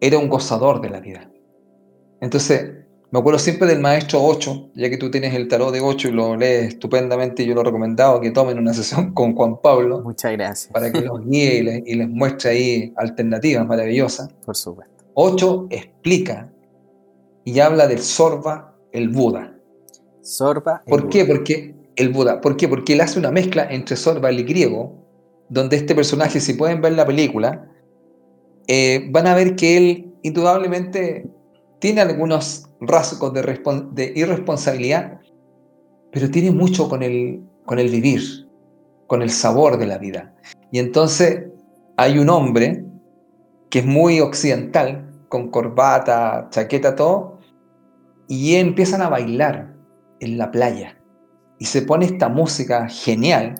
era 0.00 0.18
un 0.18 0.28
gozador 0.28 0.80
de 0.80 0.90
la 0.90 1.00
vida. 1.00 1.28
Entonces, 2.20 2.80
me 3.12 3.18
acuerdo 3.18 3.40
siempre 3.40 3.66
del 3.66 3.80
maestro 3.80 4.22
8, 4.22 4.70
ya 4.74 4.88
que 4.88 4.96
tú 4.96 5.10
tienes 5.10 5.34
el 5.34 5.48
tarot 5.48 5.72
de 5.72 5.80
8 5.80 6.08
y 6.08 6.12
lo 6.12 6.36
lees 6.36 6.68
estupendamente, 6.68 7.42
y 7.42 7.46
yo 7.46 7.54
lo 7.54 7.62
he 7.62 7.64
recomendado 7.64 8.20
que 8.20 8.30
tomen 8.30 8.58
una 8.58 8.72
sesión 8.74 9.12
con 9.12 9.34
Juan 9.34 9.60
Pablo. 9.60 10.00
Muchas 10.02 10.32
gracias. 10.32 10.72
Para 10.72 10.92
que 10.92 11.00
los 11.00 11.20
guíe 11.26 11.56
y 11.56 11.62
les, 11.62 11.82
y 11.86 11.94
les 11.94 12.08
muestre 12.08 12.50
ahí 12.50 12.92
alternativas 12.96 13.66
maravillosas. 13.66 14.32
Por 14.44 14.56
supuesto. 14.56 15.04
8 15.14 15.66
explica 15.70 16.52
y 17.44 17.58
habla 17.58 17.88
del 17.88 17.98
Sorba, 17.98 18.76
el 18.92 19.08
Buda. 19.08 19.56
Sorba. 20.20 20.82
¿Por 20.86 21.08
qué? 21.08 21.24
Porque 21.24 21.74
el 21.96 22.10
Buda. 22.10 22.40
¿Por 22.40 22.56
qué? 22.56 22.68
Porque 22.68 22.92
él 22.92 23.00
hace 23.00 23.18
una 23.18 23.32
mezcla 23.32 23.66
entre 23.68 23.96
Sorba 23.96 24.30
y 24.30 24.36
el 24.36 24.44
griego, 24.44 24.94
donde 25.48 25.76
este 25.76 25.96
personaje, 25.96 26.38
si 26.38 26.54
pueden 26.54 26.80
ver 26.80 26.92
la 26.92 27.06
película, 27.06 27.68
eh, 28.68 29.08
van 29.10 29.26
a 29.26 29.34
ver 29.34 29.56
que 29.56 29.76
él 29.76 30.14
indudablemente 30.22 31.26
tiene 31.80 32.02
algunos 32.02 32.69
rasgos 32.80 33.32
de, 33.32 33.60
de, 33.92 34.12
irresponsabilidad, 34.16 35.20
pero 36.10 36.30
tiene 36.30 36.50
mucho 36.50 36.88
con 36.88 37.02
el, 37.02 37.42
con 37.64 37.78
el 37.78 37.88
vivir, 37.90 38.48
con 39.06 39.22
el 39.22 39.30
sabor 39.30 39.78
de 39.78 39.86
la 39.86 39.98
vida. 39.98 40.34
Y 40.72 40.78
entonces 40.78 41.46
hay 41.96 42.18
un 42.18 42.30
hombre 42.30 42.84
que 43.68 43.80
es 43.80 43.86
muy 43.86 44.20
occidental, 44.20 45.06
con 45.28 45.50
corbata, 45.50 46.48
chaqueta, 46.50 46.96
todo, 46.96 47.38
y 48.28 48.56
empiezan 48.56 49.02
a 49.02 49.08
bailar 49.08 49.74
en 50.20 50.38
la 50.38 50.50
playa. 50.50 50.98
Y 51.58 51.66
se 51.66 51.82
pone 51.82 52.06
esta 52.06 52.28
música 52.28 52.88
genial, 52.88 53.54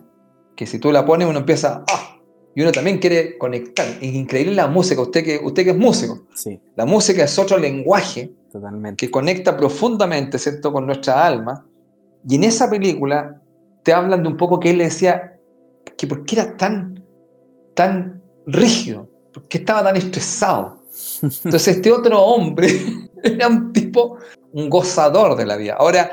que 0.56 0.66
si 0.66 0.78
tú 0.78 0.90
la 0.90 1.04
pones 1.04 1.28
uno 1.28 1.38
empieza, 1.38 1.84
¡ah! 1.88 2.10
Y 2.54 2.62
uno 2.62 2.72
también 2.72 2.98
quiere 2.98 3.38
conectar. 3.38 3.86
Es 4.00 4.14
increíble 4.14 4.54
la 4.54 4.66
música, 4.66 5.00
usted 5.00 5.24
que, 5.24 5.40
usted 5.42 5.64
que 5.64 5.70
es 5.70 5.76
músico. 5.76 6.26
Sí. 6.34 6.60
La 6.74 6.84
música 6.84 7.22
es 7.22 7.38
otro 7.38 7.58
lenguaje 7.58 8.32
Totalmente. 8.50 9.06
que 9.06 9.10
conecta 9.10 9.56
profundamente, 9.56 10.38
¿cierto?, 10.38 10.72
con 10.72 10.86
nuestra 10.86 11.24
alma. 11.24 11.66
Y 12.28 12.34
en 12.34 12.44
esa 12.44 12.68
película 12.68 13.40
te 13.82 13.92
hablan 13.92 14.22
de 14.22 14.28
un 14.28 14.36
poco 14.36 14.58
que 14.58 14.70
él 14.70 14.78
le 14.78 14.84
decía 14.84 15.38
que 15.96 16.06
por 16.06 16.24
qué 16.24 16.36
era 16.36 16.56
tan, 16.56 17.04
tan 17.74 18.22
rígido, 18.46 19.08
por 19.32 19.46
qué 19.48 19.58
estaba 19.58 19.84
tan 19.84 19.96
estresado. 19.96 20.82
Entonces 21.22 21.76
este 21.76 21.92
otro 21.92 22.20
hombre 22.20 22.68
era 23.22 23.48
un 23.48 23.72
tipo, 23.72 24.18
un 24.52 24.68
gozador 24.68 25.36
de 25.36 25.46
la 25.46 25.56
vida. 25.56 25.76
Ahora, 25.78 26.10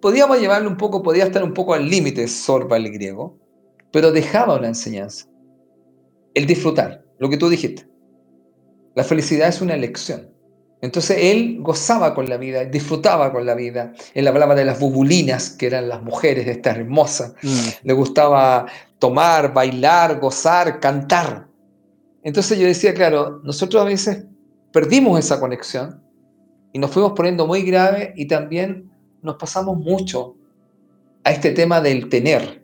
podíamos 0.00 0.40
llevarlo 0.40 0.68
un 0.68 0.76
poco, 0.76 1.02
podía 1.02 1.24
estar 1.24 1.42
un 1.42 1.54
poco 1.54 1.74
al 1.74 1.88
límite 1.88 2.26
Sorba 2.28 2.76
el 2.76 2.92
griego, 2.92 3.38
pero 3.92 4.12
dejaba 4.12 4.56
una 4.56 4.68
enseñanza. 4.68 5.26
El 6.34 6.46
disfrutar, 6.46 7.04
lo 7.18 7.30
que 7.30 7.36
tú 7.36 7.48
dijiste. 7.48 7.88
La 8.94 9.04
felicidad 9.04 9.48
es 9.48 9.60
una 9.60 9.74
elección. 9.74 10.35
Entonces 10.80 11.18
él 11.20 11.58
gozaba 11.60 12.14
con 12.14 12.28
la 12.28 12.36
vida, 12.36 12.64
disfrutaba 12.64 13.32
con 13.32 13.46
la 13.46 13.54
vida. 13.54 13.92
Él 14.14 14.28
hablaba 14.28 14.54
de 14.54 14.64
las 14.64 14.78
bubulinas, 14.78 15.50
que 15.50 15.66
eran 15.66 15.88
las 15.88 16.02
mujeres, 16.02 16.46
estas 16.46 16.76
hermosas. 16.76 17.34
Mm. 17.42 17.68
Le 17.82 17.92
gustaba 17.94 18.66
tomar, 18.98 19.54
bailar, 19.54 20.20
gozar, 20.20 20.78
cantar. 20.80 21.48
Entonces 22.22 22.58
yo 22.58 22.66
decía, 22.66 22.92
claro, 22.92 23.40
nosotros 23.42 23.80
a 23.80 23.86
veces 23.86 24.24
perdimos 24.72 25.18
esa 25.18 25.40
conexión 25.40 26.02
y 26.72 26.78
nos 26.78 26.90
fuimos 26.90 27.12
poniendo 27.12 27.46
muy 27.46 27.62
grave 27.62 28.12
y 28.16 28.26
también 28.26 28.90
nos 29.22 29.36
pasamos 29.36 29.78
mucho 29.78 30.36
a 31.24 31.32
este 31.32 31.52
tema 31.52 31.80
del 31.80 32.08
tener. 32.08 32.62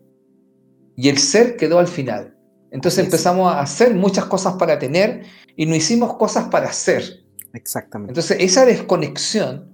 Y 0.96 1.08
el 1.08 1.18
ser 1.18 1.56
quedó 1.56 1.78
al 1.78 1.88
final. 1.88 2.36
Entonces 2.70 3.04
empezamos 3.04 3.52
a 3.52 3.60
hacer 3.60 3.94
muchas 3.94 4.26
cosas 4.26 4.54
para 4.54 4.78
tener 4.78 5.24
y 5.56 5.66
no 5.66 5.74
hicimos 5.74 6.16
cosas 6.16 6.48
para 6.48 6.72
ser. 6.72 7.21
Exactamente. 7.52 8.12
Entonces, 8.12 8.38
esa 8.40 8.64
desconexión 8.64 9.68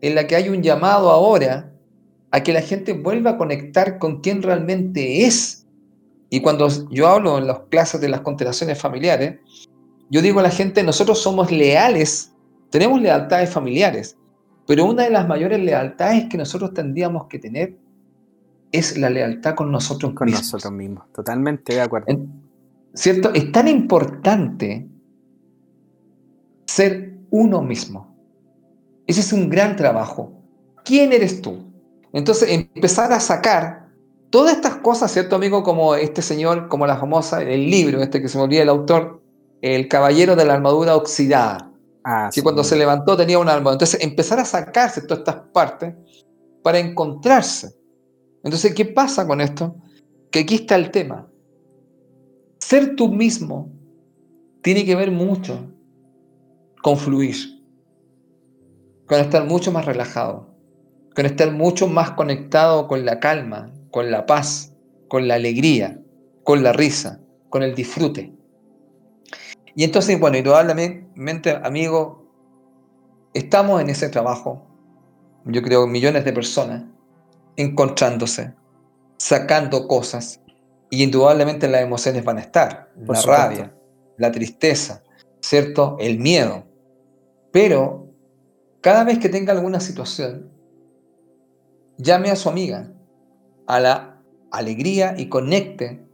en 0.00 0.14
la 0.14 0.26
que 0.26 0.36
hay 0.36 0.48
un 0.48 0.62
llamado 0.62 1.10
ahora 1.10 1.72
a 2.30 2.42
que 2.42 2.52
la 2.52 2.60
gente 2.60 2.92
vuelva 2.92 3.32
a 3.32 3.38
conectar 3.38 3.98
con 3.98 4.20
quién 4.20 4.42
realmente 4.42 5.24
es. 5.24 5.66
Y 6.30 6.40
cuando 6.40 6.68
yo 6.90 7.08
hablo 7.08 7.38
en 7.38 7.46
las 7.46 7.60
clases 7.70 8.00
de 8.00 8.08
las 8.08 8.20
constelaciones 8.20 8.78
familiares, 8.78 9.38
yo 10.10 10.22
digo 10.22 10.40
a 10.40 10.42
la 10.42 10.50
gente, 10.50 10.82
nosotros 10.82 11.20
somos 11.20 11.50
leales, 11.50 12.32
tenemos 12.70 13.00
lealtades 13.00 13.50
familiares, 13.50 14.16
pero 14.66 14.84
una 14.84 15.04
de 15.04 15.10
las 15.10 15.26
mayores 15.26 15.60
lealtades 15.60 16.26
que 16.28 16.36
nosotros 16.36 16.74
tendríamos 16.74 17.26
que 17.28 17.38
tener 17.38 17.78
es 18.72 18.98
la 18.98 19.08
lealtad 19.08 19.54
con 19.54 19.72
nosotros 19.72 20.12
con 20.12 20.26
mismos. 20.26 20.50
Con 20.50 20.58
nosotros 20.58 20.72
mismos, 20.72 21.12
totalmente 21.12 21.74
de 21.74 21.80
acuerdo. 21.80 22.18
¿Cierto? 22.92 23.32
Es 23.32 23.50
tan 23.52 23.68
importante 23.68 24.86
ser 26.68 27.14
uno 27.30 27.62
mismo. 27.62 28.14
Ese 29.06 29.20
es 29.20 29.32
un 29.32 29.48
gran 29.48 29.74
trabajo. 29.74 30.32
¿Quién 30.84 31.12
eres 31.12 31.40
tú? 31.40 31.64
Entonces, 32.12 32.50
empezar 32.50 33.12
a 33.12 33.20
sacar 33.20 33.88
todas 34.30 34.56
estas 34.56 34.76
cosas, 34.76 35.10
¿cierto, 35.10 35.36
amigo? 35.36 35.62
Como 35.62 35.94
este 35.94 36.20
señor, 36.20 36.68
como 36.68 36.86
la 36.86 36.98
famosa, 36.98 37.42
el 37.42 37.70
libro, 37.70 38.02
este 38.02 38.20
que 38.20 38.28
se 38.28 38.36
me 38.36 38.44
olvida 38.44 38.62
el 38.62 38.68
autor, 38.68 39.22
El 39.62 39.88
Caballero 39.88 40.36
de 40.36 40.44
la 40.44 40.54
Armadura 40.54 40.94
Oxidada. 40.94 41.72
Ah, 42.04 42.30
que 42.32 42.42
cuando 42.42 42.62
se 42.62 42.76
levantó 42.76 43.16
tenía 43.16 43.38
una 43.38 43.52
armadura. 43.52 43.74
Entonces, 43.74 44.02
empezar 44.02 44.38
a 44.38 44.44
sacarse 44.44 45.02
todas 45.02 45.20
estas 45.20 45.36
partes 45.52 45.94
para 46.62 46.78
encontrarse. 46.78 47.74
Entonces, 48.44 48.74
¿qué 48.74 48.84
pasa 48.84 49.26
con 49.26 49.40
esto? 49.40 49.74
Que 50.30 50.40
aquí 50.40 50.56
está 50.56 50.76
el 50.76 50.90
tema. 50.90 51.28
Ser 52.58 52.94
tú 52.94 53.08
mismo 53.08 53.70
tiene 54.62 54.84
que 54.84 54.94
ver 54.94 55.10
mucho 55.10 55.72
con 56.82 56.96
fluir, 56.96 57.36
con 59.06 59.20
estar 59.20 59.44
mucho 59.44 59.72
más 59.72 59.86
relajado, 59.86 60.54
con 61.14 61.26
estar 61.26 61.50
mucho 61.50 61.88
más 61.88 62.12
conectado 62.12 62.86
con 62.86 63.04
la 63.04 63.20
calma, 63.20 63.72
con 63.90 64.10
la 64.10 64.26
paz, 64.26 64.74
con 65.08 65.26
la 65.26 65.34
alegría, 65.34 66.00
con 66.44 66.62
la 66.62 66.72
risa, 66.72 67.20
con 67.50 67.62
el 67.62 67.74
disfrute. 67.74 68.32
Y 69.74 69.84
entonces, 69.84 70.18
bueno, 70.18 70.36
indudablemente, 70.36 71.58
amigo, 71.62 72.26
estamos 73.32 73.80
en 73.80 73.90
ese 73.90 74.08
trabajo, 74.08 74.66
yo 75.44 75.62
creo 75.62 75.86
millones 75.86 76.24
de 76.24 76.32
personas, 76.32 76.84
encontrándose, 77.56 78.54
sacando 79.18 79.88
cosas, 79.88 80.40
y 80.90 81.02
indudablemente 81.02 81.68
las 81.68 81.82
emociones 81.82 82.24
van 82.24 82.38
a 82.38 82.42
estar, 82.42 82.90
la 82.96 83.22
rabia, 83.22 83.74
la 84.16 84.32
tristeza, 84.32 85.02
¿cierto? 85.40 85.96
El 86.00 86.18
miedo. 86.18 86.64
Pero 87.50 88.08
cada 88.80 89.04
vez 89.04 89.18
que 89.18 89.28
tenga 89.28 89.52
alguna 89.52 89.80
situación, 89.80 90.50
llame 91.96 92.30
a 92.30 92.36
su 92.36 92.48
amiga, 92.48 92.92
a 93.66 93.80
la 93.80 94.22
alegría 94.50 95.14
y 95.18 95.28
conecte 95.28 96.06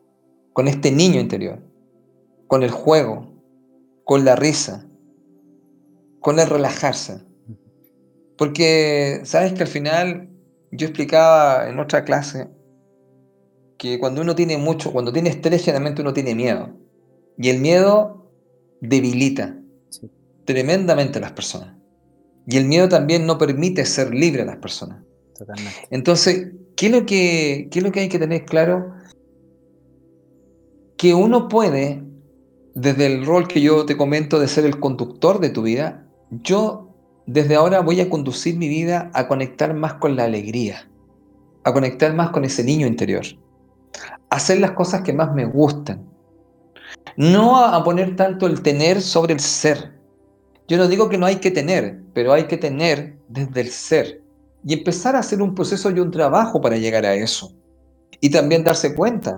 con 0.53 0.68
este 0.68 0.91
niño 0.91 1.20
interior, 1.20 1.61
con 2.47 2.62
el 2.62 2.70
juego, 2.70 3.32
con 4.05 4.24
la 4.24 4.37
risa, 4.37 4.87
con 6.20 6.39
el 6.39 6.49
relajarse. 6.49 7.22
Porque, 8.39 9.20
sabes 9.24 9.53
que 9.53 9.62
al 9.62 9.68
final, 9.68 10.30
yo 10.72 10.87
explicaba 10.87 11.68
en 11.68 11.78
otra 11.78 12.05
clase 12.05 12.49
que 13.78 13.99
cuando 13.99 14.22
uno 14.22 14.35
tiene 14.35 14.57
mucho, 14.59 14.93
cuando 14.93 15.12
tiene 15.12 15.30
estrés, 15.30 15.64
generalmente 15.64 16.03
uno 16.03 16.12
tiene 16.12 16.35
miedo. 16.35 16.70
Y 17.37 17.51
el 17.51 17.61
miedo 17.61 18.30
debilita 18.80 19.61
tremendamente 20.45 21.18
a 21.18 21.22
las 21.22 21.32
personas. 21.32 21.74
Y 22.47 22.57
el 22.57 22.66
miedo 22.66 22.88
también 22.88 23.26
no 23.26 23.38
permite 23.38 23.84
ser 23.86 24.14
libre 24.14 24.42
a 24.42 24.47
las 24.47 24.57
personas. 24.57 25.03
Entonces, 25.90 26.53
¿qué 26.76 26.86
es, 26.86 26.92
lo 26.92 27.07
que, 27.07 27.68
¿qué 27.70 27.78
es 27.78 27.84
lo 27.84 27.92
que 27.92 28.01
hay 28.01 28.09
que 28.09 28.18
tener 28.18 28.45
claro? 28.45 28.92
Que 30.97 31.14
uno 31.14 31.49
puede, 31.49 32.03
desde 32.74 33.07
el 33.07 33.24
rol 33.24 33.49
que 33.49 33.61
yo 33.61 33.86
te 33.86 33.97
comento 33.97 34.38
de 34.38 34.49
ser 34.49 34.64
el 34.64 34.78
conductor 34.78 35.40
de 35.40 35.51
tu 35.51 35.62
vida, 35.62 36.07
yo 36.30 36.95
desde 37.26 37.57
ahora 37.57 37.80
voy 37.80 38.01
a 38.01 38.11
conducir 38.11 38.57
mi 38.57 38.68
vida 38.68 39.11
a 39.14 39.26
conectar 39.26 39.74
más 39.74 39.95
con 39.95 40.16
la 40.16 40.24
alegría, 40.24 40.88
a 41.64 41.72
conectar 41.72 42.14
más 42.14 42.30
con 42.30 42.45
ese 42.45 42.62
niño 42.62 42.86
interior, 42.86 43.24
a 44.28 44.36
hacer 44.36 44.61
las 44.61 44.72
cosas 44.72 45.03
que 45.03 45.12
más 45.12 45.34
me 45.34 45.47
gustan, 45.47 46.07
no 47.16 47.57
a 47.57 47.82
poner 47.82 48.16
tanto 48.16 48.47
el 48.47 48.62
tener 48.62 49.01
sobre 49.01 49.34
el 49.34 49.40
ser, 49.40 49.93
yo 50.67 50.79
no 50.79 50.89
digo 50.89 51.09
que 51.09 51.19
no 51.19 51.27
hay 51.27 51.37
que 51.37 51.51
tener, 51.51 52.01
pero 52.15 52.33
hay 52.33 52.45
que 52.45 52.57
tener 52.57 53.19
desde 53.29 53.61
el 53.61 53.69
ser 53.69 54.23
y 54.65 54.73
empezar 54.73 55.15
a 55.15 55.19
hacer 55.19 55.43
un 55.43 55.55
proceso 55.55 55.91
y 55.91 56.01
un 56.01 56.11
trabajo 56.11 56.61
para 56.61 56.79
llegar 56.79 57.05
a 57.05 57.15
eso. 57.15 57.53
Y 58.21 58.31
también 58.31 58.65
darse 58.65 58.95
cuenta 58.95 59.37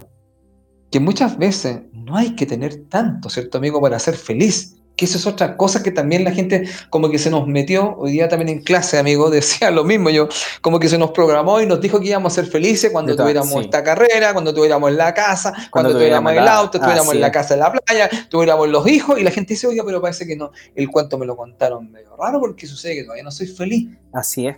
que 0.91 1.01
muchas 1.01 1.37
veces 1.37 1.81
no 1.93 2.17
hay 2.17 2.37
que 2.37 2.47
tener 2.47 2.89
tanto, 2.89 3.29
¿cierto 3.29 3.59
amigo?, 3.59 3.81
para 3.81 3.99
ser 3.99 4.15
feliz. 4.15 4.76
Que 4.97 5.05
eso 5.05 5.19
es 5.19 5.27
otra 5.27 5.57
cosa 5.57 5.83
que 5.83 5.91
también 5.91 6.25
la 6.25 6.33
gente 6.33 6.69
como 6.91 7.11
que 7.11 7.19
se 7.19 7.31
nos 7.31 7.47
metió, 7.47 7.97
hoy 7.99 8.13
día 8.13 8.29
también 8.29 8.49
en 8.49 8.63
clase, 8.63 8.99
amigo, 8.99 9.31
decía 9.37 9.71
lo 9.71 9.85
mismo 9.85 10.11
yo, 10.11 10.29
como 10.61 10.81
que 10.81 10.89
se 10.89 10.99
nos 10.99 11.11
programó 11.11 11.61
y 11.61 11.67
nos 11.67 11.81
dijo 11.81 12.01
que 12.01 12.09
íbamos 12.09 12.33
a 12.33 12.43
ser 12.43 12.47
felices 12.51 12.91
cuando 12.91 13.15
tuviéramos 13.15 13.63
esta 13.63 13.85
carrera, 13.85 14.33
cuando 14.33 14.55
tuviéramos 14.55 14.91
la 14.93 15.13
casa, 15.13 15.53
cuando, 15.71 15.93
tuviéramos 15.93 16.33
el 16.33 16.49
auto, 16.49 16.81
tuviéramos 16.81 17.15
en 17.15 17.21
la 17.21 17.31
casa 17.31 17.55
en 17.55 17.61
la 17.61 17.73
playa, 17.73 18.09
tuviéramos 18.29 18.69
los 18.69 18.87
hijos, 18.89 19.19
y 19.19 19.23
la 19.23 19.31
gente 19.31 19.55
dice, 19.55 19.67
oye, 19.67 19.83
pero 19.85 20.01
parece 20.01 20.27
que 20.27 20.37
no, 20.37 20.51
el 20.75 20.91
cuento 20.91 21.19
me 21.19 21.27
lo 21.27 21.37
contaron 21.37 21.91
medio 21.91 22.17
raro 22.17 22.41
porque 22.41 22.67
sucede 22.67 22.95
que 22.95 23.03
todavía 23.03 23.25
no 23.25 23.31
soy 23.31 23.47
feliz. 23.47 23.89
Así 24.13 24.47
es. 24.47 24.57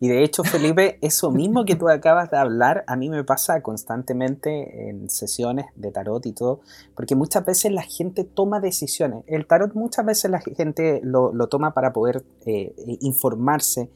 Y 0.00 0.08
de 0.08 0.22
hecho, 0.22 0.44
Felipe, 0.44 0.98
eso 1.00 1.30
mismo 1.30 1.64
que 1.64 1.76
tú 1.76 1.88
acabas 1.88 2.30
de 2.30 2.36
hablar, 2.36 2.84
a 2.86 2.96
mí 2.96 3.08
me 3.08 3.24
pasa 3.24 3.62
constantemente 3.62 4.88
en 4.88 5.08
sesiones 5.08 5.66
de 5.76 5.90
tarot 5.90 6.24
y 6.26 6.32
todo, 6.32 6.60
porque 6.94 7.14
muchas 7.14 7.44
veces 7.44 7.72
la 7.72 7.82
gente 7.82 8.24
toma 8.24 8.60
decisiones. 8.60 9.24
El 9.26 9.46
tarot 9.46 9.74
muchas 9.74 10.04
veces 10.04 10.30
la 10.30 10.40
gente 10.40 11.00
lo, 11.02 11.32
toma 11.48 11.74
para 11.74 11.92
poder 11.92 12.24
eh, 12.46 12.74
informarse 13.00 13.90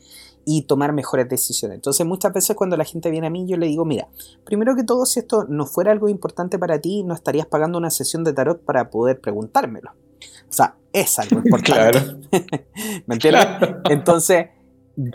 y 0.51 0.63
tomar 0.63 0.95
mejores 0.95 1.29
decisiones. 1.29 1.77
Entonces 1.77 2.07
muchas 2.07 2.33
veces 2.33 2.57
cuando 2.57 2.77
la 2.79 2.85
gente 2.85 3.11
viene 3.11 3.27
a 3.27 3.31
mí 3.31 3.47
yo 3.47 3.59
le 3.59 3.67
digo, 3.67 3.85
mira, 3.85 4.09
primero 4.45 4.75
que 4.75 4.83
todo 4.83 5.05
si 5.05 5.21
esto 5.21 5.45
no 5.45 5.67
fuera 5.67 5.93
algo 5.93 6.09
importante 6.09 6.59
para 6.59 6.81
ti, 6.81 7.03
no 7.05 7.13
estarías 7.13 7.47
pagando 7.47 7.77
una 7.77 7.91
sesión 7.91 8.25
de 8.25 8.33
tarot 8.33 8.63
para 8.63 8.89
poder 8.89 9.21
preguntármelo. 9.21 9.91
O 10.49 10.53
sea, 10.53 10.75
es 10.93 11.19
algo 11.19 11.37
importante. 11.45 12.01
Claro. 12.01 12.21
¿Me 13.07 13.17
entiendes? 13.17 13.47
Entonces, 13.91 14.47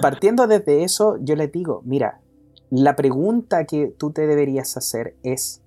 partiendo 0.02 0.48
desde 0.48 0.84
eso, 0.84 1.18
yo 1.22 1.36
les 1.36 1.52
digo, 1.52 1.82
mira, 1.86 2.22
la 2.70 2.96
pregunta 2.96 3.66
que 3.66 3.88
tú 3.88 4.12
te 4.12 4.26
deberías 4.26 4.78
hacer 4.78 5.16
es, 5.24 5.62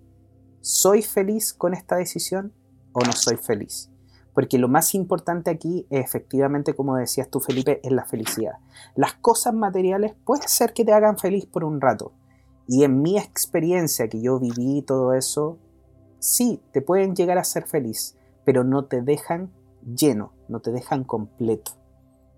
¿soy 0.60 1.02
feliz 1.02 1.52
con 1.54 1.74
esta 1.74 1.96
decisión 1.96 2.52
o 2.92 3.00
no 3.00 3.12
soy 3.12 3.36
feliz? 3.36 3.90
Porque 4.34 4.58
lo 4.58 4.68
más 4.68 4.94
importante 4.94 5.50
aquí, 5.50 5.86
efectivamente, 5.88 6.74
como 6.74 6.96
decías 6.96 7.30
tú, 7.30 7.40
Felipe, 7.40 7.80
es 7.82 7.92
la 7.92 8.04
felicidad. 8.04 8.54
Las 8.94 9.14
cosas 9.14 9.54
materiales 9.54 10.14
puede 10.24 10.46
ser 10.48 10.72
que 10.72 10.84
te 10.84 10.92
hagan 10.92 11.16
feliz 11.16 11.46
por 11.46 11.64
un 11.64 11.80
rato. 11.80 12.12
Y 12.68 12.84
en 12.84 13.00
mi 13.00 13.16
experiencia 13.16 14.08
que 14.08 14.20
yo 14.20 14.38
viví 14.38 14.82
todo 14.82 15.14
eso, 15.14 15.58
sí, 16.18 16.60
te 16.72 16.82
pueden 16.82 17.14
llegar 17.14 17.38
a 17.38 17.44
ser 17.44 17.66
feliz, 17.66 18.16
pero 18.44 18.64
no 18.64 18.84
te 18.84 19.00
dejan 19.00 19.52
lleno, 19.86 20.32
no 20.48 20.60
te 20.60 20.70
dejan 20.72 21.04
completo. 21.04 21.72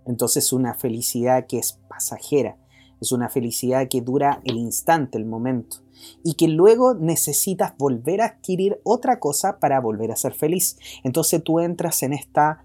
Entonces 0.08 0.52
una 0.52 0.74
felicidad 0.74 1.46
que 1.46 1.58
es 1.58 1.78
pasajera, 1.88 2.56
es 3.00 3.12
una 3.12 3.28
felicidad 3.28 3.86
que 3.88 4.00
dura 4.00 4.40
el 4.44 4.56
instante, 4.56 5.18
el 5.18 5.26
momento, 5.26 5.78
y 6.24 6.34
que 6.34 6.48
luego 6.48 6.94
necesitas 6.94 7.76
volver 7.76 8.22
a 8.22 8.26
adquirir 8.26 8.80
otra 8.82 9.20
cosa 9.20 9.58
para 9.58 9.80
volver 9.80 10.10
a 10.10 10.16
ser 10.16 10.32
feliz. 10.32 10.78
Entonces 11.04 11.44
tú 11.44 11.60
entras 11.60 12.02
en, 12.02 12.14
esta, 12.14 12.64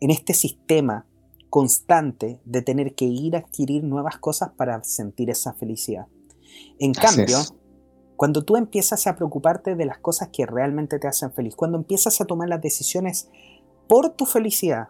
en 0.00 0.10
este 0.10 0.34
sistema 0.34 1.06
constante 1.48 2.40
de 2.44 2.62
tener 2.62 2.94
que 2.94 3.06
ir 3.06 3.34
a 3.34 3.40
adquirir 3.40 3.82
nuevas 3.82 4.18
cosas 4.18 4.50
para 4.56 4.84
sentir 4.84 5.30
esa 5.30 5.54
felicidad. 5.54 6.06
En 6.78 6.92
cambio, 6.92 7.38
cuando 8.16 8.44
tú 8.44 8.56
empiezas 8.56 9.06
a 9.06 9.16
preocuparte 9.16 9.74
de 9.74 9.86
las 9.86 9.98
cosas 9.98 10.28
que 10.28 10.44
realmente 10.44 10.98
te 10.98 11.08
hacen 11.08 11.32
feliz, 11.32 11.56
cuando 11.56 11.78
empiezas 11.78 12.20
a 12.20 12.26
tomar 12.26 12.48
las 12.48 12.60
decisiones 12.60 13.28
por 13.88 14.10
tu 14.10 14.26
felicidad, 14.26 14.88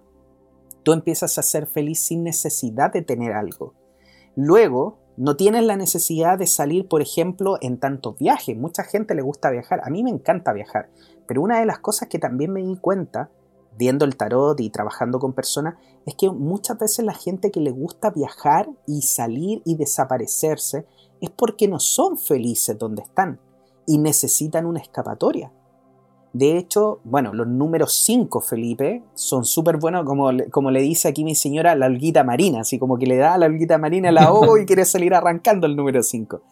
tú 0.86 0.92
empiezas 0.92 1.36
a 1.36 1.42
ser 1.42 1.66
feliz 1.66 1.98
sin 1.98 2.22
necesidad 2.22 2.92
de 2.92 3.02
tener 3.02 3.32
algo. 3.32 3.74
Luego, 4.36 5.00
no 5.16 5.34
tienes 5.34 5.64
la 5.64 5.76
necesidad 5.76 6.38
de 6.38 6.46
salir, 6.46 6.86
por 6.86 7.02
ejemplo, 7.02 7.56
en 7.60 7.80
tantos 7.80 8.16
viajes. 8.16 8.56
Mucha 8.56 8.84
gente 8.84 9.16
le 9.16 9.22
gusta 9.22 9.50
viajar. 9.50 9.80
A 9.82 9.90
mí 9.90 10.04
me 10.04 10.10
encanta 10.10 10.52
viajar. 10.52 10.88
Pero 11.26 11.42
una 11.42 11.58
de 11.58 11.66
las 11.66 11.80
cosas 11.80 12.08
que 12.08 12.20
también 12.20 12.52
me 12.52 12.62
di 12.62 12.76
cuenta, 12.76 13.30
viendo 13.76 14.04
el 14.04 14.16
tarot 14.16 14.60
y 14.60 14.70
trabajando 14.70 15.18
con 15.18 15.32
personas, 15.32 15.74
es 16.06 16.14
que 16.14 16.30
muchas 16.30 16.78
veces 16.78 17.04
la 17.04 17.14
gente 17.14 17.50
que 17.50 17.58
le 17.58 17.72
gusta 17.72 18.10
viajar 18.10 18.68
y 18.86 19.02
salir 19.02 19.62
y 19.64 19.74
desaparecerse 19.74 20.86
es 21.20 21.30
porque 21.30 21.66
no 21.66 21.80
son 21.80 22.16
felices 22.16 22.78
donde 22.78 23.02
están 23.02 23.40
y 23.88 23.98
necesitan 23.98 24.66
una 24.66 24.78
escapatoria. 24.78 25.50
De 26.38 26.58
hecho, 26.58 27.00
bueno, 27.04 27.32
los 27.32 27.46
números 27.46 28.04
5, 28.04 28.42
Felipe, 28.42 29.02
son 29.14 29.46
súper 29.46 29.78
buenos, 29.78 30.04
como, 30.04 30.28
como 30.50 30.70
le 30.70 30.82
dice 30.82 31.08
aquí 31.08 31.24
mi 31.24 31.34
señora, 31.34 31.74
la 31.74 31.86
holguita 31.86 32.24
marina, 32.24 32.60
así 32.60 32.78
como 32.78 32.98
que 32.98 33.06
le 33.06 33.16
da 33.16 33.32
a 33.32 33.38
la 33.38 33.46
holguita 33.46 33.78
marina 33.78 34.12
la 34.12 34.24
ahogo 34.24 34.58
y 34.58 34.66
quiere 34.66 34.84
salir 34.84 35.14
arrancando 35.14 35.66
el 35.66 35.74
número 35.76 36.02
5. 36.02 36.42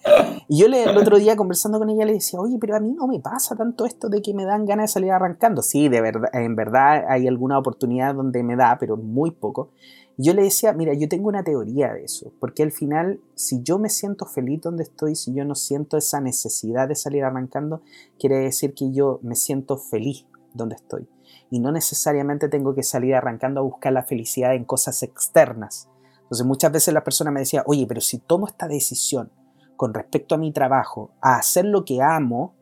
Y 0.48 0.58
yo 0.58 0.68
le, 0.68 0.84
el 0.84 0.96
otro 0.96 1.18
día 1.18 1.36
conversando 1.36 1.78
con 1.78 1.90
ella 1.90 2.06
le 2.06 2.14
decía, 2.14 2.40
oye, 2.40 2.56
pero 2.58 2.76
a 2.76 2.80
mí 2.80 2.92
no 2.92 3.06
me 3.06 3.20
pasa 3.20 3.56
tanto 3.56 3.84
esto 3.84 4.08
de 4.08 4.22
que 4.22 4.32
me 4.32 4.46
dan 4.46 4.64
ganas 4.64 4.84
de 4.84 4.94
salir 4.94 5.10
arrancando. 5.12 5.60
Sí, 5.60 5.90
de 5.90 6.00
verdad, 6.00 6.30
en 6.32 6.56
verdad 6.56 7.04
hay 7.06 7.28
alguna 7.28 7.58
oportunidad 7.58 8.14
donde 8.14 8.42
me 8.42 8.56
da, 8.56 8.78
pero 8.80 8.96
muy 8.96 9.32
poco 9.32 9.72
yo 10.16 10.32
le 10.32 10.42
decía, 10.42 10.72
mira, 10.72 10.94
yo 10.94 11.08
tengo 11.08 11.28
una 11.28 11.42
teoría 11.42 11.92
de 11.92 12.04
eso, 12.04 12.32
porque 12.38 12.62
al 12.62 12.70
final, 12.70 13.20
si 13.34 13.62
yo 13.62 13.78
me 13.78 13.90
siento 13.90 14.26
feliz 14.26 14.60
donde 14.60 14.84
estoy, 14.84 15.16
si 15.16 15.34
yo 15.34 15.44
no 15.44 15.56
siento 15.56 15.96
esa 15.96 16.20
necesidad 16.20 16.88
de 16.88 16.94
salir 16.94 17.24
arrancando, 17.24 17.82
quiere 18.18 18.38
decir 18.38 18.74
que 18.74 18.92
yo 18.92 19.18
me 19.22 19.34
siento 19.34 19.76
feliz 19.76 20.26
donde 20.52 20.76
estoy. 20.76 21.08
Y 21.50 21.58
no 21.58 21.72
necesariamente 21.72 22.48
tengo 22.48 22.74
que 22.74 22.84
salir 22.84 23.14
arrancando 23.14 23.60
a 23.60 23.64
buscar 23.64 23.92
la 23.92 24.04
felicidad 24.04 24.54
en 24.54 24.64
cosas 24.64 25.02
externas. 25.02 25.88
Entonces 26.22 26.46
muchas 26.46 26.70
veces 26.70 26.94
la 26.94 27.04
persona 27.04 27.32
me 27.32 27.40
decía, 27.40 27.64
oye, 27.66 27.86
pero 27.86 28.00
si 28.00 28.18
tomo 28.18 28.46
esta 28.46 28.68
decisión 28.68 29.30
con 29.76 29.94
respecto 29.94 30.36
a 30.36 30.38
mi 30.38 30.52
trabajo, 30.52 31.10
a 31.20 31.36
hacer 31.36 31.64
lo 31.64 31.84
que 31.84 32.00
amo, 32.02 32.54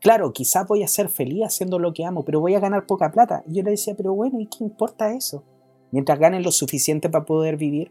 claro, 0.00 0.32
quizás 0.32 0.66
voy 0.66 0.82
a 0.82 0.88
ser 0.88 1.08
feliz 1.08 1.44
haciendo 1.44 1.78
lo 1.78 1.92
que 1.92 2.04
amo, 2.04 2.24
pero 2.24 2.40
voy 2.40 2.56
a 2.56 2.60
ganar 2.60 2.86
poca 2.86 3.12
plata. 3.12 3.44
Y 3.46 3.54
yo 3.54 3.62
le 3.62 3.70
decía, 3.70 3.94
pero 3.96 4.12
bueno, 4.12 4.40
¿y 4.40 4.46
qué 4.46 4.64
importa 4.64 5.12
eso? 5.12 5.44
Mientras 5.90 6.18
ganes 6.18 6.44
lo 6.44 6.52
suficiente 6.52 7.08
para 7.08 7.24
poder 7.24 7.56
vivir, 7.56 7.90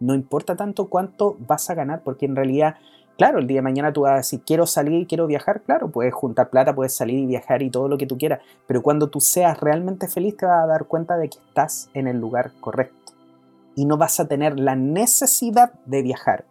no 0.00 0.14
importa 0.14 0.56
tanto 0.56 0.88
cuánto 0.88 1.36
vas 1.46 1.70
a 1.70 1.74
ganar, 1.74 2.02
porque 2.02 2.26
en 2.26 2.34
realidad, 2.34 2.76
claro, 3.18 3.38
el 3.38 3.46
día 3.46 3.58
de 3.58 3.62
mañana 3.62 3.92
tú 3.92 4.02
vas 4.02 4.12
a 4.12 4.16
decir, 4.16 4.42
quiero 4.44 4.66
salir, 4.66 5.06
quiero 5.06 5.26
viajar, 5.26 5.62
claro, 5.62 5.90
puedes 5.90 6.14
juntar 6.14 6.50
plata, 6.50 6.74
puedes 6.74 6.94
salir 6.94 7.18
y 7.18 7.26
viajar 7.26 7.62
y 7.62 7.70
todo 7.70 7.88
lo 7.88 7.98
que 7.98 8.06
tú 8.06 8.18
quieras, 8.18 8.40
pero 8.66 8.82
cuando 8.82 9.10
tú 9.10 9.20
seas 9.20 9.60
realmente 9.60 10.08
feliz 10.08 10.36
te 10.36 10.46
vas 10.46 10.64
a 10.64 10.66
dar 10.66 10.86
cuenta 10.86 11.16
de 11.16 11.28
que 11.28 11.38
estás 11.38 11.90
en 11.94 12.08
el 12.08 12.18
lugar 12.18 12.52
correcto 12.60 13.12
y 13.76 13.84
no 13.84 13.96
vas 13.96 14.18
a 14.20 14.26
tener 14.26 14.58
la 14.58 14.74
necesidad 14.74 15.72
de 15.86 16.02
viajar. 16.02 16.44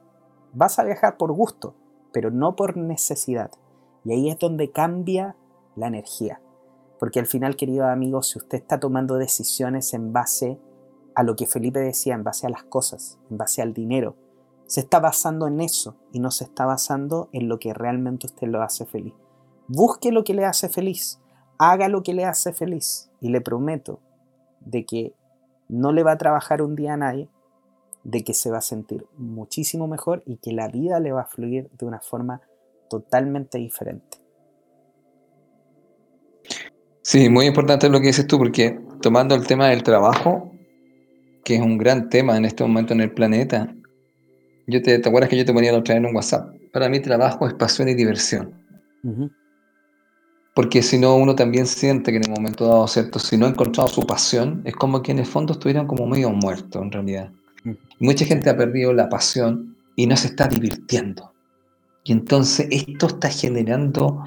Vas 0.53 0.79
a 0.79 0.83
viajar 0.83 1.17
por 1.17 1.31
gusto, 1.31 1.75
pero 2.11 2.31
no 2.31 2.55
por 2.55 2.77
necesidad. 2.77 3.51
Y 4.05 4.13
ahí 4.13 4.29
es 4.29 4.39
donde 4.39 4.71
cambia 4.71 5.35
la 5.75 5.87
energía. 5.87 6.41
Porque 6.99 7.19
al 7.19 7.27
final, 7.27 7.55
queridos 7.55 7.87
amigos, 7.87 8.29
si 8.29 8.39
usted 8.39 8.57
está 8.57 8.79
tomando 8.79 9.15
decisiones 9.15 9.93
en 9.93 10.11
base 10.11 10.59
a 11.15 11.23
lo 11.23 11.35
que 11.35 11.47
Felipe 11.47 11.79
decía 11.79 12.15
en 12.15 12.23
base 12.23 12.47
a 12.47 12.49
las 12.49 12.63
cosas, 12.63 13.19
en 13.29 13.37
base 13.37 13.61
al 13.61 13.73
dinero. 13.73 14.15
Se 14.67 14.81
está 14.81 14.99
basando 14.99 15.47
en 15.47 15.61
eso 15.61 15.95
y 16.11 16.19
no 16.19 16.31
se 16.31 16.43
está 16.43 16.65
basando 16.65 17.29
en 17.31 17.49
lo 17.49 17.59
que 17.59 17.73
realmente 17.73 18.27
usted 18.27 18.47
lo 18.47 18.61
hace 18.61 18.85
feliz. 18.85 19.13
Busque 19.67 20.11
lo 20.11 20.23
que 20.23 20.33
le 20.33 20.45
hace 20.45 20.69
feliz, 20.69 21.19
haga 21.57 21.87
lo 21.89 22.03
que 22.03 22.13
le 22.13 22.25
hace 22.25 22.53
feliz 22.53 23.09
y 23.21 23.29
le 23.29 23.41
prometo 23.41 23.99
de 24.59 24.85
que 24.85 25.13
no 25.67 25.91
le 25.91 26.03
va 26.03 26.13
a 26.13 26.17
trabajar 26.17 26.61
un 26.61 26.75
día 26.75 26.93
a 26.93 26.97
nadie, 26.97 27.29
de 28.03 28.23
que 28.23 28.33
se 28.33 28.49
va 28.49 28.59
a 28.59 28.61
sentir 28.61 29.05
muchísimo 29.17 29.87
mejor 29.87 30.23
y 30.25 30.37
que 30.37 30.51
la 30.51 30.67
vida 30.67 30.99
le 30.99 31.11
va 31.11 31.21
a 31.21 31.25
fluir 31.25 31.69
de 31.77 31.85
una 31.85 31.99
forma 31.99 32.41
totalmente 32.89 33.57
diferente. 33.57 34.17
Sí, 37.01 37.29
muy 37.29 37.45
importante 37.45 37.89
lo 37.89 37.99
que 37.99 38.07
dices 38.07 38.27
tú, 38.27 38.37
porque 38.37 38.79
tomando 39.01 39.35
el 39.35 39.47
tema 39.47 39.67
del 39.69 39.83
trabajo, 39.83 40.48
que 41.43 41.55
es 41.55 41.61
un 41.61 41.77
gran 41.77 42.09
tema 42.09 42.37
en 42.37 42.45
este 42.45 42.63
momento 42.63 42.93
en 42.93 43.01
el 43.01 43.11
planeta. 43.11 43.73
Yo 44.67 44.81
te, 44.81 44.99
¿Te 44.99 45.09
acuerdas 45.09 45.29
que 45.29 45.37
yo 45.37 45.45
te 45.45 45.53
ponía 45.53 45.71
la 45.71 45.79
otra 45.79 45.95
vez 45.95 46.03
en 46.03 46.09
un 46.09 46.15
WhatsApp? 46.15 46.53
Para 46.71 46.89
mí 46.89 46.99
trabajo 46.99 47.47
es 47.47 47.53
pasión 47.53 47.89
y 47.89 47.95
diversión. 47.95 48.53
Porque 50.53 50.81
si 50.81 50.99
no, 50.99 51.15
uno 51.15 51.35
también 51.35 51.65
siente 51.65 52.11
que 52.11 52.17
en 52.17 52.25
el 52.25 52.31
momento 52.31 52.67
dado, 52.67 52.87
¿cierto? 52.87 53.17
Si 53.17 53.37
no 53.37 53.45
ha 53.45 53.49
encontrado 53.49 53.87
su 53.87 54.05
pasión, 54.05 54.61
es 54.65 54.75
como 54.75 55.01
que 55.01 55.11
en 55.11 55.19
el 55.19 55.25
fondo 55.25 55.53
estuvieran 55.53 55.87
como 55.87 56.05
medio 56.05 56.29
muertos 56.31 56.81
en 56.81 56.91
realidad. 56.91 57.31
Mucha 57.99 58.25
gente 58.25 58.49
ha 58.49 58.57
perdido 58.57 58.93
la 58.93 59.09
pasión 59.09 59.75
y 59.95 60.05
no 60.05 60.15
se 60.15 60.27
está 60.27 60.47
divirtiendo. 60.47 61.33
Y 62.03 62.11
entonces 62.11 62.67
esto 62.71 63.07
está 63.07 63.29
generando 63.29 64.23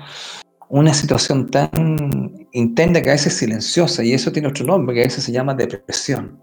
una 0.69 0.95
situación 0.95 1.51
tan 1.51 2.49
intensa 2.53 3.03
que 3.03 3.11
a 3.11 3.13
veces 3.13 3.35
es 3.35 3.39
silenciosa, 3.39 4.03
y 4.03 4.13
eso 4.13 4.33
tiene 4.33 4.49
otro 4.49 4.67
nombre, 4.67 4.95
que 4.95 5.03
a 5.03 5.05
veces 5.05 5.25
se 5.25 5.33
llama 5.33 5.55
depresión 5.55 6.41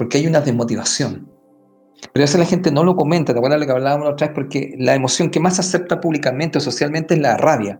porque 0.00 0.16
hay 0.16 0.26
una 0.26 0.40
desmotivación. 0.40 1.30
Pero 2.14 2.24
eso 2.24 2.38
la 2.38 2.46
gente 2.46 2.72
no 2.72 2.84
lo 2.84 2.96
comenta, 2.96 3.34
¿te 3.34 3.38
acuerdas 3.38 3.60
lo 3.60 3.66
que 3.66 3.72
hablábamos 3.72 4.06
la 4.06 4.12
otra 4.14 4.28
vez? 4.28 4.34
Porque 4.34 4.74
la 4.78 4.94
emoción 4.94 5.28
que 5.28 5.38
más 5.38 5.58
acepta 5.58 6.00
públicamente 6.00 6.56
o 6.56 6.60
socialmente 6.62 7.12
es 7.12 7.20
la 7.20 7.36
rabia. 7.36 7.78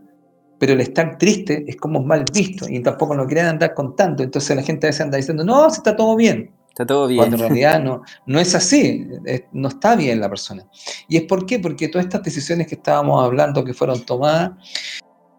Pero 0.58 0.74
el 0.74 0.82
estar 0.82 1.16
triste 1.16 1.64
es 1.66 1.76
como 1.76 2.02
mal 2.02 2.26
visto 2.30 2.68
y 2.68 2.78
tampoco 2.80 3.14
lo 3.14 3.24
quieren 3.26 3.46
andar 3.46 3.72
contando. 3.72 4.22
Entonces 4.22 4.54
la 4.54 4.62
gente 4.62 4.86
a 4.86 4.90
veces 4.90 5.00
anda 5.00 5.16
diciendo, 5.16 5.44
no, 5.44 5.66
está 5.66 5.96
todo 5.96 6.14
bien. 6.14 6.52
Está 6.68 6.84
todo 6.84 7.06
bien. 7.06 7.20
Cuando 7.20 7.36
en 7.36 7.42
realidad 7.48 7.82
no, 7.82 8.02
no 8.26 8.38
es 8.38 8.54
así, 8.54 9.08
no 9.52 9.68
está 9.68 9.96
bien 9.96 10.20
la 10.20 10.28
persona. 10.28 10.66
¿Y 11.08 11.16
es 11.16 11.22
por 11.22 11.46
qué? 11.46 11.58
Porque 11.58 11.88
todas 11.88 12.04
estas 12.04 12.22
decisiones 12.22 12.66
que 12.66 12.74
estábamos 12.74 13.24
hablando 13.24 13.64
que 13.64 13.72
fueron 13.72 14.04
tomadas 14.04 14.50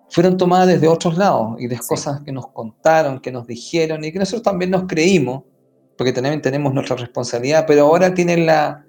fueron 0.09 0.35
tomadas 0.35 0.67
desde 0.67 0.87
otros 0.87 1.17
lados 1.17 1.55
y 1.59 1.67
de 1.67 1.77
cosas 1.77 2.21
que 2.21 2.31
nos 2.31 2.47
contaron, 2.47 3.19
que 3.19 3.31
nos 3.31 3.45
dijeron 3.45 4.03
y 4.03 4.11
que 4.11 4.19
nosotros 4.19 4.41
también 4.43 4.71
nos 4.71 4.83
creímos, 4.83 5.43
porque 6.01 6.13
también 6.13 6.41
tenemos 6.41 6.73
nuestra 6.73 6.95
responsabilidad, 6.95 7.65
pero 7.67 7.83
ahora 7.83 8.11
tienen 8.15 8.47
la 8.47 8.83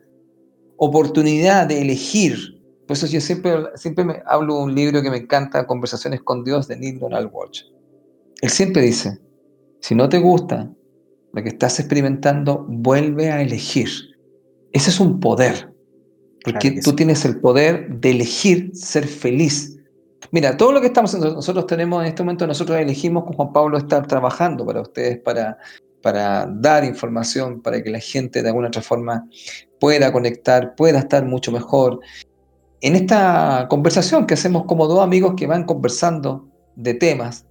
oportunidad 0.79 1.67
de 1.67 1.83
elegir. 1.83 2.59
Por 2.87 2.97
eso 2.97 3.07
yo 3.07 3.21
siempre, 3.21 3.53
siempre 3.75 4.03
me 4.03 4.23
hablo 4.25 4.57
de 4.57 4.63
un 4.63 4.75
libro 4.75 5.03
que 5.03 5.11
me 5.11 5.19
encanta, 5.19 5.67
Conversaciones 5.67 6.23
con 6.23 6.43
Dios, 6.43 6.69
de 6.69 6.79
Neil 6.79 6.99
Donald 6.99 7.29
Walsh. 7.31 7.65
Él 8.41 8.49
siempre 8.49 8.81
dice, 8.81 9.19
si 9.81 9.95
no 9.95 10.09
te 10.09 10.21
gusta 10.21 10.73
lo 11.35 11.43
que 11.43 11.51
estás 11.51 11.79
experimentando, 11.81 12.65
vuelve 12.67 13.31
a 13.31 13.43
elegir. 13.43 13.91
Ese 14.73 14.89
es 14.89 14.99
un 14.99 15.21
poder, 15.21 15.71
porque 16.43 16.81
tú 16.83 16.97
tienes 16.97 17.27
el 17.27 17.41
poder 17.41 17.91
de 17.91 18.11
elegir 18.11 18.71
ser 18.73 19.07
feliz. 19.07 19.79
Mira, 20.31 20.57
todo 20.57 20.73
lo 20.73 20.81
que 20.81 20.87
estamos 20.87 21.13
nosotros 21.13 21.67
tenemos 21.67 22.01
en 22.01 22.09
este 22.09 22.23
momento, 22.23 22.47
nosotros 22.47 22.79
elegimos 22.79 23.25
con 23.25 23.35
Juan 23.35 23.53
Pablo 23.53 23.77
estar 23.77 24.07
trabajando 24.07 24.65
para 24.65 24.81
ustedes, 24.81 25.19
para, 25.19 25.59
para 26.03 26.47
dar 26.47 26.85
información, 26.85 27.63
para 27.63 27.83
que 27.83 27.91
la 27.91 28.01
gente 28.01 28.43
de 28.43 28.49
alguna 28.49 28.69
otra 28.69 28.83
forma 28.83 29.27
pueda 29.81 30.13
conectar, 30.13 30.75
pueda 30.75 30.99
estar 30.99 31.25
mucho 31.25 31.53
mejor. 31.53 32.01
En 32.81 32.97
esta 32.97 33.67
conversación 33.71 34.27
que 34.27 34.35
hacemos 34.35 34.65
como 34.67 34.87
dos 34.87 35.01
amigos 35.01 35.35
que 35.37 35.47
van 35.47 35.65
conversando 35.65 36.49
de 36.75 36.95
temas 36.95 37.47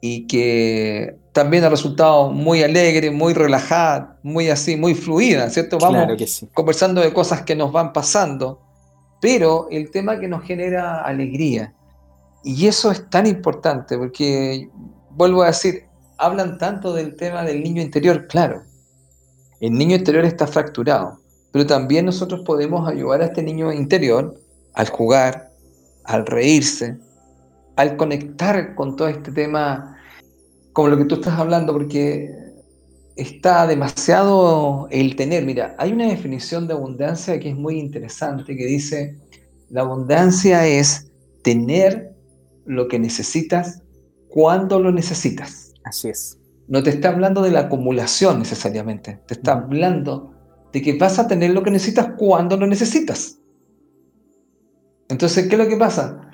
y 0.00 0.26
que 0.26 1.16
también 1.32 1.64
ha 1.64 1.68
resultado 1.68 2.30
muy 2.30 2.62
alegre, 2.62 3.10
muy 3.10 3.32
relajada, 3.32 4.18
muy 4.22 4.50
así, 4.50 4.76
muy 4.76 4.94
fluida, 4.94 5.48
¿cierto? 5.48 5.78
Vamos 5.78 6.08
conversando 6.52 7.00
de 7.00 7.12
cosas 7.12 7.42
que 7.42 7.54
nos 7.54 7.72
van 7.72 7.92
pasando, 7.92 8.60
pero 9.20 9.68
el 9.70 9.90
tema 9.90 10.18
que 10.18 10.28
nos 10.28 10.42
genera 10.44 11.02
alegría. 11.02 11.74
Y 12.44 12.66
eso 12.66 12.90
es 12.90 13.08
tan 13.08 13.26
importante 13.26 13.96
porque, 13.96 14.68
vuelvo 15.10 15.42
a 15.42 15.46
decir, 15.46 15.84
hablan 16.22 16.56
tanto 16.56 16.94
del 16.94 17.16
tema 17.16 17.42
del 17.42 17.62
niño 17.62 17.82
interior, 17.82 18.28
claro. 18.28 18.62
El 19.60 19.72
niño 19.72 19.96
interior 19.96 20.24
está 20.24 20.46
fracturado, 20.46 21.20
pero 21.50 21.66
también 21.66 22.06
nosotros 22.06 22.42
podemos 22.46 22.88
ayudar 22.88 23.22
a 23.22 23.26
este 23.26 23.42
niño 23.42 23.72
interior 23.72 24.34
al 24.74 24.88
jugar, 24.88 25.50
al 26.04 26.24
reírse, 26.24 26.96
al 27.74 27.96
conectar 27.96 28.74
con 28.76 28.94
todo 28.94 29.08
este 29.08 29.32
tema 29.32 29.96
como 30.72 30.88
lo 30.88 30.98
que 30.98 31.06
tú 31.06 31.16
estás 31.16 31.38
hablando, 31.38 31.72
porque 31.72 32.30
está 33.16 33.66
demasiado 33.66 34.86
el 34.90 35.16
tener. 35.16 35.44
Mira, 35.44 35.74
hay 35.76 35.92
una 35.92 36.06
definición 36.06 36.68
de 36.68 36.74
abundancia 36.74 37.38
que 37.40 37.50
es 37.50 37.56
muy 37.56 37.78
interesante, 37.80 38.56
que 38.56 38.66
dice, 38.66 39.16
la 39.70 39.82
abundancia 39.82 40.66
es 40.66 41.10
tener 41.42 42.14
lo 42.64 42.86
que 42.86 43.00
necesitas 43.00 43.82
cuando 44.28 44.78
lo 44.78 44.92
necesitas. 44.92 45.71
Así 45.84 46.08
es. 46.08 46.38
No 46.68 46.82
te 46.82 46.90
está 46.90 47.08
hablando 47.08 47.42
de 47.42 47.50
la 47.50 47.60
acumulación 47.60 48.38
necesariamente, 48.38 49.20
te 49.26 49.34
está 49.34 49.52
hablando 49.52 50.34
de 50.72 50.80
que 50.80 50.96
vas 50.96 51.18
a 51.18 51.26
tener 51.26 51.50
lo 51.50 51.62
que 51.62 51.70
necesitas 51.70 52.12
cuando 52.16 52.56
lo 52.56 52.66
necesitas. 52.66 53.38
Entonces, 55.08 55.48
¿qué 55.48 55.56
es 55.56 55.58
lo 55.58 55.68
que 55.68 55.76
pasa? 55.76 56.31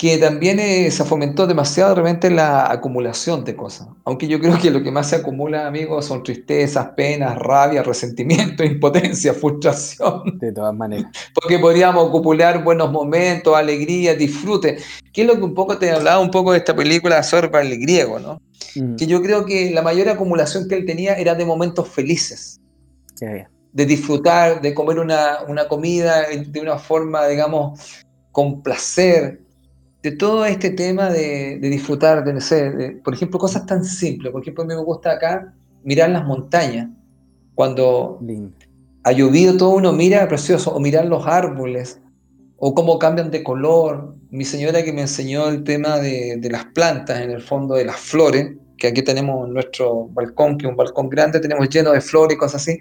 Que 0.00 0.16
también 0.16 0.58
eh, 0.60 0.90
se 0.90 1.04
fomentó 1.04 1.46
demasiado 1.46 1.94
realmente 1.94 2.30
la 2.30 2.72
acumulación 2.72 3.44
de 3.44 3.54
cosas. 3.54 3.88
Aunque 4.06 4.28
yo 4.28 4.40
creo 4.40 4.58
que 4.58 4.70
lo 4.70 4.82
que 4.82 4.90
más 4.90 5.10
se 5.10 5.16
acumula, 5.16 5.66
amigos, 5.66 6.06
son 6.06 6.22
tristezas, 6.22 6.92
penas, 6.96 7.36
rabia, 7.36 7.82
resentimiento, 7.82 8.64
impotencia, 8.64 9.34
frustración. 9.34 10.38
De 10.38 10.52
todas 10.52 10.74
maneras. 10.74 11.12
Porque 11.34 11.58
podríamos 11.58 12.08
acumular 12.08 12.64
buenos 12.64 12.90
momentos, 12.90 13.54
alegría, 13.54 14.14
disfrute. 14.14 14.78
Que 15.12 15.20
es 15.20 15.26
lo 15.26 15.34
que 15.34 15.42
un 15.42 15.52
poco 15.52 15.76
te 15.76 15.90
hablaba 15.90 16.18
un 16.18 16.30
poco 16.30 16.52
de 16.52 16.58
esta 16.60 16.74
película 16.74 17.22
Sorba 17.22 17.60
el 17.60 17.78
griego, 17.78 18.18
¿no? 18.18 18.40
Mm. 18.76 18.96
Que 18.96 19.06
yo 19.06 19.20
creo 19.20 19.44
que 19.44 19.70
la 19.70 19.82
mayor 19.82 20.08
acumulación 20.08 20.66
que 20.66 20.76
él 20.76 20.86
tenía 20.86 21.16
era 21.16 21.34
de 21.34 21.44
momentos 21.44 21.86
felices. 21.86 22.58
Qué 23.18 23.46
De 23.74 23.84
disfrutar, 23.84 24.62
de 24.62 24.72
comer 24.72 24.98
una, 24.98 25.42
una 25.46 25.68
comida 25.68 26.22
de 26.30 26.58
una 26.58 26.78
forma, 26.78 27.26
digamos, 27.26 27.78
con 28.32 28.62
placer, 28.62 29.42
de 30.02 30.12
todo 30.12 30.46
este 30.46 30.70
tema 30.70 31.10
de, 31.10 31.58
disfrutar, 31.58 32.24
de, 32.24 32.32
no 32.32 32.40
sé, 32.40 33.00
por 33.04 33.14
ejemplo, 33.14 33.38
cosas 33.38 33.66
tan 33.66 33.84
simples. 33.84 34.32
Por 34.32 34.42
ejemplo, 34.42 34.64
a 34.64 34.66
mí 34.66 34.74
me 34.74 34.82
gusta 34.82 35.12
acá 35.12 35.54
mirar 35.84 36.10
las 36.10 36.24
montañas. 36.24 36.88
Cuando 37.54 38.18
ha 39.04 39.12
llovido, 39.12 39.56
todo 39.56 39.70
uno 39.70 39.92
mira 39.92 40.26
precioso, 40.28 40.74
o 40.74 40.80
mirar 40.80 41.04
los 41.06 41.26
árboles, 41.26 42.00
o 42.56 42.74
cómo 42.74 42.98
cambian 42.98 43.30
de 43.30 43.42
color. 43.42 44.14
Mi 44.30 44.44
señora 44.44 44.82
que 44.82 44.92
me 44.92 45.02
enseñó 45.02 45.48
el 45.48 45.64
tema 45.64 45.98
de, 45.98 46.36
de 46.38 46.50
las 46.50 46.64
plantas, 46.66 47.20
en 47.20 47.30
el 47.30 47.42
fondo 47.42 47.74
de 47.74 47.84
las 47.84 47.96
flores, 47.96 48.54
que 48.78 48.86
aquí 48.86 49.02
tenemos 49.02 49.46
nuestro 49.48 50.06
balcón, 50.06 50.56
que 50.56 50.66
es 50.66 50.70
un 50.70 50.76
balcón 50.76 51.10
grande, 51.10 51.40
tenemos 51.40 51.68
lleno 51.68 51.92
de 51.92 52.00
flores 52.00 52.36
y 52.36 52.38
cosas 52.38 52.62
así. 52.62 52.80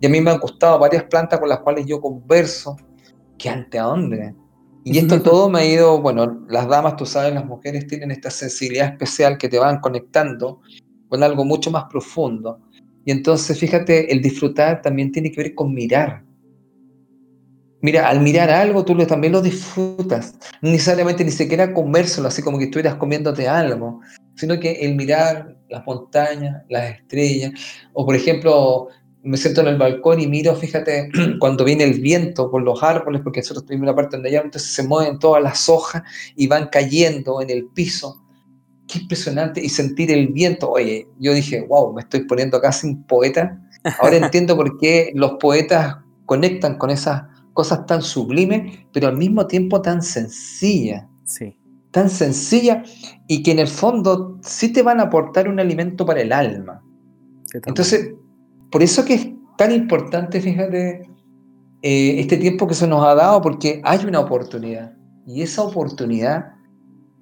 Y 0.00 0.06
a 0.06 0.08
mí 0.08 0.20
me 0.20 0.30
han 0.30 0.38
gustado 0.38 0.78
varias 0.78 1.04
plantas 1.04 1.38
con 1.38 1.48
las 1.48 1.60
cuales 1.60 1.84
yo 1.84 2.00
converso. 2.00 2.76
¿Qué 3.36 3.50
ante 3.50 3.78
a 3.78 3.82
dónde? 3.82 4.34
Y 4.84 4.98
esto 4.98 5.20
todo 5.22 5.48
me 5.48 5.60
ha 5.60 5.64
ido, 5.66 6.00
bueno, 6.00 6.44
las 6.48 6.68
damas, 6.68 6.96
tú 6.96 7.06
sabes, 7.06 7.34
las 7.34 7.46
mujeres 7.46 7.86
tienen 7.86 8.10
esta 8.10 8.30
sensibilidad 8.30 8.92
especial 8.92 9.38
que 9.38 9.48
te 9.48 9.58
van 9.58 9.80
conectando 9.80 10.60
con 11.08 11.22
algo 11.22 11.44
mucho 11.44 11.70
más 11.70 11.84
profundo. 11.84 12.60
Y 13.04 13.10
entonces, 13.10 13.58
fíjate, 13.58 14.12
el 14.12 14.22
disfrutar 14.22 14.82
también 14.82 15.12
tiene 15.12 15.30
que 15.30 15.42
ver 15.42 15.54
con 15.54 15.74
mirar. 15.74 16.22
Mira, 17.84 18.08
al 18.08 18.20
mirar 18.20 18.48
algo 18.48 18.82
tú 18.82 18.96
también 19.06 19.34
lo 19.34 19.42
disfrutas. 19.42 20.38
No 20.62 20.70
necesariamente 20.70 21.22
ni 21.22 21.30
siquiera 21.30 21.74
comérselo, 21.74 22.28
así 22.28 22.40
como 22.40 22.56
que 22.56 22.64
estuvieras 22.64 22.94
comiéndote 22.94 23.46
algo, 23.46 24.00
sino 24.36 24.58
que 24.58 24.72
el 24.72 24.94
mirar 24.94 25.54
las 25.68 25.84
montañas, 25.84 26.62
las 26.70 26.94
estrellas, 26.94 27.52
o 27.92 28.06
por 28.06 28.16
ejemplo, 28.16 28.88
me 29.24 29.38
siento 29.38 29.62
en 29.62 29.68
el 29.68 29.78
balcón 29.78 30.20
y 30.20 30.26
miro, 30.26 30.54
fíjate, 30.54 31.10
cuando 31.40 31.64
viene 31.64 31.84
el 31.84 32.00
viento 32.00 32.50
por 32.50 32.62
los 32.62 32.82
árboles, 32.82 33.22
porque 33.22 33.40
nosotros 33.40 33.64
tuvimos 33.64 33.86
la 33.86 33.94
parte 33.94 34.16
donde 34.16 34.28
allá, 34.28 34.42
entonces 34.44 34.70
se 34.70 34.86
mueven 34.86 35.18
todas 35.18 35.42
las 35.42 35.68
hojas 35.68 36.02
y 36.36 36.46
van 36.46 36.68
cayendo 36.68 37.40
en 37.40 37.50
el 37.50 37.66
piso. 37.66 38.22
Qué 38.86 38.98
impresionante. 38.98 39.64
Y 39.64 39.70
sentir 39.70 40.10
el 40.12 40.28
viento. 40.28 40.70
Oye, 40.70 41.08
yo 41.18 41.32
dije, 41.32 41.62
wow, 41.62 41.94
me 41.94 42.02
estoy 42.02 42.26
poniendo 42.26 42.60
casi 42.60 42.86
un 42.86 43.02
poeta. 43.04 43.58
Ahora 43.98 44.16
entiendo 44.24 44.56
por 44.56 44.78
qué 44.78 45.10
los 45.14 45.32
poetas 45.40 45.96
conectan 46.26 46.76
con 46.76 46.90
esas 46.90 47.22
cosas 47.54 47.86
tan 47.86 48.02
sublimes, 48.02 48.78
pero 48.92 49.08
al 49.08 49.16
mismo 49.16 49.46
tiempo 49.46 49.80
tan 49.80 50.02
sencillas. 50.02 51.06
Sí. 51.24 51.56
Tan 51.92 52.10
sencillas 52.10 52.90
y 53.26 53.42
que 53.42 53.52
en 53.52 53.60
el 53.60 53.68
fondo 53.68 54.38
sí 54.42 54.70
te 54.72 54.82
van 54.82 55.00
a 55.00 55.04
aportar 55.04 55.48
un 55.48 55.60
alimento 55.60 56.04
para 56.04 56.20
el 56.20 56.32
alma. 56.32 56.82
Entonces, 57.64 58.14
por 58.74 58.82
eso 58.82 59.04
que 59.04 59.14
es 59.14 59.28
tan 59.56 59.70
importante, 59.70 60.40
fíjate, 60.40 61.08
eh, 61.80 62.18
este 62.18 62.36
tiempo 62.38 62.66
que 62.66 62.74
se 62.74 62.88
nos 62.88 63.06
ha 63.06 63.14
dado, 63.14 63.40
porque 63.40 63.80
hay 63.84 64.04
una 64.04 64.18
oportunidad. 64.18 64.96
Y 65.24 65.42
esa 65.42 65.62
oportunidad 65.62 66.54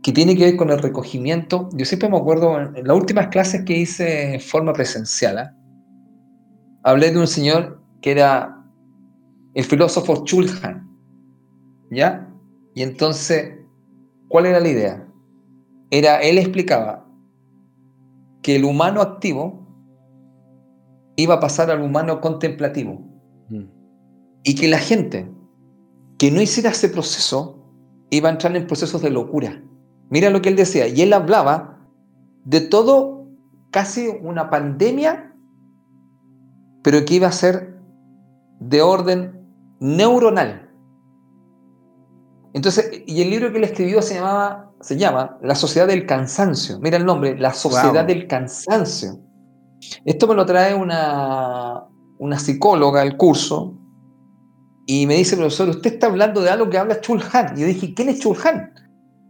que 0.02 0.12
tiene 0.12 0.34
que 0.34 0.46
ver 0.46 0.56
con 0.56 0.70
el 0.70 0.78
recogimiento, 0.78 1.68
yo 1.74 1.84
siempre 1.84 2.08
me 2.08 2.16
acuerdo 2.16 2.58
en 2.58 2.86
las 2.86 2.96
últimas 2.96 3.28
clases 3.28 3.66
que 3.66 3.76
hice 3.76 4.36
en 4.36 4.40
forma 4.40 4.72
presencial, 4.72 5.36
¿ah? 5.36 5.54
hablé 6.84 7.10
de 7.10 7.18
un 7.18 7.26
señor 7.26 7.82
que 8.00 8.12
era 8.12 8.64
el 9.52 9.64
filósofo 9.64 10.24
Chulhan, 10.24 10.88
¿ya? 11.90 12.32
Y 12.74 12.80
entonces, 12.80 13.58
¿cuál 14.28 14.46
era 14.46 14.58
la 14.58 14.68
idea? 14.70 15.06
Era, 15.90 16.22
él 16.22 16.38
explicaba 16.38 17.06
que 18.40 18.56
el 18.56 18.64
humano 18.64 19.02
activo 19.02 19.61
iba 21.16 21.34
a 21.34 21.40
pasar 21.40 21.70
al 21.70 21.82
humano 21.82 22.20
contemplativo. 22.20 23.00
Mm. 23.48 23.64
Y 24.44 24.54
que 24.54 24.68
la 24.68 24.78
gente 24.78 25.30
que 26.18 26.30
no 26.30 26.40
hiciera 26.40 26.70
ese 26.70 26.88
proceso 26.88 27.58
iba 28.10 28.28
a 28.28 28.32
entrar 28.32 28.54
en 28.56 28.66
procesos 28.66 29.02
de 29.02 29.10
locura. 29.10 29.62
Mira 30.10 30.30
lo 30.30 30.42
que 30.42 30.50
él 30.50 30.56
decía. 30.56 30.86
Y 30.86 31.02
él 31.02 31.12
hablaba 31.12 31.88
de 32.44 32.60
todo, 32.60 33.28
casi 33.70 34.08
una 34.08 34.50
pandemia, 34.50 35.34
pero 36.82 37.04
que 37.04 37.14
iba 37.14 37.28
a 37.28 37.32
ser 37.32 37.80
de 38.60 38.82
orden 38.82 39.46
neuronal. 39.80 40.70
Entonces, 42.52 43.02
y 43.06 43.22
el 43.22 43.30
libro 43.30 43.50
que 43.50 43.58
él 43.58 43.64
escribió 43.64 44.02
se 44.02 44.14
llamaba, 44.14 44.70
se 44.80 44.96
llama 44.96 45.38
La 45.42 45.54
Sociedad 45.54 45.86
del 45.86 46.06
Cansancio. 46.06 46.78
Mira 46.80 46.98
el 46.98 47.06
nombre, 47.06 47.38
La 47.38 47.54
Sociedad 47.54 48.04
del 48.04 48.26
Cansancio. 48.26 49.18
Esto 50.04 50.26
me 50.26 50.34
lo 50.34 50.46
trae 50.46 50.74
una, 50.74 51.84
una 52.18 52.38
psicóloga 52.38 53.02
al 53.02 53.16
curso 53.16 53.74
y 54.86 55.06
me 55.06 55.16
dice, 55.16 55.36
profesor, 55.36 55.68
usted 55.68 55.94
está 55.94 56.08
hablando 56.08 56.40
de 56.40 56.50
algo 56.50 56.68
que 56.68 56.78
habla 56.78 57.00
Chulhan. 57.00 57.54
Y 57.56 57.60
yo 57.60 57.66
dije, 57.66 57.94
¿quién 57.94 58.08
es 58.08 58.20
Chulhan? 58.20 58.72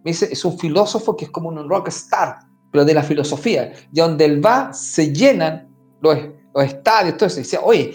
Me 0.05 0.11
dice, 0.11 0.28
es 0.30 0.44
un 0.44 0.59
filósofo 0.59 1.16
que 1.16 1.26
es 1.26 1.30
como 1.30 1.48
un 1.48 1.68
rockstar, 1.68 2.38
pero 2.70 2.84
de 2.84 2.94
la 2.94 3.03
filosofía. 3.03 3.72
Y 3.92 4.00
donde 4.00 4.24
él 4.24 4.44
va, 4.44 4.72
se 4.72 5.12
llenan 5.12 5.68
los, 6.00 6.18
los 6.55 6.64
estadios, 6.64 7.16
todo 7.16 7.26
eso. 7.26 7.40
Y 7.40 7.42
decía, 7.42 7.61
oye, 7.62 7.94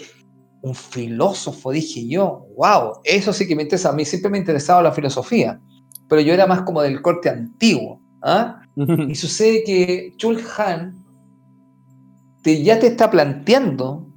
un 0.62 0.74
filósofo, 0.74 1.70
dije 1.70 2.06
yo, 2.08 2.46
wow, 2.56 3.00
eso 3.04 3.32
sí 3.32 3.46
que 3.46 3.56
me 3.56 3.62
interesa. 3.62 3.90
A 3.90 3.92
mí 3.92 4.04
siempre 4.04 4.30
me 4.30 4.38
ha 4.38 4.40
interesado 4.40 4.82
la 4.82 4.92
filosofía, 4.92 5.60
pero 6.08 6.20
yo 6.20 6.32
era 6.32 6.46
más 6.46 6.62
como 6.62 6.82
del 6.82 7.02
corte 7.02 7.28
antiguo. 7.28 8.00
¿ah? 8.22 8.62
y 9.08 9.14
sucede 9.14 9.62
que 9.64 10.14
Chul 10.16 10.42
Han 10.56 10.97
te, 12.42 12.62
ya 12.62 12.78
te 12.78 12.88
está 12.88 13.10
planteando 13.10 14.08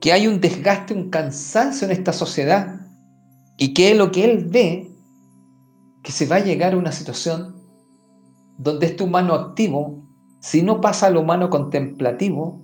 que 0.00 0.12
hay 0.12 0.26
un 0.26 0.40
desgaste, 0.40 0.94
un 0.94 1.10
cansancio 1.10 1.86
en 1.86 1.92
esta 1.92 2.12
sociedad 2.12 2.80
y 3.56 3.74
que 3.74 3.94
lo 3.94 4.12
que 4.12 4.24
él 4.24 4.46
ve, 4.48 4.94
que 6.02 6.12
se 6.12 6.26
va 6.26 6.36
a 6.36 6.44
llegar 6.44 6.74
a 6.74 6.76
una 6.76 6.92
situación 6.92 7.56
donde 8.58 8.86
este 8.86 9.04
humano 9.04 9.34
activo, 9.34 10.06
si 10.40 10.62
no 10.62 10.80
pasa 10.80 11.06
al 11.06 11.16
humano 11.16 11.50
contemplativo, 11.50 12.62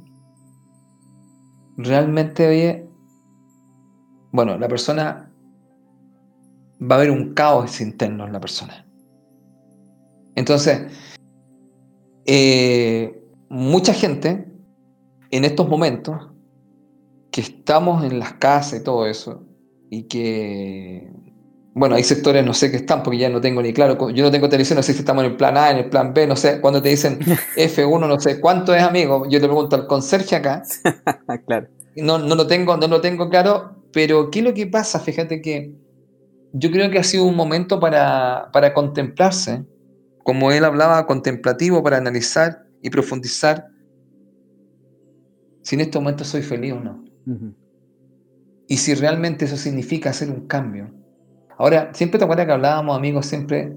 realmente, 1.77 2.89
bueno, 4.31 4.59
la 4.59 4.69
persona 4.69 5.31
va 6.81 6.97
a 6.97 6.99
haber 6.99 7.11
un 7.11 7.35
caos 7.35 7.81
interno 7.81 8.27
en 8.27 8.33
la 8.33 8.41
persona. 8.41 8.87
Entonces, 10.35 10.91
eh, 12.27 13.22
mucha 13.53 13.93
gente 13.93 14.47
en 15.31 15.45
estos 15.45 15.69
momentos 15.69 16.31
que 17.31 17.43
estamos 17.43 18.03
en 18.03 18.19
las 18.19 18.33
casas 18.35 18.81
y 18.81 18.83
todo 18.83 19.07
eso, 19.07 19.45
y 19.91 20.05
que, 20.05 21.13
bueno, 21.75 21.95
hay 21.95 22.03
sectores, 22.03 22.47
no 22.47 22.55
sé 22.55 22.71
qué 22.71 22.79
están, 22.79 23.03
porque 23.03 23.19
ya 23.19 23.29
no 23.29 23.43
tengo 23.43 23.61
ni 23.61 23.75
claro, 23.75 24.09
yo 24.09 24.25
no 24.25 24.31
tengo 24.31 24.49
televisión, 24.49 24.79
no 24.79 24.83
sé 24.83 24.95
si 24.95 25.01
estamos 25.01 25.23
en 25.25 25.33
el 25.33 25.37
plan 25.37 25.59
A, 25.59 25.71
en 25.71 25.77
el 25.77 25.91
plan 25.91 26.15
B, 26.15 26.27
no 26.27 26.35
sé, 26.35 26.63
cuando 26.63 26.81
te 26.81 26.89
dicen 26.89 27.19
F1, 27.57 28.09
no 28.09 28.19
sé 28.19 28.41
cuánto 28.41 28.75
es, 28.75 28.83
amigo, 28.83 29.25
yo 29.29 29.39
le 29.39 29.47
pregunto 29.47 29.77
al 29.77 29.87
conserje 29.87 30.35
acá, 30.35 30.63
claro. 31.47 31.69
no, 31.97 32.19
no, 32.19 32.35
lo 32.35 32.47
tengo, 32.47 32.79
no 32.79 32.89
lo 32.89 33.03
tengo 33.03 33.29
claro, 33.29 33.85
pero 33.93 34.31
¿qué 34.31 34.39
es 34.39 34.45
lo 34.47 34.55
que 34.55 34.67
pasa? 34.67 34.99
Fíjate 34.99 35.43
que 35.43 35.75
yo 36.55 36.71
creo 36.71 36.91
que 36.91 36.99
ha 36.99 37.05
sido 37.05 37.25
un 37.25 37.37
momento 37.37 37.79
para, 37.81 38.49
para 38.51 38.73
contemplarse, 38.73 39.63
como 40.25 40.53
él 40.53 40.65
hablaba, 40.65 41.07
contemplativo, 41.07 41.83
para 41.83 41.99
analizar 41.99 42.62
y 42.83 42.91
profundizar 42.91 43.69
si 45.63 45.77
en 45.77 45.83
este 45.83 45.99
momento 45.99 46.25
soy 46.25 46.43
feliz 46.43 46.73
o 46.73 46.81
no. 46.81 47.05
Y 48.67 48.77
si 48.77 48.95
realmente 48.95 49.45
eso 49.45 49.57
significa 49.57 50.11
hacer 50.11 50.31
un 50.31 50.47
cambio. 50.47 50.91
Ahora, 51.57 51.93
siempre 51.95 52.19
te 52.19 52.25
acuerdas 52.25 52.47
que 52.47 52.53
hablábamos, 52.53 52.97
amigos, 52.97 53.27
siempre 53.27 53.77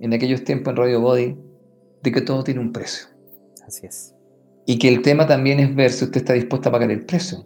en 0.00 0.12
aquellos 0.12 0.44
tiempos 0.44 0.70
en 0.72 0.76
Radio 0.76 1.00
Body, 1.00 1.36
de 2.02 2.12
que 2.12 2.20
todo 2.20 2.44
tiene 2.44 2.60
un 2.60 2.72
precio. 2.72 3.06
Así 3.66 3.86
es. 3.86 4.14
Y 4.66 4.78
que 4.78 4.88
el 4.88 5.02
tema 5.02 5.26
también 5.26 5.58
es 5.60 5.74
ver 5.74 5.90
si 5.90 6.04
usted 6.04 6.18
está 6.18 6.34
dispuesto 6.34 6.68
a 6.68 6.72
pagar 6.72 6.90
el 6.90 7.04
precio. 7.04 7.44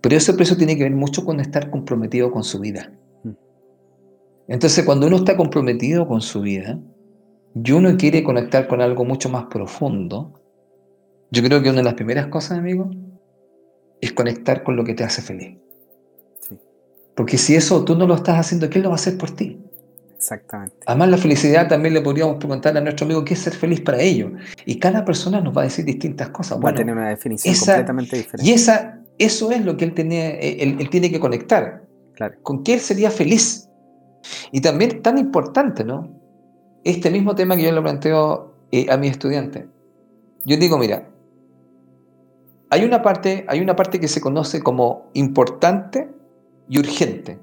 Pero 0.00 0.16
ese 0.16 0.34
precio 0.34 0.56
tiene 0.56 0.76
que 0.76 0.84
ver 0.84 0.94
mucho 0.94 1.24
con 1.24 1.40
estar 1.40 1.70
comprometido 1.70 2.30
con 2.30 2.44
su 2.44 2.60
vida. 2.60 2.92
Entonces, 4.48 4.84
cuando 4.84 5.08
uno 5.08 5.16
está 5.16 5.36
comprometido 5.36 6.06
con 6.06 6.20
su 6.20 6.40
vida 6.40 6.80
y 7.64 7.72
uno 7.72 7.96
quiere 7.96 8.22
conectar 8.22 8.68
con 8.68 8.82
algo 8.82 9.04
mucho 9.04 9.30
más 9.30 9.46
profundo, 9.46 10.32
yo 11.30 11.42
creo 11.42 11.62
que 11.62 11.70
una 11.70 11.78
de 11.78 11.84
las 11.84 11.94
primeras 11.94 12.26
cosas, 12.26 12.58
amigo, 12.58 12.90
es 14.00 14.12
conectar 14.12 14.62
con 14.62 14.76
lo 14.76 14.84
que 14.84 14.92
te 14.94 15.04
hace 15.04 15.22
feliz. 15.22 15.56
Porque 17.14 17.38
si 17.38 17.54
eso 17.54 17.82
tú 17.82 17.96
no 17.96 18.06
lo 18.06 18.14
estás 18.14 18.38
haciendo, 18.38 18.68
¿quién 18.68 18.82
lo 18.84 18.90
va 18.90 18.96
a 18.96 18.96
hacer 18.96 19.16
por 19.16 19.30
ti? 19.30 19.58
Exactamente. 20.14 20.76
Además, 20.84 21.08
la 21.08 21.16
felicidad 21.16 21.66
también 21.66 21.94
le 21.94 22.02
podríamos 22.02 22.36
preguntar 22.36 22.76
a 22.76 22.80
nuestro 22.82 23.06
amigo 23.06 23.24
qué 23.24 23.32
es 23.32 23.40
ser 23.40 23.54
feliz 23.54 23.80
para 23.80 24.00
ellos. 24.02 24.32
Y 24.66 24.78
cada 24.78 25.04
persona 25.04 25.40
nos 25.40 25.56
va 25.56 25.62
a 25.62 25.64
decir 25.64 25.86
distintas 25.86 26.28
cosas. 26.28 26.58
Va 26.62 26.70
a 26.70 26.74
tener 26.74 26.94
una 26.94 27.08
definición 27.08 27.54
completamente 27.54 28.16
diferente. 28.16 28.50
Y 28.50 28.52
esa, 28.52 29.00
eso 29.16 29.50
es 29.50 29.64
lo 29.64 29.78
que 29.78 29.86
él, 29.86 29.94
tiene, 29.94 30.38
él, 30.62 30.90
tiene 30.90 31.10
que 31.10 31.18
conectar. 31.18 31.86
Claro. 32.12 32.34
¿Con 32.42 32.62
qué 32.62 32.74
él 32.74 32.80
sería 32.80 33.10
feliz? 33.10 33.68
Y 34.52 34.60
también 34.60 35.00
tan 35.00 35.16
importante, 35.16 35.84
¿no? 35.84 36.15
Este 36.86 37.10
mismo 37.10 37.34
tema 37.34 37.56
que 37.56 37.64
yo 37.64 37.72
le 37.72 37.82
planteo 37.82 38.54
eh, 38.70 38.86
a 38.88 38.96
mis 38.96 39.10
estudiantes. 39.10 39.64
Yo 40.44 40.56
digo, 40.56 40.78
mira, 40.78 41.10
hay 42.70 42.84
una, 42.84 43.02
parte, 43.02 43.44
hay 43.48 43.58
una 43.58 43.74
parte 43.74 43.98
que 43.98 44.06
se 44.06 44.20
conoce 44.20 44.62
como 44.62 45.10
importante 45.14 46.08
y 46.68 46.78
urgente. 46.78 47.40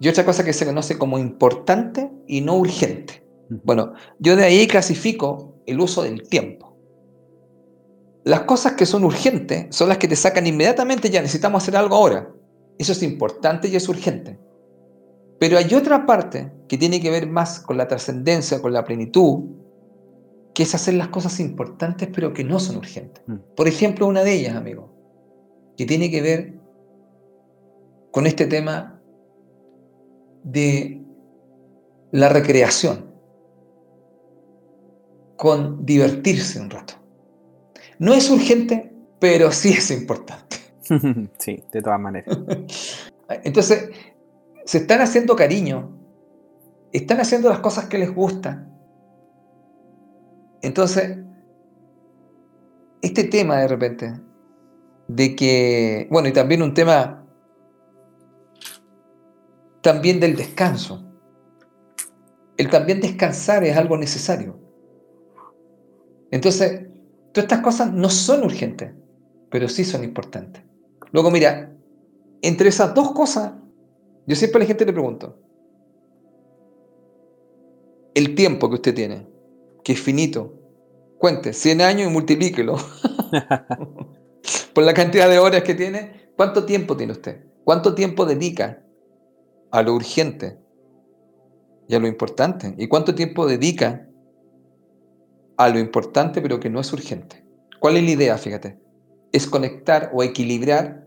Y 0.00 0.08
otra 0.08 0.24
cosa 0.24 0.44
que 0.44 0.52
se 0.52 0.66
conoce 0.66 0.98
como 0.98 1.20
importante 1.20 2.10
y 2.26 2.40
no 2.40 2.56
urgente. 2.56 3.24
Bueno, 3.62 3.92
yo 4.18 4.34
de 4.34 4.42
ahí 4.42 4.66
clasifico 4.66 5.62
el 5.64 5.78
uso 5.78 6.02
del 6.02 6.28
tiempo. 6.28 6.76
Las 8.24 8.40
cosas 8.40 8.72
que 8.72 8.84
son 8.84 9.04
urgentes 9.04 9.66
son 9.70 9.90
las 9.90 9.98
que 9.98 10.08
te 10.08 10.16
sacan 10.16 10.44
inmediatamente, 10.44 11.08
ya 11.08 11.22
necesitamos 11.22 11.62
hacer 11.62 11.76
algo 11.76 11.94
ahora. 11.94 12.32
Eso 12.78 12.90
es 12.90 13.04
importante 13.04 13.68
y 13.68 13.76
es 13.76 13.88
urgente. 13.88 14.40
Pero 15.42 15.58
hay 15.58 15.74
otra 15.74 16.06
parte 16.06 16.52
que 16.68 16.78
tiene 16.78 17.00
que 17.00 17.10
ver 17.10 17.26
más 17.28 17.58
con 17.58 17.76
la 17.76 17.88
trascendencia, 17.88 18.62
con 18.62 18.72
la 18.72 18.84
plenitud, 18.84 19.40
que 20.54 20.62
es 20.62 20.72
hacer 20.72 20.94
las 20.94 21.08
cosas 21.08 21.40
importantes 21.40 22.08
pero 22.14 22.32
que 22.32 22.44
no 22.44 22.60
son 22.60 22.76
urgentes. 22.76 23.24
Mm. 23.26 23.38
Por 23.56 23.66
ejemplo, 23.66 24.06
una 24.06 24.22
de 24.22 24.34
ellas, 24.34 24.54
amigo, 24.54 24.94
que 25.76 25.84
tiene 25.84 26.12
que 26.12 26.22
ver 26.22 26.54
con 28.12 28.28
este 28.28 28.46
tema 28.46 29.02
de 30.44 31.02
la 32.12 32.28
recreación, 32.28 33.12
con 35.34 35.84
divertirse 35.84 36.60
un 36.60 36.70
rato. 36.70 36.94
No 37.98 38.14
es 38.14 38.30
urgente, 38.30 38.92
pero 39.18 39.50
sí 39.50 39.70
es 39.70 39.90
importante. 39.90 40.58
Sí, 41.38 41.64
de 41.72 41.82
todas 41.82 41.98
maneras. 41.98 42.38
Entonces, 43.42 43.88
se 44.64 44.78
están 44.78 45.00
haciendo 45.00 45.36
cariño, 45.36 45.90
están 46.92 47.20
haciendo 47.20 47.48
las 47.48 47.60
cosas 47.60 47.86
que 47.86 47.98
les 47.98 48.14
gustan, 48.14 48.72
entonces, 50.62 51.18
este 53.02 53.24
tema 53.24 53.58
de 53.58 53.68
repente, 53.68 54.14
de 55.08 55.36
que, 55.36 56.06
bueno, 56.10 56.28
y 56.28 56.32
también 56.32 56.62
un 56.62 56.72
tema 56.72 57.26
también 59.82 60.20
del 60.20 60.36
descanso. 60.36 61.04
El 62.56 62.70
también 62.70 63.00
descansar 63.00 63.64
es 63.64 63.76
algo 63.76 63.96
necesario. 63.96 64.60
Entonces, 66.30 66.86
todas 67.32 67.44
estas 67.44 67.60
cosas 67.60 67.92
no 67.92 68.08
son 68.08 68.44
urgentes, 68.44 68.92
pero 69.50 69.68
sí 69.68 69.84
son 69.84 70.04
importantes. 70.04 70.62
Luego, 71.10 71.32
mira, 71.32 71.74
entre 72.40 72.68
esas 72.68 72.94
dos 72.94 73.10
cosas, 73.12 73.52
yo 74.26 74.36
siempre 74.36 74.58
a 74.58 74.60
la 74.60 74.66
gente 74.66 74.86
le 74.86 74.92
pregunto, 74.92 75.38
el 78.14 78.34
tiempo 78.34 78.68
que 78.68 78.74
usted 78.76 78.94
tiene, 78.94 79.26
que 79.82 79.92
es 79.92 80.00
finito. 80.00 80.58
Cuente, 81.18 81.52
100 81.52 81.80
años 81.80 82.10
y 82.10 82.12
multiplíquelo. 82.12 82.76
Por 84.74 84.84
la 84.84 84.94
cantidad 84.94 85.28
de 85.28 85.38
horas 85.38 85.62
que 85.62 85.74
tiene, 85.74 86.30
¿cuánto 86.36 86.64
tiempo 86.64 86.96
tiene 86.96 87.12
usted? 87.12 87.44
¿Cuánto 87.64 87.94
tiempo 87.94 88.26
dedica 88.26 88.82
a 89.70 89.82
lo 89.82 89.94
urgente 89.94 90.58
y 91.88 91.94
a 91.94 92.00
lo 92.00 92.06
importante? 92.06 92.74
¿Y 92.76 92.88
cuánto 92.88 93.14
tiempo 93.14 93.46
dedica 93.46 94.08
a 95.56 95.68
lo 95.68 95.78
importante 95.78 96.42
pero 96.42 96.58
que 96.58 96.70
no 96.70 96.80
es 96.80 96.92
urgente? 96.92 97.44
¿Cuál 97.78 97.96
es 97.96 98.04
la 98.04 98.10
idea? 98.10 98.38
Fíjate. 98.38 98.78
Es 99.32 99.46
conectar 99.46 100.10
o 100.12 100.22
equilibrar 100.22 101.06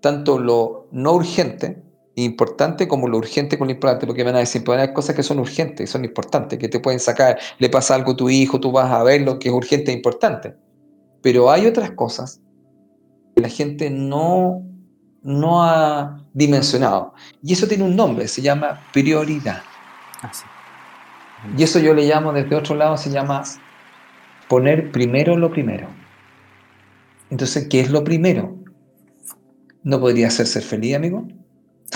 tanto 0.00 0.38
lo 0.38 0.88
no 0.90 1.14
urgente 1.14 1.82
importante 2.14 2.88
como 2.88 3.08
lo 3.08 3.18
urgente 3.18 3.58
con 3.58 3.68
lo 3.68 3.72
importante, 3.72 4.06
porque 4.06 4.24
van 4.24 4.36
a 4.36 4.40
decir, 4.40 4.62
pues 4.64 4.78
hay 4.78 4.92
cosas 4.92 5.16
que 5.16 5.22
son 5.22 5.38
urgentes, 5.38 5.90
son 5.90 6.04
importantes, 6.04 6.58
que 6.58 6.68
te 6.68 6.80
pueden 6.80 7.00
sacar, 7.00 7.38
le 7.58 7.70
pasa 7.70 7.94
algo 7.94 8.12
a 8.12 8.16
tu 8.16 8.28
hijo, 8.28 8.60
tú 8.60 8.72
vas 8.72 8.90
a 8.90 9.02
ver 9.02 9.22
lo 9.22 9.38
que 9.38 9.48
es 9.48 9.54
urgente 9.54 9.90
e 9.90 9.94
importante. 9.94 10.54
Pero 11.22 11.50
hay 11.50 11.66
otras 11.66 11.92
cosas 11.92 12.40
que 13.34 13.42
la 13.42 13.48
gente 13.48 13.90
no, 13.90 14.62
no 15.22 15.62
ha 15.62 16.26
dimensionado. 16.34 17.14
Y 17.42 17.52
eso 17.54 17.66
tiene 17.66 17.84
un 17.84 17.96
nombre, 17.96 18.28
se 18.28 18.42
llama 18.42 18.80
prioridad. 18.92 19.62
Ah, 20.22 20.32
y 21.56 21.62
eso 21.62 21.78
yo 21.78 21.94
le 21.94 22.06
llamo 22.06 22.32
desde 22.32 22.54
otro 22.54 22.74
lado, 22.74 22.96
se 22.96 23.10
llama 23.10 23.42
poner 24.48 24.92
primero 24.92 25.36
lo 25.36 25.50
primero. 25.50 25.88
Entonces, 27.30 27.68
¿qué 27.68 27.80
es 27.80 27.90
lo 27.90 28.04
primero? 28.04 28.58
¿No 29.82 29.98
podría 29.98 30.30
ser 30.30 30.46
ser 30.46 30.62
feliz, 30.62 30.94
amigo? 30.94 31.26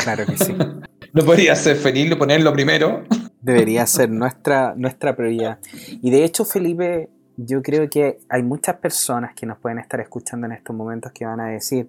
Claro 0.03 0.26
que 0.26 0.36
sí. 0.36 0.55
no 1.12 1.24
podría 1.24 1.57
ser 1.57 1.76
feliz 1.76 2.14
ponerlo 2.16 2.53
primero. 2.53 3.05
Debería 3.40 3.86
ser 3.86 4.11
nuestra, 4.11 4.74
nuestra 4.76 5.16
prioridad. 5.16 5.59
Y 6.03 6.11
de 6.11 6.24
hecho, 6.24 6.44
Felipe, 6.44 7.11
yo 7.36 7.62
creo 7.62 7.88
que 7.88 8.18
hay 8.28 8.42
muchas 8.42 8.76
personas 8.76 9.34
que 9.34 9.47
nos 9.47 9.59
pueden 9.59 9.78
estar 9.78 10.01
escuchando 10.01 10.47
en 10.47 10.53
estos 10.53 10.74
momentos 10.74 11.12
que 11.12 11.26
van 11.26 11.40
a 11.40 11.49
decir, 11.49 11.88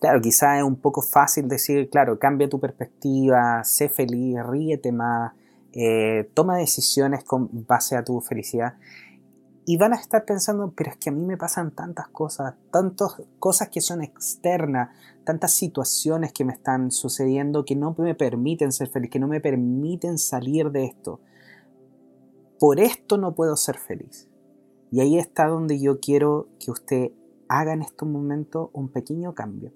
claro, 0.00 0.20
quizás 0.20 0.58
es 0.58 0.64
un 0.64 0.76
poco 0.76 1.02
fácil 1.02 1.48
decir, 1.48 1.88
claro, 1.90 2.18
cambia 2.18 2.48
tu 2.48 2.58
perspectiva, 2.58 3.62
sé 3.64 3.88
feliz, 3.88 4.36
ríete 4.46 4.92
más, 4.92 5.32
eh, 5.72 6.30
toma 6.34 6.56
decisiones 6.56 7.24
con 7.24 7.48
base 7.66 7.96
a 7.96 8.04
tu 8.04 8.20
felicidad. 8.20 8.74
Y 9.68 9.78
van 9.78 9.92
a 9.92 9.96
estar 9.96 10.24
pensando, 10.24 10.72
pero 10.76 10.90
es 10.90 10.96
que 10.96 11.10
a 11.10 11.12
mí 11.12 11.26
me 11.26 11.36
pasan 11.36 11.72
tantas 11.72 12.08
cosas, 12.08 12.54
tantas 12.70 13.16
cosas 13.38 13.68
que 13.68 13.80
son 13.80 14.02
externas, 14.02 14.90
tantas 15.26 15.52
situaciones 15.52 16.32
que 16.32 16.46
me 16.46 16.54
están 16.54 16.90
sucediendo 16.90 17.66
que 17.66 17.76
no 17.76 17.94
me 17.98 18.14
permiten 18.14 18.72
ser 18.72 18.88
feliz, 18.88 19.10
que 19.10 19.18
no 19.18 19.28
me 19.28 19.40
permiten 19.40 20.16
salir 20.16 20.70
de 20.70 20.86
esto. 20.86 21.20
por 22.58 22.80
esto 22.80 23.18
no 23.18 23.34
puedo 23.34 23.54
ser 23.56 23.76
feliz. 23.76 24.30
Y 24.90 25.00
ahí 25.00 25.18
está 25.18 25.48
donde 25.48 25.78
yo 25.78 26.00
quiero 26.00 26.48
que 26.58 26.70
usted 26.70 27.12
haga 27.48 27.74
en 27.74 27.82
estos 27.82 28.08
momentos 28.08 28.70
un 28.72 28.88
pequeño 28.88 29.34
cambio. 29.34 29.74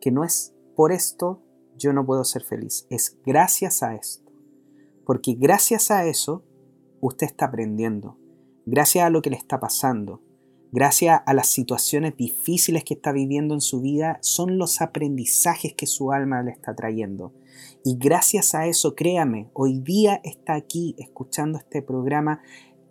Que 0.00 0.12
no 0.12 0.22
es 0.22 0.54
por 0.76 0.92
esto 0.92 1.42
yo 1.76 1.92
no 1.92 2.06
puedo 2.06 2.22
ser 2.24 2.44
feliz, 2.44 2.86
es 2.90 3.18
gracias 3.24 3.82
a 3.82 3.94
esto. 3.94 4.30
Porque 5.04 5.34
gracias 5.34 5.90
a 5.90 6.06
eso 6.06 6.44
usted 7.00 7.26
está 7.26 7.46
aprendiendo, 7.46 8.18
gracias 8.66 9.04
a 9.04 9.10
lo 9.10 9.22
que 9.22 9.30
le 9.30 9.36
está 9.36 9.58
pasando, 9.58 10.20
gracias 10.72 11.20
a 11.26 11.34
las 11.34 11.48
situaciones 11.48 12.16
difíciles 12.16 12.82
que 12.82 12.94
está 12.94 13.12
viviendo 13.12 13.54
en 13.54 13.60
su 13.60 13.82
vida, 13.82 14.18
son 14.22 14.58
los 14.58 14.80
aprendizajes 14.80 15.74
que 15.74 15.86
su 15.86 16.10
alma 16.12 16.42
le 16.42 16.50
está 16.50 16.74
trayendo. 16.74 17.32
Y 17.84 17.96
gracias 17.98 18.54
a 18.54 18.66
eso, 18.66 18.94
créame, 18.94 19.50
hoy 19.52 19.78
día 19.78 20.20
está 20.24 20.54
aquí 20.54 20.96
escuchando 20.98 21.58
este 21.58 21.82
programa, 21.82 22.40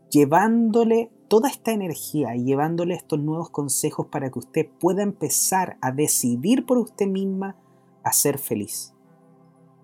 llevándole 0.09 1.11
toda 1.27 1.49
esta 1.49 1.71
energía 1.71 2.35
y 2.35 2.43
llevándole 2.43 2.93
estos 2.93 3.19
nuevos 3.19 3.49
consejos 3.49 4.07
para 4.07 4.29
que 4.29 4.39
usted 4.39 4.69
pueda 4.79 5.01
empezar 5.01 5.77
a 5.81 5.91
decidir 5.91 6.65
por 6.65 6.77
usted 6.77 7.07
misma 7.07 7.57
a 8.03 8.13
ser 8.13 8.37
feliz. 8.37 8.93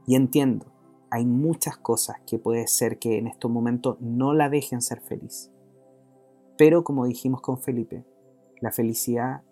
Y 0.05 0.15
entiendo, 0.15 0.67
hay 1.09 1.25
muchas 1.25 1.77
cosas 1.77 2.17
que 2.27 2.37
puede 2.37 2.67
ser 2.67 2.99
que 2.99 3.17
en 3.17 3.27
estos 3.27 3.49
momentos 3.49 3.97
no 4.01 4.33
la 4.33 4.49
dejen 4.49 4.81
ser 4.81 5.01
feliz. 5.01 5.51
Pero 6.57 6.83
como 6.83 7.05
dijimos 7.05 7.41
con 7.41 7.59
Felipe, 7.59 8.05
la 8.61 8.71
felicidad 8.71 9.43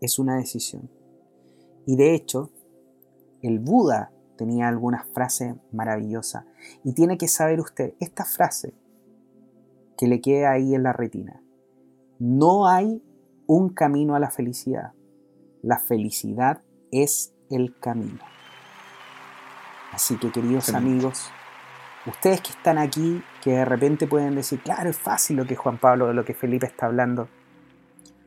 es 0.00 0.18
una 0.18 0.36
decisión. 0.36 0.90
Y 1.86 1.96
de 1.96 2.14
hecho, 2.14 2.50
el 3.42 3.58
Buda 3.58 4.10
tenía 4.36 4.68
algunas 4.68 5.06
frases 5.06 5.54
maravillosas. 5.72 6.44
Y 6.82 6.94
tiene 6.94 7.18
que 7.18 7.28
saber 7.28 7.60
usted, 7.60 7.94
esta 8.00 8.24
frase 8.24 8.74
que 9.96 10.08
le 10.08 10.20
queda 10.20 10.52
ahí 10.52 10.74
en 10.74 10.82
la 10.82 10.92
retina. 10.92 11.40
No 12.18 12.66
hay 12.66 13.02
un 13.46 13.68
camino 13.68 14.14
a 14.14 14.20
la 14.20 14.30
felicidad. 14.30 14.92
La 15.62 15.78
felicidad 15.78 16.62
es 16.90 17.34
el 17.50 17.78
camino. 17.78 18.20
Así 19.92 20.16
que 20.18 20.32
queridos 20.32 20.74
amigos, 20.74 21.30
ustedes 22.06 22.40
que 22.40 22.50
están 22.50 22.78
aquí, 22.78 23.22
que 23.42 23.52
de 23.52 23.64
repente 23.64 24.06
pueden 24.06 24.34
decir, 24.34 24.60
claro, 24.60 24.90
es 24.90 24.98
fácil 24.98 25.36
lo 25.36 25.46
que 25.46 25.56
Juan 25.56 25.78
Pablo, 25.78 26.12
lo 26.12 26.24
que 26.24 26.34
Felipe 26.34 26.66
está 26.66 26.86
hablando, 26.86 27.28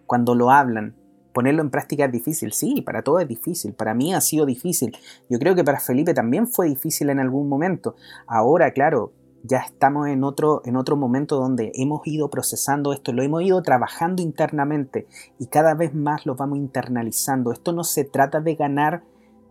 cuando 0.05 0.35
lo 0.35 0.51
hablan, 0.51 0.95
ponerlo 1.33 1.61
en 1.61 1.69
práctica 1.69 2.05
es 2.05 2.11
difícil, 2.11 2.53
sí, 2.53 2.81
para 2.81 3.03
todos 3.03 3.21
es 3.21 3.27
difícil, 3.27 3.73
para 3.73 3.93
mí 3.93 4.13
ha 4.13 4.21
sido 4.21 4.45
difícil, 4.45 4.97
yo 5.29 5.37
creo 5.39 5.55
que 5.55 5.63
para 5.63 5.79
Felipe 5.79 6.13
también 6.13 6.47
fue 6.47 6.67
difícil 6.67 7.09
en 7.09 7.19
algún 7.19 7.49
momento, 7.49 7.95
ahora, 8.25 8.71
claro, 8.71 9.13
ya 9.43 9.59
estamos 9.59 10.07
en 10.07 10.23
otro, 10.23 10.61
en 10.65 10.75
otro 10.75 10.95
momento 10.95 11.37
donde 11.37 11.71
hemos 11.75 12.05
ido 12.05 12.29
procesando 12.29 12.91
esto, 12.91 13.13
lo 13.13 13.23
hemos 13.23 13.43
ido 13.43 13.61
trabajando 13.61 14.21
internamente 14.21 15.07
y 15.39 15.47
cada 15.47 15.73
vez 15.73 15.93
más 15.93 16.25
lo 16.25 16.35
vamos 16.35 16.57
internalizando. 16.57 17.51
Esto 17.51 17.71
no 17.71 17.83
se 17.83 18.03
trata 18.03 18.41
de 18.41 18.55
ganar 18.55 19.03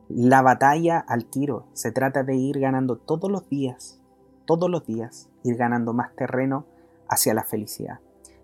la 0.08 0.42
batalla 0.42 0.98
al 0.98 1.24
tiro. 1.26 1.66
Se 1.72 1.92
trata 1.92 2.22
de 2.22 2.36
ir 2.36 2.58
ganando 2.60 2.96
todos 2.96 3.30
los 3.30 3.48
días, 3.48 4.00
todos 4.46 4.70
los 4.70 4.86
días, 4.86 5.28
ir 5.44 5.56
ganando 5.56 5.92
más 5.92 6.14
terreno 6.16 6.64
hacia 7.08 7.34
la 7.34 7.44
felicidad. 7.44 8.00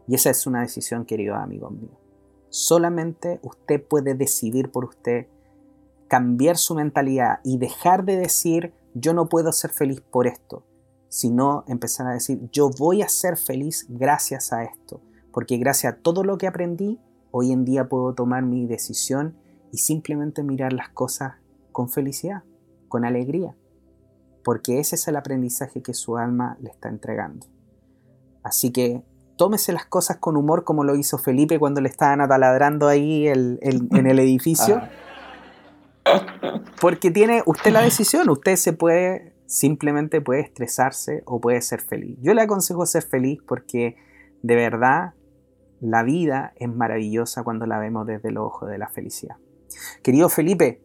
Y 0.06 0.14
esa 0.14 0.30
es 0.30 0.46
una 0.46 0.60
decisión, 0.60 1.04
querido 1.04 1.36
amigo 1.36 1.70
mío. 1.70 1.90
Solamente 2.50 3.40
usted 3.42 3.82
puede 3.82 4.14
decidir 4.14 4.70
por 4.70 4.84
usted, 4.84 5.26
cambiar 6.08 6.58
su 6.58 6.74
mentalidad 6.74 7.40
y 7.44 7.56
dejar 7.56 8.04
de 8.04 8.18
decir 8.18 8.74
yo 8.94 9.14
no 9.14 9.30
puedo 9.30 9.52
ser 9.52 9.70
feliz 9.70 10.02
por 10.02 10.26
esto, 10.26 10.62
sino 11.08 11.64
empezar 11.66 12.06
a 12.06 12.12
decir 12.12 12.50
yo 12.52 12.68
voy 12.68 13.00
a 13.00 13.08
ser 13.08 13.38
feliz 13.38 13.86
gracias 13.88 14.52
a 14.52 14.64
esto, 14.64 15.00
porque 15.32 15.56
gracias 15.56 15.94
a 15.94 15.96
todo 15.96 16.24
lo 16.24 16.36
que 16.36 16.46
aprendí, 16.46 17.00
hoy 17.30 17.52
en 17.52 17.64
día 17.64 17.88
puedo 17.88 18.12
tomar 18.12 18.42
mi 18.42 18.66
decisión 18.66 19.34
y 19.72 19.78
simplemente 19.78 20.42
mirar 20.42 20.74
las 20.74 20.90
cosas 20.90 21.36
con 21.72 21.88
felicidad, 21.88 22.42
con 22.88 23.06
alegría, 23.06 23.56
porque 24.44 24.78
ese 24.78 24.96
es 24.96 25.08
el 25.08 25.16
aprendizaje 25.16 25.82
que 25.82 25.94
su 25.94 26.16
alma 26.16 26.56
le 26.60 26.70
está 26.70 26.88
entregando. 26.88 27.46
Así 28.42 28.72
que 28.72 29.02
tómese 29.36 29.72
las 29.72 29.86
cosas 29.86 30.18
con 30.18 30.36
humor 30.36 30.64
como 30.64 30.84
lo 30.84 30.96
hizo 30.96 31.18
Felipe 31.18 31.58
cuando 31.58 31.80
le 31.80 31.88
estaban 31.88 32.20
ataladrando 32.20 32.88
ahí 32.88 33.28
en 33.28 34.06
el 34.06 34.18
edificio. 34.18 34.80
Ah. 34.82 34.90
Porque 36.80 37.10
tiene 37.10 37.42
usted 37.46 37.72
la 37.72 37.82
decisión, 37.82 38.28
usted 38.28 38.56
se 38.56 38.72
puede, 38.72 39.34
simplemente 39.46 40.20
puede 40.20 40.40
estresarse 40.40 41.22
o 41.26 41.40
puede 41.40 41.62
ser 41.62 41.80
feliz. 41.80 42.18
Yo 42.20 42.34
le 42.34 42.42
aconsejo 42.42 42.86
ser 42.86 43.04
feliz 43.04 43.40
porque 43.46 43.96
de 44.42 44.56
verdad 44.56 45.14
la 45.80 46.02
vida 46.02 46.52
es 46.56 46.68
maravillosa 46.68 47.42
cuando 47.42 47.66
la 47.66 47.78
vemos 47.78 48.06
desde 48.06 48.28
el 48.28 48.38
ojo 48.38 48.66
de 48.66 48.78
la 48.78 48.88
felicidad. 48.88 49.36
Querido 50.02 50.28
Felipe, 50.28 50.82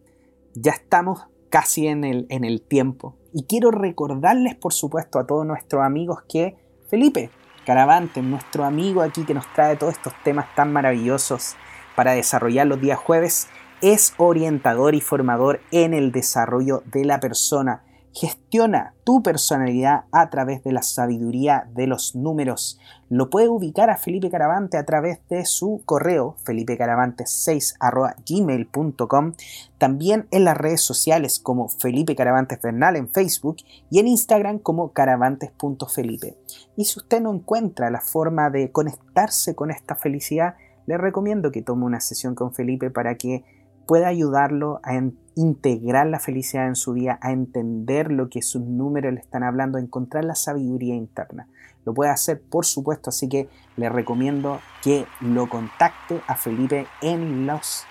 ya 0.53 0.71
estamos 0.71 1.27
casi 1.49 1.87
en 1.87 2.03
el, 2.03 2.25
en 2.29 2.43
el 2.43 2.61
tiempo. 2.61 3.16
Y 3.33 3.43
quiero 3.43 3.71
recordarles, 3.71 4.55
por 4.55 4.73
supuesto, 4.73 5.19
a 5.19 5.27
todos 5.27 5.45
nuestros 5.45 5.83
amigos 5.83 6.23
que 6.29 6.55
Felipe 6.89 7.29
Caravante, 7.65 8.21
nuestro 8.21 8.63
amigo 8.63 9.01
aquí 9.01 9.25
que 9.25 9.33
nos 9.33 9.51
trae 9.53 9.75
todos 9.75 9.93
estos 9.93 10.13
temas 10.23 10.53
tan 10.55 10.71
maravillosos 10.71 11.55
para 11.95 12.13
desarrollar 12.13 12.67
los 12.67 12.79
días 12.79 12.97
jueves, 12.97 13.47
es 13.81 14.13
orientador 14.17 14.95
y 14.95 15.01
formador 15.01 15.59
en 15.71 15.93
el 15.93 16.11
desarrollo 16.11 16.81
de 16.85 17.05
la 17.05 17.19
persona 17.19 17.83
Gestiona 18.19 18.95
tu 19.03 19.21
personalidad 19.21 20.05
a 20.11 20.31
través 20.31 20.63
de 20.63 20.71
la 20.71 20.81
sabiduría 20.81 21.69
de 21.75 21.85
los 21.85 22.15
números. 22.15 22.79
Lo 23.09 23.29
puede 23.29 23.47
ubicar 23.47 23.91
a 23.91 23.97
Felipe 23.97 24.31
Caravante 24.31 24.77
a 24.77 24.87
través 24.87 25.19
de 25.29 25.45
su 25.45 25.83
correo 25.85 26.35
felipecaravante6.gmail.com 26.43 29.33
También 29.77 30.27
en 30.31 30.45
las 30.45 30.57
redes 30.57 30.81
sociales 30.81 31.39
como 31.39 31.69
Felipe 31.69 32.15
Caravantes 32.15 32.59
Bernal 32.59 32.95
en 32.95 33.07
Facebook 33.07 33.57
y 33.91 33.99
en 33.99 34.07
Instagram 34.07 34.57
como 34.57 34.93
caravantes.felipe. 34.93 36.39
Y 36.75 36.85
si 36.85 36.97
usted 36.97 37.21
no 37.21 37.31
encuentra 37.31 37.91
la 37.91 38.01
forma 38.01 38.49
de 38.49 38.71
conectarse 38.71 39.53
con 39.53 39.69
esta 39.69 39.93
felicidad, 39.93 40.55
le 40.87 40.97
recomiendo 40.97 41.51
que 41.51 41.61
tome 41.61 41.85
una 41.85 41.99
sesión 41.99 42.33
con 42.33 42.51
Felipe 42.51 42.89
para 42.89 43.13
que 43.13 43.45
pueda 43.87 44.09
ayudarlo 44.09 44.79
a 44.83 44.93
integrar 45.35 46.07
la 46.07 46.19
felicidad 46.19 46.67
en 46.67 46.75
su 46.75 46.93
día, 46.93 47.17
a 47.21 47.31
entender 47.31 48.11
lo 48.11 48.29
que 48.29 48.41
sus 48.41 48.61
números 48.61 49.13
le 49.13 49.19
están 49.19 49.43
hablando, 49.43 49.77
a 49.77 49.81
encontrar 49.81 50.25
la 50.25 50.35
sabiduría 50.35 50.93
interna. 50.93 51.47
Lo 51.85 51.93
puede 51.93 52.11
hacer, 52.11 52.41
por 52.41 52.65
supuesto, 52.65 53.09
así 53.09 53.29
que 53.29 53.49
le 53.77 53.87
recomiendo 53.87 54.59
que 54.83 55.05
lo 55.21 55.49
contacte 55.49 56.21
a 56.27 56.35
Felipe 56.35 56.85
en 57.01 57.47
los 57.47 57.85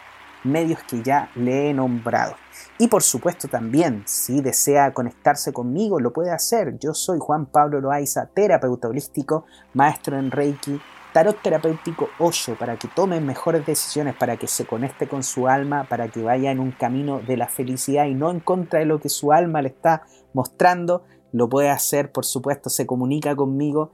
medios 0.44 0.80
que 0.84 1.02
ya 1.02 1.30
le 1.34 1.70
he 1.70 1.74
nombrado. 1.74 2.34
Y 2.78 2.88
por 2.88 3.02
supuesto 3.02 3.48
también, 3.48 4.02
si 4.06 4.40
desea 4.40 4.92
conectarse 4.92 5.52
conmigo, 5.52 5.98
lo 5.98 6.12
puede 6.12 6.30
hacer. 6.30 6.78
Yo 6.78 6.94
soy 6.94 7.18
Juan 7.18 7.46
Pablo 7.46 7.80
Loaiza, 7.80 8.26
terapeuta 8.26 8.88
holístico, 8.88 9.46
maestro 9.72 10.18
en 10.18 10.30
Reiki, 10.30 10.78
tarot 11.16 11.40
terapéutico 11.40 12.10
8 12.18 12.56
para 12.58 12.76
que 12.76 12.88
tome 12.88 13.22
mejores 13.22 13.64
decisiones, 13.64 14.14
para 14.14 14.36
que 14.36 14.46
se 14.46 14.66
conecte 14.66 15.08
con 15.08 15.22
su 15.22 15.48
alma, 15.48 15.86
para 15.88 16.08
que 16.08 16.22
vaya 16.22 16.50
en 16.50 16.60
un 16.60 16.72
camino 16.72 17.20
de 17.20 17.38
la 17.38 17.48
felicidad 17.48 18.04
y 18.04 18.12
no 18.12 18.30
en 18.30 18.38
contra 18.38 18.80
de 18.80 18.84
lo 18.84 19.00
que 19.00 19.08
su 19.08 19.32
alma 19.32 19.62
le 19.62 19.68
está 19.68 20.02
mostrando. 20.34 21.04
Lo 21.32 21.48
puede 21.48 21.70
hacer, 21.70 22.12
por 22.12 22.26
supuesto, 22.26 22.68
se 22.68 22.86
comunica 22.86 23.34
conmigo 23.34 23.92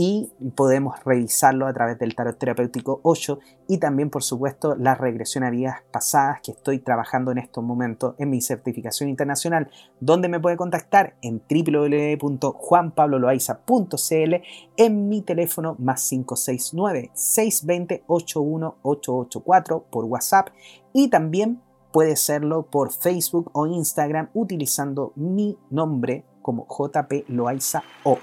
y 0.00 0.30
podemos 0.54 1.02
revisarlo 1.04 1.66
a 1.66 1.72
través 1.72 1.98
del 1.98 2.14
tarot 2.14 2.38
terapéutico 2.38 3.00
8 3.02 3.40
y 3.66 3.78
también 3.78 4.10
por 4.10 4.22
supuesto 4.22 4.76
la 4.76 4.94
regresión 4.94 5.42
a 5.42 5.50
vidas 5.50 5.82
pasadas 5.90 6.40
que 6.40 6.52
estoy 6.52 6.78
trabajando 6.78 7.32
en 7.32 7.38
estos 7.38 7.64
momentos 7.64 8.14
en 8.18 8.30
mi 8.30 8.40
certificación 8.40 9.08
internacional 9.08 9.68
donde 9.98 10.28
me 10.28 10.38
puede 10.38 10.56
contactar 10.56 11.16
en 11.20 11.42
www.juanpabloloaiza.cl 11.50 14.34
en 14.76 15.08
mi 15.08 15.22
teléfono 15.22 15.74
más 15.80 16.08
569 16.08 17.10
620 17.14 18.04
81884 18.06 19.86
por 19.90 20.04
WhatsApp 20.04 20.50
y 20.92 21.08
también 21.08 21.60
puede 21.92 22.14
serlo 22.14 22.70
por 22.70 22.92
Facebook 22.92 23.50
o 23.52 23.66
Instagram 23.66 24.28
utilizando 24.32 25.12
mi 25.16 25.58
nombre 25.70 26.24
como 26.40 26.68
JP 26.68 27.28
Loaiza 27.30 27.82
O. 28.04 28.18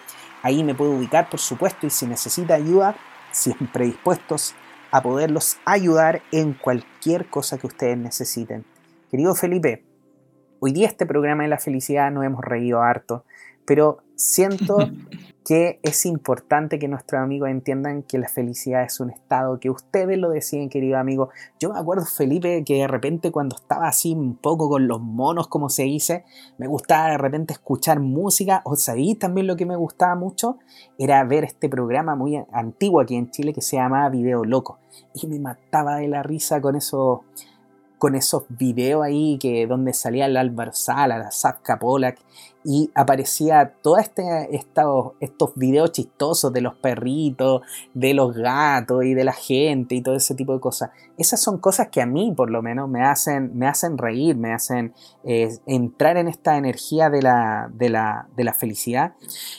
Ahí 0.46 0.64
me 0.64 0.76
puedo 0.76 0.92
ubicar, 0.92 1.28
por 1.28 1.40
supuesto, 1.40 1.88
y 1.88 1.90
si 1.90 2.06
necesita 2.06 2.54
ayuda, 2.54 2.96
siempre 3.32 3.86
dispuestos 3.86 4.54
a 4.92 5.02
poderlos 5.02 5.58
ayudar 5.66 6.22
en 6.32 6.54
cualquier 6.54 7.26
cosa 7.32 7.58
que 7.58 7.66
ustedes 7.66 7.98
necesiten. 7.98 8.64
Querido 9.10 9.34
Felipe, 9.34 9.84
hoy 10.60 10.72
día 10.72 10.86
este 10.86 11.08
programa 11.08 11.42
de 11.42 11.50
la 11.50 11.58
felicidad 11.58 12.12
nos 12.12 12.26
hemos 12.26 12.46
reído 12.46 12.84
harto, 12.84 13.26
pero 13.66 14.04
siento, 14.16 14.78
que 15.46 15.80
es 15.84 16.08
importante 16.08 16.80
que 16.80 16.88
nuestros 16.88 17.22
amigos 17.22 17.50
entiendan 17.50 18.02
que 18.02 18.18
la 18.18 18.28
felicidad 18.28 18.84
es 18.84 19.00
un 19.00 19.12
estado, 19.12 19.60
que 19.60 19.70
ustedes 19.70 20.18
lo 20.18 20.32
deciden, 20.32 20.70
querido 20.70 20.98
amigo. 20.98 21.30
Yo 21.60 21.72
me 21.72 21.78
acuerdo, 21.78 22.04
Felipe, 22.06 22.64
que 22.66 22.78
de 22.78 22.88
repente 22.88 23.32
cuando 23.32 23.56
estaba 23.56 23.88
así 23.88 24.14
un 24.14 24.38
poco 24.38 24.68
con 24.68 24.88
los 24.88 25.00
monos, 25.00 25.48
como 25.48 25.70
se 25.70 25.84
dice, 25.84 26.26
me 26.58 26.66
gustaba 26.66 27.12
de 27.12 27.20
repente 27.20 27.54
escuchar 27.54 28.00
música, 28.00 28.64
o 28.66 28.76
sabéis 28.76 29.20
también 29.20 29.46
lo 29.46 29.56
que 29.56 29.68
me 29.68 29.76
gustaba 29.76 30.16
mucho, 30.16 30.58
era 30.98 31.24
ver 31.24 31.44
este 31.44 31.70
programa 31.70 32.16
muy 32.16 32.44
antiguo 32.52 33.00
aquí 33.00 33.16
en 33.16 33.30
Chile 33.30 33.54
que 33.54 33.62
se 33.62 33.76
llamaba 33.76 34.10
Video 34.10 34.44
Loco. 34.46 34.80
Y 35.14 35.28
me 35.28 35.38
mataba 35.38 35.98
de 35.98 36.08
la 36.08 36.24
risa 36.24 36.60
con 36.60 36.76
esos 36.76 37.20
con 37.98 38.14
esos 38.14 38.44
videos 38.50 39.04
ahí 39.04 39.38
que 39.40 39.66
donde 39.68 39.94
salía 39.94 40.26
el 40.26 40.36
Álvaro 40.36 40.74
Sala, 40.74 41.18
la 41.18 41.32
Zapka 41.32 41.80
Polak 41.80 42.20
y 42.66 42.90
aparecía 42.96 43.76
todos 43.84 44.00
este, 44.00 44.56
estos, 44.56 45.12
estos 45.20 45.52
videos 45.56 45.92
chistosos 45.92 46.52
de 46.52 46.62
los 46.62 46.74
perritos, 46.76 47.62
de 47.94 48.16
los 48.16 48.36
gatos 48.36 49.06
y 49.06 49.14
de 49.14 49.24
la 49.24 49.34
gente 49.34 49.94
y 49.94 50.02
todo 50.02 50.16
ese 50.16 50.34
tipo 50.34 50.54
de 50.54 50.60
cosas. 50.60 50.90
Esas 51.18 51.42
son 51.42 51.60
cosas 51.60 51.90
que 51.90 52.02
a 52.02 52.08
mí 52.08 52.34
por 52.36 52.50
lo 52.50 52.64
menos 52.64 52.90
me 52.90 53.04
hacen, 53.04 53.56
me 53.56 53.68
hacen 53.68 53.98
reír, 53.98 54.36
me 54.36 54.52
hacen 54.52 54.94
eh, 55.24 55.56
entrar 55.68 56.18
en 56.18 56.28
esta 56.28 56.58
energía 56.58 57.12
de 57.12 57.22
la, 57.22 57.70
de, 57.72 57.90
la, 57.90 58.28
de 58.36 58.44
la 58.44 58.54
felicidad. 58.54 59.14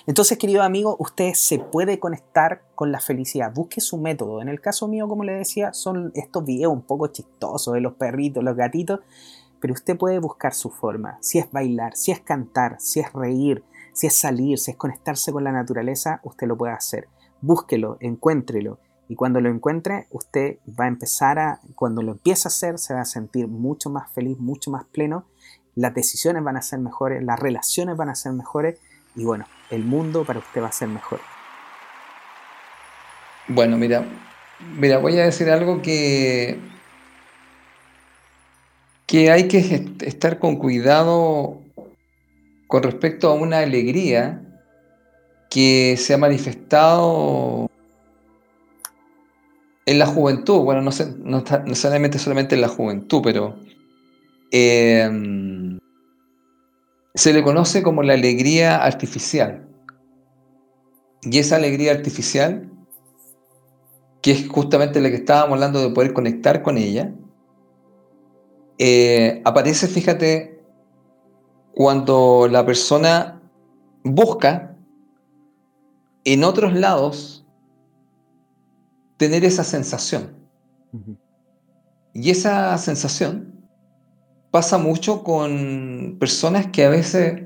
Entonces, 0.06 0.36
querido 0.36 0.62
amigo, 0.62 0.96
usted 0.98 1.32
se 1.34 1.60
puede 1.60 2.00
conectar 2.00 2.62
con 2.74 2.90
la 2.90 3.00
felicidad. 3.00 3.52
Busque 3.54 3.80
su 3.80 3.98
método. 3.98 4.42
En 4.42 4.48
el 4.48 4.60
caso 4.60 4.88
mío, 4.88 5.08
como 5.08 5.24
le 5.24 5.32
decía, 5.32 5.72
son 5.72 6.10
estos 6.14 6.44
videos 6.44 6.72
un 6.72 6.82
poco 6.82 7.06
chistosos 7.06 7.72
de 7.74 7.80
los 7.80 7.94
perritos, 7.94 8.42
los 8.42 8.56
gatitos 8.56 9.00
pero 9.60 9.74
usted 9.74 9.96
puede 9.96 10.18
buscar 10.18 10.54
su 10.54 10.70
forma, 10.70 11.18
si 11.20 11.38
es 11.38 11.50
bailar, 11.50 11.96
si 11.96 12.12
es 12.12 12.20
cantar, 12.20 12.76
si 12.78 13.00
es 13.00 13.12
reír, 13.12 13.64
si 13.92 14.06
es 14.06 14.18
salir, 14.18 14.58
si 14.58 14.72
es 14.72 14.76
conectarse 14.76 15.32
con 15.32 15.44
la 15.44 15.52
naturaleza, 15.52 16.20
usted 16.22 16.46
lo 16.46 16.56
puede 16.56 16.74
hacer. 16.74 17.08
Búsquelo, 17.40 17.96
encuéntrelo. 18.00 18.78
Y 19.08 19.14
cuando 19.14 19.40
lo 19.40 19.48
encuentre, 19.48 20.06
usted 20.10 20.58
va 20.68 20.84
a 20.84 20.88
empezar 20.88 21.38
a, 21.38 21.60
cuando 21.74 22.02
lo 22.02 22.12
empieza 22.12 22.48
a 22.48 22.50
hacer, 22.50 22.78
se 22.78 22.92
va 22.92 23.00
a 23.00 23.06
sentir 23.06 23.48
mucho 23.48 23.88
más 23.88 24.12
feliz, 24.12 24.38
mucho 24.38 24.70
más 24.70 24.84
pleno. 24.84 25.26
Las 25.74 25.94
decisiones 25.94 26.42
van 26.42 26.56
a 26.56 26.62
ser 26.62 26.80
mejores, 26.80 27.22
las 27.22 27.38
relaciones 27.38 27.96
van 27.96 28.08
a 28.08 28.14
ser 28.14 28.32
mejores 28.32 28.78
y 29.14 29.24
bueno, 29.24 29.46
el 29.70 29.84
mundo 29.84 30.24
para 30.24 30.40
usted 30.40 30.62
va 30.62 30.68
a 30.68 30.72
ser 30.72 30.88
mejor. 30.88 31.20
Bueno, 33.48 33.78
mira, 33.78 34.04
mira, 34.76 34.98
voy 34.98 35.18
a 35.18 35.24
decir 35.24 35.50
algo 35.50 35.80
que 35.80 36.60
que 39.06 39.30
hay 39.30 39.48
que 39.48 39.86
estar 40.00 40.38
con 40.38 40.56
cuidado 40.56 41.62
con 42.66 42.82
respecto 42.82 43.28
a 43.28 43.34
una 43.34 43.60
alegría 43.60 44.42
que 45.48 45.96
se 45.96 46.14
ha 46.14 46.18
manifestado 46.18 47.70
en 49.86 50.00
la 50.00 50.06
juventud, 50.06 50.60
bueno, 50.62 50.82
no, 50.82 50.90
sé, 50.90 51.14
no, 51.18 51.44
necesariamente 51.64 52.18
solamente 52.18 52.56
en 52.56 52.60
la 52.60 52.68
juventud, 52.68 53.20
pero 53.22 53.56
em, 54.50 55.78
se 57.14 57.32
le 57.32 57.44
conoce 57.44 57.84
como 57.84 58.02
la 58.02 58.14
alegría 58.14 58.84
artificial. 58.84 59.68
Y 61.22 61.38
esa 61.38 61.56
alegría 61.56 61.92
artificial, 61.92 62.68
que 64.22 64.32
es 64.32 64.48
justamente 64.48 65.00
la 65.00 65.10
que 65.10 65.16
estábamos 65.16 65.54
hablando 65.54 65.80
de 65.80 65.94
poder 65.94 66.12
conectar 66.12 66.62
con 66.62 66.78
ella, 66.78 67.14
eh, 68.78 69.40
aparece, 69.44 69.88
fíjate, 69.88 70.60
cuando 71.74 72.48
la 72.50 72.64
persona 72.64 73.40
busca 74.02 74.76
en 76.24 76.44
otros 76.44 76.74
lados 76.74 77.46
tener 79.16 79.44
esa 79.44 79.64
sensación. 79.64 80.34
Y 82.12 82.30
esa 82.30 82.76
sensación 82.78 83.68
pasa 84.50 84.78
mucho 84.78 85.22
con 85.22 86.16
personas 86.18 86.68
que 86.68 86.84
a 86.84 86.88
veces 86.88 87.42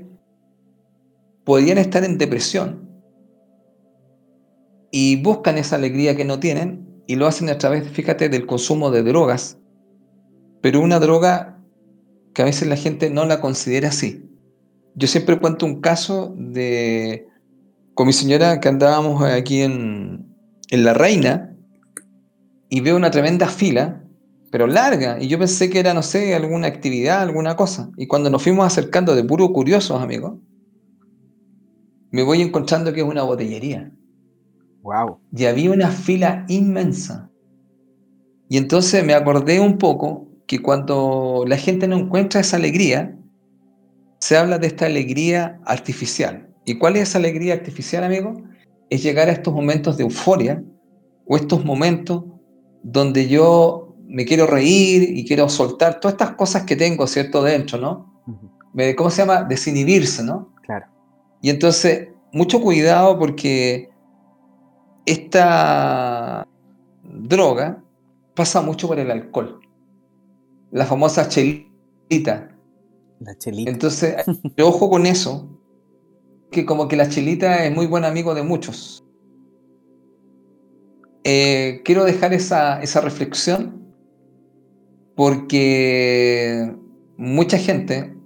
podrían 1.44 1.78
estar 1.78 2.04
en 2.04 2.18
depresión 2.18 2.88
y 4.92 5.20
buscan 5.22 5.58
esa 5.58 5.76
alegría 5.76 6.16
que 6.16 6.24
no 6.24 6.38
tienen 6.38 7.02
y 7.06 7.16
lo 7.16 7.26
hacen 7.26 7.48
a 7.50 7.58
través, 7.58 7.88
fíjate, 7.88 8.28
del 8.28 8.46
consumo 8.46 8.90
de 8.92 9.02
drogas 9.02 9.59
pero 10.60 10.80
una 10.80 10.98
droga 10.98 11.58
que 12.34 12.42
a 12.42 12.44
veces 12.44 12.68
la 12.68 12.76
gente 12.76 13.10
no 13.10 13.24
la 13.24 13.40
considera 13.40 13.88
así. 13.88 14.24
Yo 14.94 15.06
siempre 15.06 15.38
cuento 15.38 15.66
un 15.66 15.80
caso 15.80 16.34
de 16.36 17.26
con 17.94 18.06
mi 18.06 18.12
señora 18.12 18.60
que 18.60 18.68
andábamos 18.68 19.22
aquí 19.22 19.62
en, 19.62 20.26
La 20.70 20.94
Reina 20.94 21.54
y 22.68 22.80
veo 22.80 22.96
una 22.96 23.10
tremenda 23.10 23.46
fila, 23.48 24.04
pero 24.50 24.66
larga, 24.66 25.20
y 25.20 25.28
yo 25.28 25.38
pensé 25.38 25.68
que 25.68 25.80
era, 25.80 25.92
no 25.92 26.02
sé, 26.02 26.34
alguna 26.34 26.68
actividad, 26.68 27.20
alguna 27.20 27.56
cosa. 27.56 27.90
Y 27.96 28.06
cuando 28.06 28.30
nos 28.30 28.42
fuimos 28.42 28.64
acercando 28.66 29.14
de 29.14 29.24
puro 29.24 29.52
curiosos, 29.52 30.00
amigos, 30.00 30.38
me 32.10 32.22
voy 32.22 32.40
encontrando 32.40 32.92
que 32.92 33.00
es 33.00 33.06
una 33.06 33.22
botellería. 33.22 33.92
Wow. 34.82 35.18
Y 35.36 35.44
había 35.44 35.70
una 35.70 35.90
fila 35.90 36.46
inmensa. 36.48 37.30
Y 38.48 38.56
entonces 38.56 39.04
me 39.04 39.14
acordé 39.14 39.60
un 39.60 39.76
poco 39.76 40.29
que 40.50 40.60
cuando 40.60 41.44
la 41.46 41.56
gente 41.56 41.86
no 41.86 41.96
encuentra 41.96 42.40
esa 42.40 42.56
alegría, 42.56 43.16
se 44.18 44.36
habla 44.36 44.58
de 44.58 44.66
esta 44.66 44.86
alegría 44.86 45.60
artificial. 45.64 46.48
¿Y 46.64 46.76
cuál 46.76 46.96
es 46.96 47.10
esa 47.10 47.18
alegría 47.18 47.54
artificial, 47.54 48.02
amigo? 48.02 48.34
Es 48.88 49.00
llegar 49.00 49.28
a 49.28 49.32
estos 49.32 49.54
momentos 49.54 49.96
de 49.96 50.02
euforia 50.02 50.60
o 51.24 51.36
estos 51.36 51.64
momentos 51.64 52.24
donde 52.82 53.28
yo 53.28 53.94
me 54.08 54.24
quiero 54.24 54.48
reír 54.48 55.16
y 55.16 55.24
quiero 55.24 55.48
soltar 55.48 56.00
todas 56.00 56.14
estas 56.14 56.32
cosas 56.32 56.64
que 56.64 56.74
tengo, 56.74 57.06
¿cierto? 57.06 57.44
Dentro, 57.44 57.78
¿no? 57.78 58.20
¿Cómo 58.96 59.10
se 59.10 59.22
llama? 59.22 59.44
Desinhibirse, 59.44 60.24
¿no? 60.24 60.52
Claro. 60.62 60.86
Y 61.42 61.50
entonces, 61.50 62.08
mucho 62.32 62.60
cuidado 62.60 63.16
porque 63.20 63.88
esta 65.06 66.44
droga 67.04 67.84
pasa 68.34 68.60
mucho 68.62 68.88
por 68.88 68.98
el 68.98 69.12
alcohol 69.12 69.60
la 70.70 70.86
famosa 70.86 71.28
chelita. 71.28 72.56
La 73.20 73.36
chelita. 73.36 73.70
Entonces, 73.70 74.16
ojo 74.62 74.90
con 74.90 75.06
eso, 75.06 75.48
que 76.50 76.64
como 76.64 76.88
que 76.88 76.96
la 76.96 77.08
chelita 77.08 77.64
es 77.64 77.74
muy 77.74 77.86
buen 77.86 78.04
amigo 78.04 78.34
de 78.34 78.42
muchos. 78.42 79.04
Eh, 81.24 81.82
quiero 81.84 82.04
dejar 82.04 82.32
esa, 82.32 82.80
esa 82.80 83.00
reflexión 83.00 83.80
porque 85.14 86.74
mucha 87.18 87.58
gente 87.58 88.16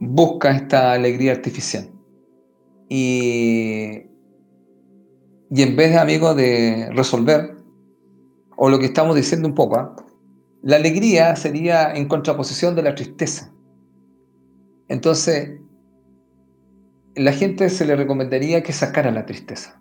busca 0.00 0.50
esta 0.50 0.92
alegría 0.92 1.32
artificial. 1.32 1.90
Y, 2.88 4.04
y 5.50 5.62
en 5.62 5.76
vez 5.76 5.90
de, 5.90 5.98
amigo, 5.98 6.34
de 6.34 6.88
resolver, 6.92 7.56
o 8.56 8.70
lo 8.70 8.78
que 8.78 8.86
estamos 8.86 9.16
diciendo 9.16 9.48
un 9.48 9.54
poco, 9.54 9.76
¿ah? 9.76 9.96
La 10.64 10.76
alegría 10.76 11.36
sería 11.36 11.92
en 11.92 12.08
contraposición 12.08 12.74
de 12.74 12.82
la 12.82 12.94
tristeza. 12.94 13.52
Entonces, 14.88 15.60
la 17.14 17.32
gente 17.34 17.68
se 17.68 17.84
le 17.84 17.94
recomendaría 17.94 18.62
que 18.62 18.72
sacara 18.72 19.10
la 19.10 19.26
tristeza, 19.26 19.78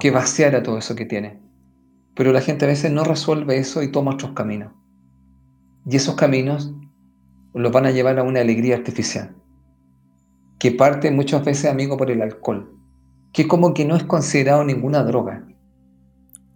que 0.00 0.10
vaciara 0.10 0.62
todo 0.62 0.76
eso 0.76 0.94
que 0.94 1.06
tiene. 1.06 1.40
Pero 2.14 2.30
la 2.34 2.42
gente 2.42 2.66
a 2.66 2.68
veces 2.68 2.92
no 2.92 3.04
resuelve 3.04 3.56
eso 3.56 3.82
y 3.82 3.90
toma 3.90 4.12
otros 4.12 4.32
caminos. 4.32 4.74
Y 5.86 5.96
esos 5.96 6.14
caminos 6.14 6.74
los 7.54 7.72
van 7.72 7.86
a 7.86 7.90
llevar 7.90 8.18
a 8.18 8.24
una 8.24 8.40
alegría 8.40 8.76
artificial, 8.76 9.34
que 10.58 10.72
parte 10.72 11.10
muchas 11.10 11.42
veces, 11.42 11.70
amigo, 11.70 11.96
por 11.96 12.10
el 12.10 12.20
alcohol, 12.20 12.70
que 13.32 13.48
como 13.48 13.72
que 13.72 13.86
no 13.86 13.96
es 13.96 14.04
considerado 14.04 14.62
ninguna 14.62 15.04
droga. 15.04 15.48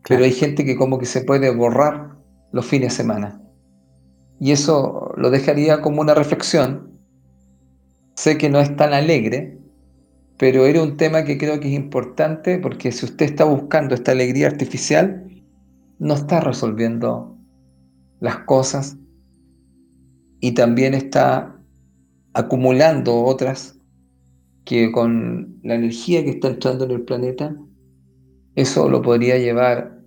Pero 0.06 0.24
hay 0.24 0.32
gente 0.32 0.66
que 0.66 0.76
como 0.76 0.98
que 0.98 1.06
se 1.06 1.24
puede 1.24 1.48
borrar 1.56 2.11
los 2.52 2.66
fines 2.66 2.90
de 2.90 2.96
semana. 2.96 3.42
Y 4.38 4.52
eso 4.52 5.12
lo 5.16 5.30
dejaría 5.30 5.80
como 5.80 6.00
una 6.00 6.14
reflexión. 6.14 6.98
Sé 8.14 8.38
que 8.38 8.50
no 8.50 8.60
es 8.60 8.76
tan 8.76 8.92
alegre, 8.92 9.58
pero 10.36 10.66
era 10.66 10.82
un 10.82 10.96
tema 10.96 11.24
que 11.24 11.38
creo 11.38 11.60
que 11.60 11.68
es 11.68 11.74
importante 11.74 12.58
porque 12.58 12.92
si 12.92 13.06
usted 13.06 13.26
está 13.26 13.44
buscando 13.44 13.94
esta 13.94 14.12
alegría 14.12 14.48
artificial, 14.48 15.26
no 15.98 16.14
está 16.14 16.40
resolviendo 16.40 17.38
las 18.20 18.38
cosas 18.38 18.96
y 20.40 20.52
también 20.52 20.94
está 20.94 21.56
acumulando 22.34 23.22
otras 23.22 23.78
que 24.64 24.90
con 24.90 25.60
la 25.62 25.76
energía 25.76 26.24
que 26.24 26.30
está 26.30 26.48
entrando 26.48 26.84
en 26.84 26.90
el 26.90 27.02
planeta, 27.02 27.54
eso 28.56 28.88
lo 28.88 29.02
podría 29.02 29.38
llevar 29.38 30.01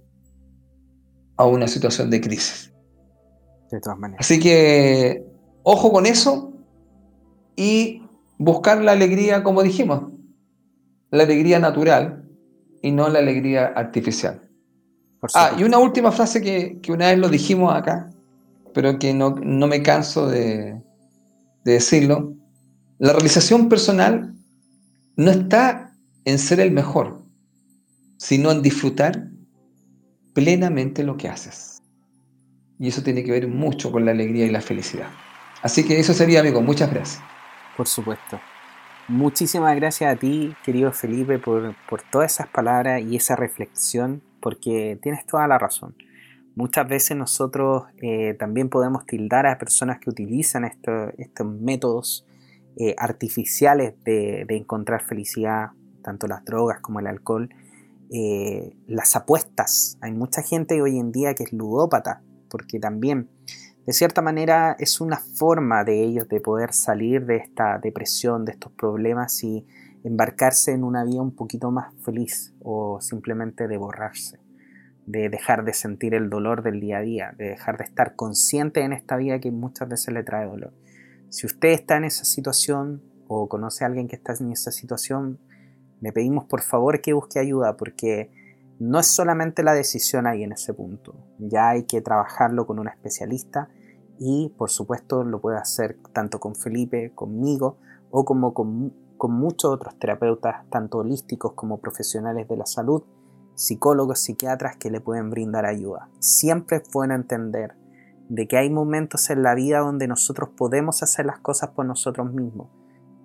a 1.38 1.46
una 1.46 1.68
situación 1.68 2.10
de 2.10 2.22
crisis. 2.22 2.72
De 3.72 3.80
todas 3.80 3.98
maneras. 3.98 4.26
Así 4.26 4.40
que 4.40 5.26
ojo 5.64 5.92
con 5.92 6.06
eso 6.06 6.54
y 7.56 8.04
buscar 8.38 8.82
la 8.82 8.92
alegría, 8.92 9.44
como 9.44 9.64
dijimos, 9.64 10.12
la 11.12 11.24
alegría 11.24 11.60
natural 11.60 12.24
y 12.82 12.92
no 12.92 13.10
la 13.10 13.20
alegría 13.20 13.68
artificial. 13.68 14.42
Ah, 15.34 15.56
y 15.58 15.64
una 15.64 15.80
última 15.80 16.12
frase 16.12 16.42
que, 16.42 16.92
una 16.92 17.08
vez 17.08 17.18
lo 17.18 17.30
dijimos 17.30 17.74
acá, 17.74 18.12
pero 18.74 19.00
que 19.00 19.14
no, 19.14 19.32
me 19.32 19.82
canso 19.82 20.28
de, 20.28 20.82
de 21.64 21.72
decirlo. 21.72 22.34
La 23.00 23.14
realización 23.14 23.68
personal 23.70 24.36
no 25.16 25.32
está 25.32 25.96
en 26.26 26.38
ser 26.38 26.60
el 26.60 26.72
mejor, 26.72 27.22
sino 28.18 28.52
en 28.52 28.62
disfrutar 28.62 29.30
plenamente 30.36 31.04
lo 31.04 31.18
que 31.18 31.30
haces. 31.30 31.82
Y 32.78 32.90
eso 32.90 33.02
tiene 33.02 33.24
que 33.24 33.32
ver 33.32 33.48
mucho 33.48 33.92
con 33.92 34.06
la 34.06 34.12
alegría 34.12 34.46
y 34.46 34.52
la 34.52 34.62
felicidad. 34.62 35.08
Así 35.64 35.84
que 35.84 36.00
eso 36.00 36.14
sería, 36.14 36.42
amigo. 36.42 36.62
Muchas 36.62 36.94
gracias. 36.94 37.24
Por 37.76 37.88
supuesto. 37.88 38.40
Muchísimas 39.08 39.76
gracias 39.76 40.14
a 40.14 40.20
ti, 40.20 40.54
querido 40.64 40.92
Felipe, 40.92 41.40
por, 41.40 41.76
todas 42.12 42.34
esas 42.34 42.48
palabras 42.48 43.02
y 43.02 43.16
esa 43.16 43.36
reflexión, 43.36 44.22
porque 44.42 45.00
tienes 45.02 45.26
toda 45.26 45.48
la 45.48 45.58
razón. 45.58 45.96
Muchas 46.56 46.88
veces 46.88 47.16
nosotros 47.16 47.84
eh, 48.02 48.36
también 48.38 48.70
podemos 48.70 49.06
tildar 49.06 49.46
a 49.46 49.58
personas 49.58 50.00
que 50.00 50.10
utilizan 50.10 50.66
estos 50.66 51.46
métodos 51.46 52.26
eh, 52.78 52.94
artificiales 52.98 53.94
de, 54.04 54.46
encontrar 54.50 55.04
felicidad, 55.04 55.70
tanto 56.04 56.28
las 56.28 56.44
drogas 56.44 56.82
como 56.82 57.00
el 57.00 57.08
alcohol, 57.08 57.50
eh, 58.12 58.76
las 58.88 59.16
apuestas. 59.16 59.98
Hay 60.02 60.14
mucha 60.14 60.42
gente 60.42 60.82
hoy 60.82 61.00
en 61.00 61.12
día 61.12 61.34
que 61.34 61.44
es 61.44 61.54
ludópata, 61.54 62.22
porque 62.50 62.80
también 62.80 63.30
de 63.86 63.94
cierta 63.94 64.24
manera 64.24 64.76
es 64.80 65.00
una 65.00 65.18
forma 65.18 65.84
de 65.84 66.04
ellos 66.04 66.28
de 66.28 66.40
poder 66.40 66.74
salir 66.74 67.26
de 67.26 67.38
esta 67.38 67.78
depresión, 67.78 68.44
de 68.44 68.54
estos 68.54 68.72
problemas 68.72 69.44
y 69.44 69.66
embarcarse 70.04 70.72
en 70.72 70.84
una 70.84 71.04
vida 71.04 71.22
un 71.22 71.36
poquito 71.36 71.70
más 71.70 71.94
feliz 72.04 72.56
o 72.62 73.00
simplemente 73.00 73.68
de 73.68 73.78
borrarse, 73.78 74.40
de 75.06 75.30
dejar 75.30 75.66
de 75.66 75.74
sentir 75.74 76.16
el 76.16 76.32
dolor 76.32 76.64
del 76.64 76.80
día 76.80 76.98
a 76.98 77.02
día, 77.02 77.36
de 77.38 77.50
dejar 77.50 77.78
de 77.78 77.84
estar 77.84 78.16
consciente 78.16 78.82
en 78.82 78.92
esta 78.92 79.18
vida 79.18 79.40
que 79.40 79.52
muchas 79.52 79.88
veces 79.88 80.14
le 80.14 80.24
trae 80.24 80.48
dolor. 80.48 80.74
Si 81.30 81.46
usted 81.46 81.70
está 81.70 81.98
en 81.98 82.06
esa 82.06 82.26
situación 82.26 83.04
o 83.28 83.48
conoce 83.48 83.84
a 83.84 83.88
alguien 83.88 84.08
que 84.08 84.16
está 84.16 84.34
en 84.40 84.52
esa 84.52 84.72
situación, 84.72 85.40
le 86.02 86.12
pedimos 86.12 86.46
por 86.46 86.62
favor 86.62 87.02
que 87.02 87.14
busque 87.14 87.40
ayuda 87.40 87.78
porque 87.78 88.32
no 88.80 89.00
es 89.00 89.08
solamente 89.08 89.64
la 89.64 89.74
decisión 89.74 90.28
ahí 90.28 90.44
en 90.44 90.52
ese 90.52 90.74
punto, 90.74 91.16
ya 91.40 91.70
hay 91.70 91.84
que 91.84 92.02
trabajarlo 92.02 92.68
con 92.68 92.80
un 92.80 92.88
especialista 92.88 93.70
y 94.20 94.54
por 94.58 94.70
supuesto 94.70 95.24
lo 95.24 95.42
puede 95.42 95.58
hacer 95.58 95.98
tanto 96.14 96.40
con 96.40 96.56
Felipe, 96.56 97.12
conmigo 97.14 97.78
o 98.12 98.26
como 98.26 98.54
con, 98.54 98.94
muchos 99.28 99.72
otros 99.72 99.98
terapeutas, 99.98 100.70
tanto 100.70 101.00
holísticos 101.00 101.54
como 101.54 101.80
profesionales 101.80 102.48
de 102.48 102.58
la 102.58 102.68
salud, 102.68 103.02
psicólogos, 103.56 104.20
psiquiatras 104.20 104.78
que 104.78 104.92
le 104.92 105.02
pueden 105.02 105.32
brindar 105.32 105.66
ayuda. 105.66 106.10
Siempre 106.20 106.78
es 106.78 106.84
bueno 106.94 107.16
entender 107.16 107.76
de 108.30 108.48
que 108.48 108.58
hay 108.58 108.70
momentos 108.70 109.32
en 109.32 109.42
la 109.42 109.56
vida 109.56 109.80
donde 109.80 110.08
nosotros 110.08 110.50
podemos 110.56 111.02
hacer 111.02 111.26
las 111.26 111.40
cosas 111.40 111.72
por 111.72 111.88
nosotros 111.88 112.32
mismos, 112.32 112.70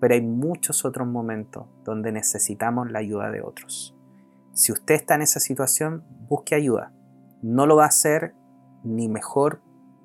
pero 0.00 0.14
hay 0.14 0.22
muchos 0.22 0.84
otros 0.84 1.06
momentos 1.06 1.66
donde 1.84 2.10
necesitamos 2.10 2.90
la 2.90 3.00
ayuda 3.00 3.30
de 3.30 3.42
otros. 3.42 3.94
Si 4.54 4.72
usted 4.72 4.94
está 4.94 5.14
en 5.14 5.22
esa 5.22 5.40
situación, 5.40 6.04
busque 6.28 6.54
ayuda. 6.54 6.92
No 7.42 7.66
lo 7.66 7.76
va 7.76 7.84
a 7.84 7.88
hacer 7.88 8.34
ni 8.82 9.08
mejor 9.08 9.60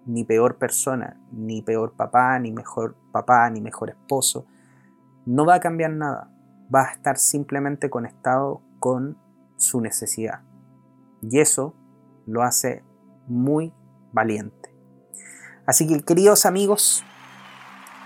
ni 0.06 0.24
peor 0.24 0.58
persona, 0.58 1.20
ni 1.32 1.62
peor 1.62 1.94
papá, 1.94 2.38
ni 2.40 2.52
mejor 2.52 2.96
papá, 3.12 3.50
ni 3.50 3.62
mejor 3.62 3.90
esposo. 3.90 4.46
No 5.26 5.46
va 5.46 5.56
a 5.56 5.60
cambiar 5.60 5.92
nada. 5.92 6.30
Va 6.74 6.84
a 6.84 6.92
estar 6.92 7.18
simplemente 7.18 7.90
conectado 7.90 8.62
con 8.80 9.18
su 9.58 9.82
necesidad. 9.82 10.42
Y 11.22 11.40
eso 11.40 11.74
lo 12.28 12.44
hace 12.44 12.84
muy 13.28 13.74
valiente. 14.12 14.76
Así 15.66 15.88
que 15.88 16.04
queridos 16.04 16.46
amigos, 16.46 17.04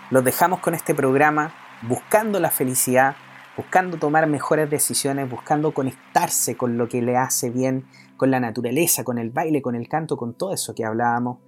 los 0.10 0.24
dejamos 0.24 0.60
con 0.62 0.74
este 0.74 0.96
programa 0.96 1.54
buscando 1.82 2.40
la 2.40 2.52
felicidad 2.52 3.16
buscando 3.60 3.98
tomar 3.98 4.26
mejores 4.26 4.70
decisiones, 4.70 5.30
buscando 5.30 5.74
conectarse 5.74 6.56
con 6.56 6.78
lo 6.78 6.88
que 6.88 7.02
le 7.02 7.18
hace 7.18 7.50
bien, 7.50 7.88
con 8.16 8.32
la 8.32 8.40
naturaleza, 8.40 9.04
con 9.04 9.18
el 9.18 9.32
baile, 9.32 9.62
con 9.62 9.76
el 9.76 9.90
canto, 9.90 10.16
con 10.16 10.34
todo 10.34 10.54
eso 10.54 10.74
que 10.74 10.86
hablábamos. 10.86 11.40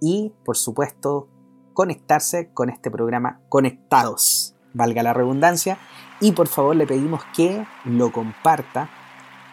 Y, 0.00 0.32
por 0.46 0.56
supuesto, 0.56 1.28
conectarse 1.74 2.50
con 2.54 2.70
este 2.70 2.90
programa 2.90 3.42
Conectados, 3.50 4.56
valga 4.72 5.02
la 5.02 5.12
redundancia, 5.12 5.76
y 6.18 6.32
por 6.32 6.48
favor 6.48 6.76
le 6.76 6.86
pedimos 6.86 7.22
que 7.36 7.66
lo 7.84 8.10
comparta 8.10 8.88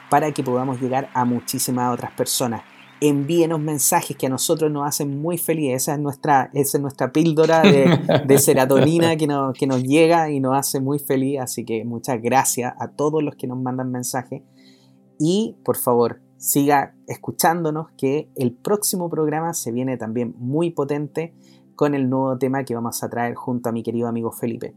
para 0.10 0.32
que 0.32 0.44
podamos 0.44 0.80
llegar 0.80 1.10
a 1.14 1.26
muchísimas 1.26 1.94
otras 1.94 2.12
personas 2.12 2.62
envíenos 3.02 3.60
mensajes 3.60 4.18
que 4.18 4.28
a 4.28 4.30
nosotros 4.30 4.72
nos 4.72 4.88
hacen 4.88 5.20
muy 5.22 5.38
felices. 5.38 5.84
Esa 5.84 5.94
es 5.94 6.00
nuestra, 6.00 6.50
es 6.54 6.80
nuestra 6.80 7.12
píldora 7.12 7.62
de, 7.62 8.38
serotonina 8.40 9.16
que 9.16 9.28
nos, 9.28 9.58
que 9.58 9.68
nos 9.68 9.84
llega 9.84 10.30
y 10.30 10.40
nos 10.40 10.58
hace 10.58 10.80
muy 10.80 11.00
feliz. 11.00 11.40
Así 11.42 11.66
que 11.66 11.86
muchas 11.86 12.22
gracias 12.22 12.74
a 12.80 12.90
todos 12.90 13.24
los 13.24 13.36
que 13.36 13.48
nos 13.48 13.60
mandan 13.60 13.92
mensajes. 13.92 14.42
Y 15.20 15.56
por 15.64 15.78
favor, 15.78 16.22
siga 16.38 16.96
escuchándonos 17.08 17.88
que 17.98 18.30
el 18.36 18.54
próximo 18.54 19.10
programa 19.10 19.54
se 19.54 19.72
viene 19.72 19.98
también 19.98 20.36
muy 20.38 20.72
potente 20.72 21.34
con 21.76 21.94
el 21.94 22.10
nuevo 22.10 22.38
tema 22.38 22.64
que 22.64 22.76
vamos 22.76 23.04
a 23.04 23.10
traer 23.10 23.36
junto 23.36 23.70
a 23.70 23.72
mi 23.72 23.84
querido 23.84 24.08
amigo 24.08 24.32
Felipe. 24.32 24.76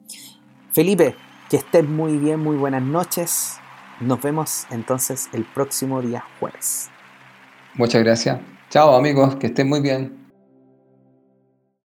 Felipe, 0.73 1.15
que 1.49 1.57
estés 1.57 1.89
muy 1.89 2.17
bien, 2.19 2.41
muy 2.41 2.57
buenas 2.57 2.83
noches. 2.83 3.57
Nos 4.01 4.23
vemos 4.23 4.67
entonces 4.71 5.29
el 5.33 5.45
próximo 5.45 6.01
día 6.01 6.25
jueves. 6.39 6.91
Muchas 7.75 8.03
gracias. 8.03 8.41
Chao 8.69 8.95
amigos, 8.95 9.37
que 9.37 9.49
estén 9.49 9.69
muy 9.69 9.81
bien. 9.81 10.20